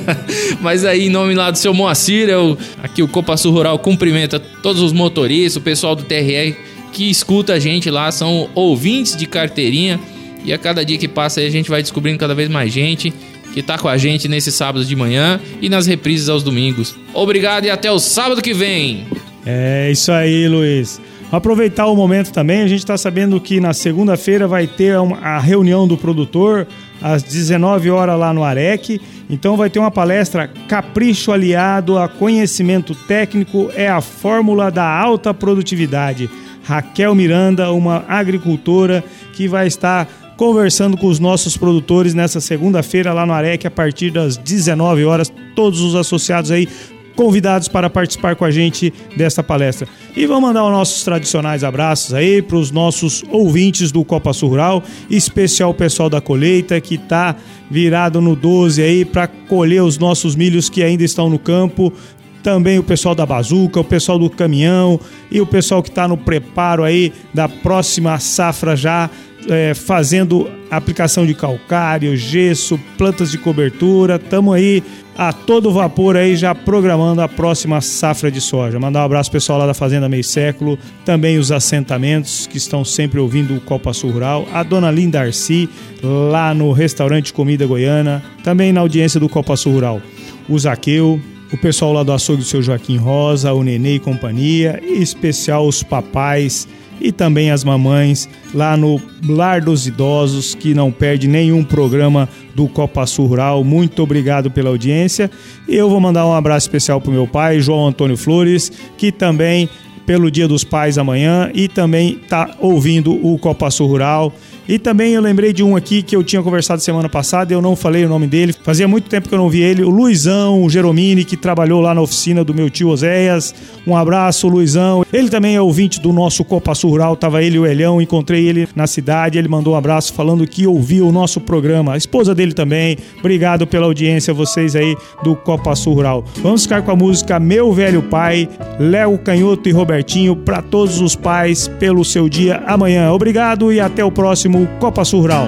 Mas 0.60 0.84
aí, 0.84 1.06
em 1.06 1.10
nome 1.10 1.36
lá 1.36 1.52
do 1.52 1.58
seu 1.58 1.72
Moacir, 1.72 2.30
eu, 2.30 2.58
aqui 2.82 3.04
o 3.04 3.08
Copa 3.08 3.38
Sul 3.38 3.54
Rural 3.54 3.78
cumprimenta 3.78 4.40
todos 4.40 4.82
os 4.82 4.92
motoristas, 4.92 5.58
o 5.58 5.62
pessoal 5.62 5.96
do 5.96 6.04
TRR 6.04 6.56
que 6.92 7.10
escuta 7.10 7.54
a 7.54 7.60
gente 7.60 7.90
lá, 7.90 8.12
são 8.12 8.50
ouvintes 8.56 9.16
de 9.16 9.28
carteirinha. 9.28 10.00
E 10.44 10.52
a 10.52 10.58
cada 10.58 10.84
dia 10.84 10.98
que 10.98 11.08
passa 11.08 11.40
aí 11.40 11.46
a 11.46 11.50
gente 11.50 11.70
vai 11.70 11.82
descobrindo 11.82 12.18
cada 12.18 12.36
vez 12.36 12.50
mais 12.50 12.74
gente 12.74 13.14
que 13.54 13.60
está 13.60 13.78
com 13.78 13.88
a 13.88 13.98
gente 13.98 14.28
nesse 14.28 14.52
sábado 14.52 14.84
de 14.84 14.96
manhã 14.96 15.40
e 15.62 15.70
nas 15.70 15.86
reprises 15.86 16.28
aos 16.28 16.44
domingos. 16.44 16.96
Obrigado 17.14 17.66
e 17.66 17.70
até 17.70 17.92
o 17.92 18.00
sábado 18.00 18.42
que 18.42 18.54
vem. 18.54 19.06
É 19.46 19.90
isso 19.92 20.12
aí, 20.12 20.48
Luiz. 20.48 21.00
Aproveitar 21.32 21.88
o 21.88 21.96
momento 21.96 22.32
também, 22.32 22.62
a 22.62 22.68
gente 22.68 22.80
está 22.80 22.96
sabendo 22.96 23.40
que 23.40 23.60
na 23.60 23.74
segunda-feira 23.74 24.48
vai 24.48 24.68
ter 24.68 24.96
a 25.22 25.40
reunião 25.40 25.88
do 25.88 25.98
produtor 25.98 26.68
às 27.02 27.24
19 27.24 27.90
horas 27.90 28.20
lá 28.20 28.32
no 28.32 28.44
AREC. 28.44 29.02
Então 29.30 29.58
vai 29.58 29.70
ter 29.70 29.80
uma 29.80 29.90
palestra 29.90 30.48
Capricho 30.68 31.32
aliado 31.32 31.98
a 31.98 32.08
conhecimento 32.08 32.94
técnico 32.94 33.72
é 33.74 33.90
a 33.90 34.00
fórmula 34.00 34.70
da 34.70 34.86
alta 34.86 35.34
produtividade. 35.34 36.30
Raquel 36.64 37.14
Miranda, 37.16 37.72
uma 37.72 38.06
agricultora 38.08 39.04
que 39.34 39.48
vai 39.48 39.68
estar 39.68 40.08
conversando 40.38 40.98
com 40.98 41.08
os 41.08 41.20
nossos 41.20 41.56
produtores 41.56 42.14
nessa 42.14 42.42
segunda-feira 42.42 43.14
lá 43.14 43.26
no 43.26 43.34
Arec 43.34 43.66
a 43.66 43.72
partir 43.72 44.12
das 44.12 44.38
19 44.38 45.06
horas. 45.06 45.32
Todos 45.56 45.82
os 45.82 45.96
associados 45.96 46.52
aí 46.52 46.68
convidados 47.16 47.68
para 47.68 47.90
participar 47.90 48.36
com 48.36 48.46
a 48.46 48.52
gente 48.52 48.94
desta 49.16 49.44
palestra. 49.44 49.88
E 50.16 50.26
vamos 50.26 50.44
mandar 50.44 50.66
os 50.66 50.72
nossos 50.72 51.04
tradicionais 51.04 51.64
abraços 51.64 52.14
aí 52.14 52.42
para 52.42 52.58
os 52.58 52.72
nossos 52.72 53.24
ouvintes 53.30 53.92
do 53.92 54.04
Copa 54.04 54.34
Sul 54.34 54.50
Rural, 54.50 54.84
especial 55.10 55.72
o 55.72 55.74
pessoal 55.74 56.10
da 56.10 56.22
colheita 56.22 56.80
que 56.82 56.96
está 56.96 57.36
virado 57.70 58.22
no 58.22 58.36
12 58.36 58.82
aí 58.82 59.06
para 59.06 59.28
colher 59.28 59.84
os 59.84 59.98
nossos 59.98 60.36
milhos 60.36 60.70
que 60.70 60.84
ainda 60.84 61.04
estão 61.04 61.30
no 61.30 61.40
campo. 61.40 61.94
Também 62.42 62.78
o 62.78 62.84
pessoal 62.84 63.16
da 63.16 63.26
bazuca, 63.26 63.80
o 63.80 63.86
pessoal 63.86 64.20
do 64.20 64.30
caminhão 64.30 65.00
e 65.32 65.40
o 65.40 65.46
pessoal 65.46 65.82
que 65.82 65.88
está 65.88 66.10
no 66.10 66.18
preparo 66.18 66.84
aí 66.84 67.14
da 67.34 67.48
próxima 67.48 68.20
safra 68.20 68.76
já 68.76 69.10
é, 69.50 69.74
fazendo 69.74 70.50
aplicação 70.70 71.26
de 71.26 71.34
calcário, 71.34 72.16
gesso, 72.16 72.80
plantas 72.98 73.32
de 73.32 73.38
cobertura. 73.38 74.16
Estamos 74.16 74.54
aí 74.54 74.84
a 75.16 75.32
todo 75.32 75.72
vapor 75.72 76.18
aí 76.18 76.36
já 76.36 76.56
programando 76.56 77.22
a 77.22 77.28
próxima 77.28 77.80
safra 77.82 78.32
de 78.32 78.42
soja. 78.42 78.80
Mandar 78.80 79.02
um 79.02 79.06
abraço 79.06 79.32
pessoal 79.32 79.60
lá 79.60 79.68
da 79.68 79.74
Fazenda 79.74 80.10
Meio 80.10 80.24
Século, 80.24 80.78
também 81.06 81.38
os 81.38 81.52
assentamentos 81.52 82.48
que 82.48 82.58
estão 82.58 82.84
sempre 82.84 83.20
ouvindo 83.20 83.56
o 83.56 83.62
Copa 83.62 83.94
Sul 83.94 84.12
Rural, 84.12 84.48
a 84.52 84.64
dona 84.64 84.90
Linda 84.90 85.22
Arci, 85.22 85.70
lá 86.02 86.54
no 86.54 86.72
restaurante 86.72 87.32
Comida 87.32 87.66
Goiana, 87.66 88.24
também 88.44 88.74
na 88.74 88.82
audiência 88.82 89.20
do 89.20 89.30
Copa 89.30 89.56
Sul 89.56 89.74
Rural. 89.74 90.02
O 90.50 90.58
Zaqueu, 90.58 91.22
o 91.52 91.58
pessoal 91.58 91.94
lá 91.94 92.04
do 92.04 92.12
açougue 92.12 92.42
do 92.42 92.48
seu 92.48 92.62
Joaquim 92.62 92.98
Rosa, 92.98 93.54
o 93.54 93.64
Nenê 93.64 93.96
e 93.96 94.00
companhia, 94.00 94.82
em 94.84 95.02
especial 95.02 95.68
os 95.68 95.84
papais 95.84 96.68
e 97.04 97.12
também 97.12 97.52
as 97.52 97.66
mamães 97.66 98.30
lá 98.54 98.78
no 98.78 99.00
Lar 99.28 99.60
dos 99.60 99.86
Idosos, 99.86 100.56
que 100.56 100.74
não 100.74 100.90
perde 100.90 101.28
nenhum 101.28 101.62
programa 101.62 102.30
do 102.56 102.66
Copa 102.70 103.06
Sul 103.06 103.28
Rural. 103.28 103.62
Muito 103.62 104.02
obrigado 104.02 104.50
pela 104.50 104.70
audiência. 104.70 105.30
E 105.68 105.76
eu 105.76 105.90
vou 105.90 106.00
mandar 106.00 106.26
um 106.26 106.34
abraço 106.34 106.66
especial 106.66 107.02
para 107.02 107.12
meu 107.12 107.28
pai, 107.28 107.60
João 107.60 107.88
Antônio 107.88 108.16
Flores, 108.16 108.72
que 108.98 109.12
também 109.12 109.70
pelo 110.06 110.32
Dia 110.32 110.48
dos 110.48 110.64
Pais 110.64 110.98
amanhã 110.98 111.52
e 111.54 111.68
também 111.68 112.20
está 112.22 112.56
ouvindo 112.60 113.14
o 113.26 113.38
Copa 113.38 113.70
Sul 113.70 113.88
Rural. 113.88 114.34
E 114.68 114.80
também 114.80 115.14
eu 115.14 115.22
lembrei 115.22 115.52
de 115.54 115.64
um 115.64 115.76
aqui 115.76 116.02
que 116.02 116.16
eu 116.16 116.24
tinha 116.24 116.42
conversado 116.42 116.82
semana 116.82 117.10
passada 117.10 117.54
e 117.54 117.56
eu 117.56 117.62
não 117.62 117.76
falei 117.76 118.06
o 118.06 118.10
nome 118.10 118.28
dele. 118.28 118.54
Fazia 118.64 118.88
muito 118.88 119.10
tempo 119.10 119.28
que 119.28 119.36
eu 119.36 119.40
não 119.40 119.50
vi 119.50 119.62
ele, 119.62 119.84
o 119.84 119.90
Luizão 119.90 120.64
o 120.64 120.70
Geromini, 120.70 121.24
que 121.24 121.36
trabalhou 121.36 121.82
lá 121.82 121.94
na 121.94 122.02
oficina 122.02 122.44
do 122.44 122.54
meu 122.54 122.70
tio 122.70 122.90
Oséias. 122.90 123.54
Um 123.86 123.96
abraço, 123.96 124.48
Luizão. 124.48 125.06
Ele 125.12 125.30
também 125.30 125.56
é 125.56 125.62
ouvinte 125.62 126.00
do 126.00 126.14
nosso 126.14 126.44
Copa 126.44 126.74
Rural, 126.84 127.16
tava 127.16 127.44
ele 127.44 127.58
e 127.58 127.60
o 127.60 127.66
Elhão, 127.66 128.02
encontrei 128.02 128.48
ele 128.48 128.68
na 128.76 128.88
cidade, 128.88 129.38
ele 129.38 129.48
mandou 129.48 129.74
um 129.74 129.78
abraço 129.78 130.14
falando 130.14 130.46
que 130.48 130.66
ouviu 130.66 131.08
o 131.08 131.12
nosso 131.12 131.40
programa. 131.40 131.94
A 131.94 131.98
esposa 131.98 132.34
dele 132.34 132.54
também. 132.54 132.98
Obrigado 133.20 133.68
pela 133.68 133.86
audiência, 133.86 134.34
vocês 134.34 134.76
aí 134.76 134.96
do 135.24 135.36
Copa 135.36 135.74
Rural. 135.86 136.24
Vamos 136.42 136.64
ficar 136.64 136.82
com 136.82 136.92
a 136.92 136.96
música 136.96 137.40
Meu 137.40 137.72
Velho 137.74 138.02
Pai, 138.04 138.48
Léo 138.80 139.18
Canhoto 139.18 139.68
e 139.70 139.72
Robertinho, 139.72 140.36
para 140.36 140.62
todos 140.62 141.02
os 141.02 141.16
pais, 141.16 141.68
pelo 141.80 142.04
seu 142.04 142.30
dia 142.30 142.64
amanhã. 142.66 143.12
Obrigado 143.12 143.72
e 143.72 143.80
até 143.80 144.04
o 144.04 144.12
próximo 144.12 144.53
próximo 144.54 144.68
Copa 144.80 145.04
Surral. 145.04 145.48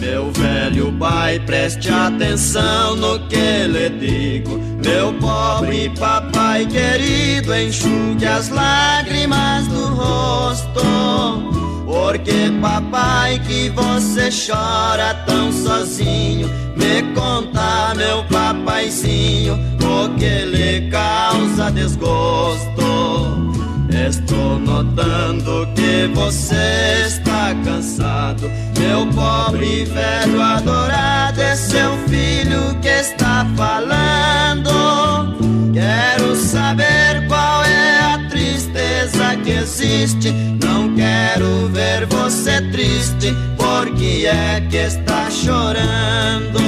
Meu 0.00 0.30
velho 0.32 0.92
pai, 0.92 1.38
preste 1.40 1.90
atenção 1.90 2.96
no 2.96 3.20
que 3.28 3.66
lhe 3.66 3.90
digo. 3.90 4.58
Meu 4.82 5.12
pobre 5.14 5.90
papai 5.98 6.66
querido, 6.66 7.54
enxugue 7.54 8.24
as 8.24 8.48
lágrimas 8.48 9.66
do 9.68 9.86
rosto. 9.88 10.80
Porque 11.84 12.50
papai 12.62 13.40
que 13.40 13.68
você 13.70 14.28
chora 14.30 15.14
tão 15.26 15.50
sozinho 15.50 16.48
Me 16.76 17.02
conta 17.14 17.94
meu 17.96 18.22
papaizinho 18.24 19.58
O 19.82 20.08
que 20.16 20.44
lhe 20.44 20.90
causa 20.90 21.70
desgosto 21.70 23.47
Estou 24.08 24.58
notando 24.58 25.68
que 25.74 26.10
você 26.14 27.04
está 27.06 27.54
cansado. 27.62 28.50
Meu 28.78 29.06
pobre 29.08 29.84
velho 29.84 30.40
adorado 30.40 31.38
é 31.42 31.54
seu 31.54 31.92
filho 32.08 32.74
que 32.80 32.88
está 32.88 33.46
falando. 33.54 35.36
Quero 35.74 36.34
saber 36.36 37.26
qual 37.28 37.62
é 37.64 38.14
a 38.14 38.28
tristeza 38.30 39.36
que 39.44 39.50
existe. 39.50 40.32
Não 40.32 40.94
quero 40.94 41.68
ver 41.68 42.06
você 42.06 42.62
triste, 42.72 43.34
porque 43.58 44.26
é 44.26 44.66
que 44.70 44.76
está 44.78 45.30
chorando. 45.30 46.67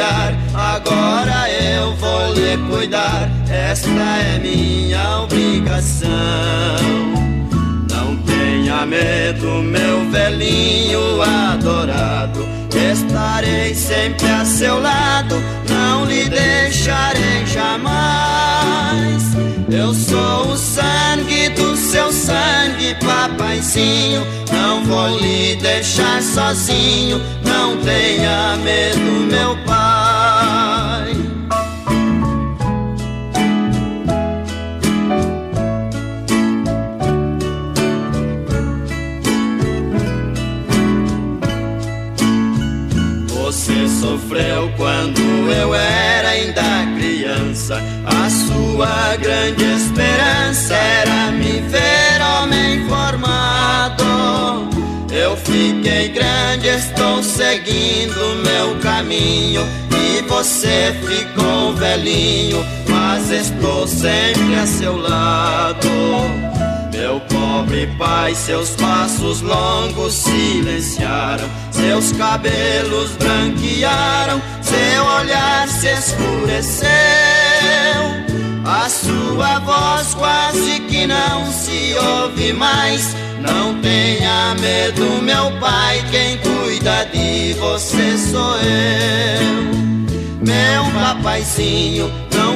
Agora 0.00 1.50
eu 1.50 1.94
vou 1.96 2.32
lhe 2.32 2.56
cuidar. 2.70 3.28
Esta 3.50 3.88
é 3.88 4.38
minha 4.38 5.20
obrigação. 5.22 6.08
Não 7.90 8.16
tenha 8.18 8.86
medo, 8.86 9.62
meu 9.62 10.08
velhinho 10.10 11.20
adorado. 11.20 12.46
Estarei 12.92 13.74
sempre 13.74 14.28
a 14.28 14.44
seu 14.44 14.80
lado, 14.80 15.42
não 15.68 16.04
lhe 16.04 16.28
deixarei 16.28 17.44
jamais. 17.46 19.22
Eu 19.70 19.92
sou 19.92 20.52
o 20.52 20.56
sangue 20.56 21.48
do 21.50 21.76
seu 21.76 22.12
sangue, 22.12 22.94
papaizinho. 23.04 24.24
Não 24.52 24.84
vou 24.84 25.18
lhe 25.18 25.56
deixar 25.56 26.22
sozinho, 26.22 27.20
não 27.44 27.76
tenha 27.78 28.56
medo, 28.62 29.00
meu 29.30 29.56
pai. 29.66 29.87
Eu 45.50 45.74
era 45.74 46.28
ainda 46.30 46.62
criança. 46.96 47.80
A 48.04 48.30
sua 48.30 49.16
grande 49.16 49.64
esperança 49.64 50.74
era 50.74 51.30
me 51.32 51.60
ver 51.68 52.20
homem 52.22 52.86
formado. 52.88 54.04
Eu 55.10 55.36
fiquei 55.36 56.08
grande, 56.08 56.68
estou 56.68 57.22
seguindo 57.22 58.42
meu 58.44 58.78
caminho. 58.80 59.66
E 59.96 60.22
você 60.22 60.94
ficou 61.06 61.74
velhinho, 61.74 62.64
mas 62.88 63.30
estou 63.30 63.86
sempre 63.86 64.54
a 64.56 64.66
seu 64.66 64.96
lado. 64.96 65.88
Pobre 67.58 67.88
pai, 67.98 68.36
seus 68.36 68.70
passos 68.76 69.40
longos 69.40 70.14
silenciaram, 70.14 71.44
seus 71.72 72.12
cabelos 72.12 73.10
branquearam, 73.18 74.40
seu 74.62 75.04
olhar 75.04 75.66
se 75.66 75.88
escureceu. 75.88 76.88
A 78.64 78.88
sua 78.88 79.58
voz 79.58 80.14
quase 80.14 80.78
que 80.82 81.04
não 81.08 81.50
se 81.50 81.96
ouve 81.98 82.52
mais. 82.52 83.16
Não 83.40 83.80
tenha 83.80 84.54
medo, 84.60 85.20
meu 85.20 85.50
pai, 85.58 86.04
quem 86.12 86.38
cuida 86.38 87.06
de 87.12 87.54
você 87.54 88.16
sou 88.18 88.56
eu. 88.60 89.58
Meu 90.46 90.84
papaizinho, 90.92 92.08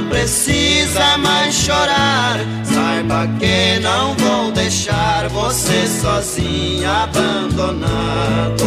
não 0.02 0.08
precisa 0.08 1.16
mais 1.18 1.54
chorar. 1.54 2.36
Saiba 2.64 3.28
que 3.38 3.78
não 3.80 4.14
vou 4.16 4.50
deixar 4.52 5.28
você 5.28 5.86
sozinha, 5.86 7.04
abandonado. 7.04 8.64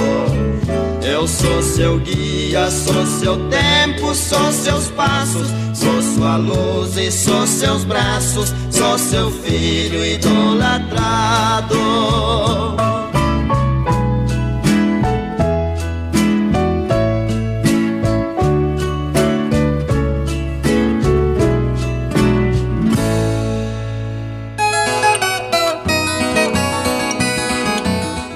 Eu 1.04 1.28
sou 1.28 1.62
seu 1.62 2.00
guia, 2.00 2.70
sou 2.72 3.06
seu 3.06 3.38
tempo, 3.50 4.16
sou 4.16 4.52
seus 4.52 4.88
passos, 4.92 5.48
sou 5.74 6.02
sua 6.02 6.38
luz 6.38 6.98
e 6.98 7.12
sou 7.12 7.46
seus 7.46 7.84
braços, 7.84 8.54
sou 8.72 8.98
seu 8.98 9.30
filho 9.32 10.04
idolatrado. 10.06 11.76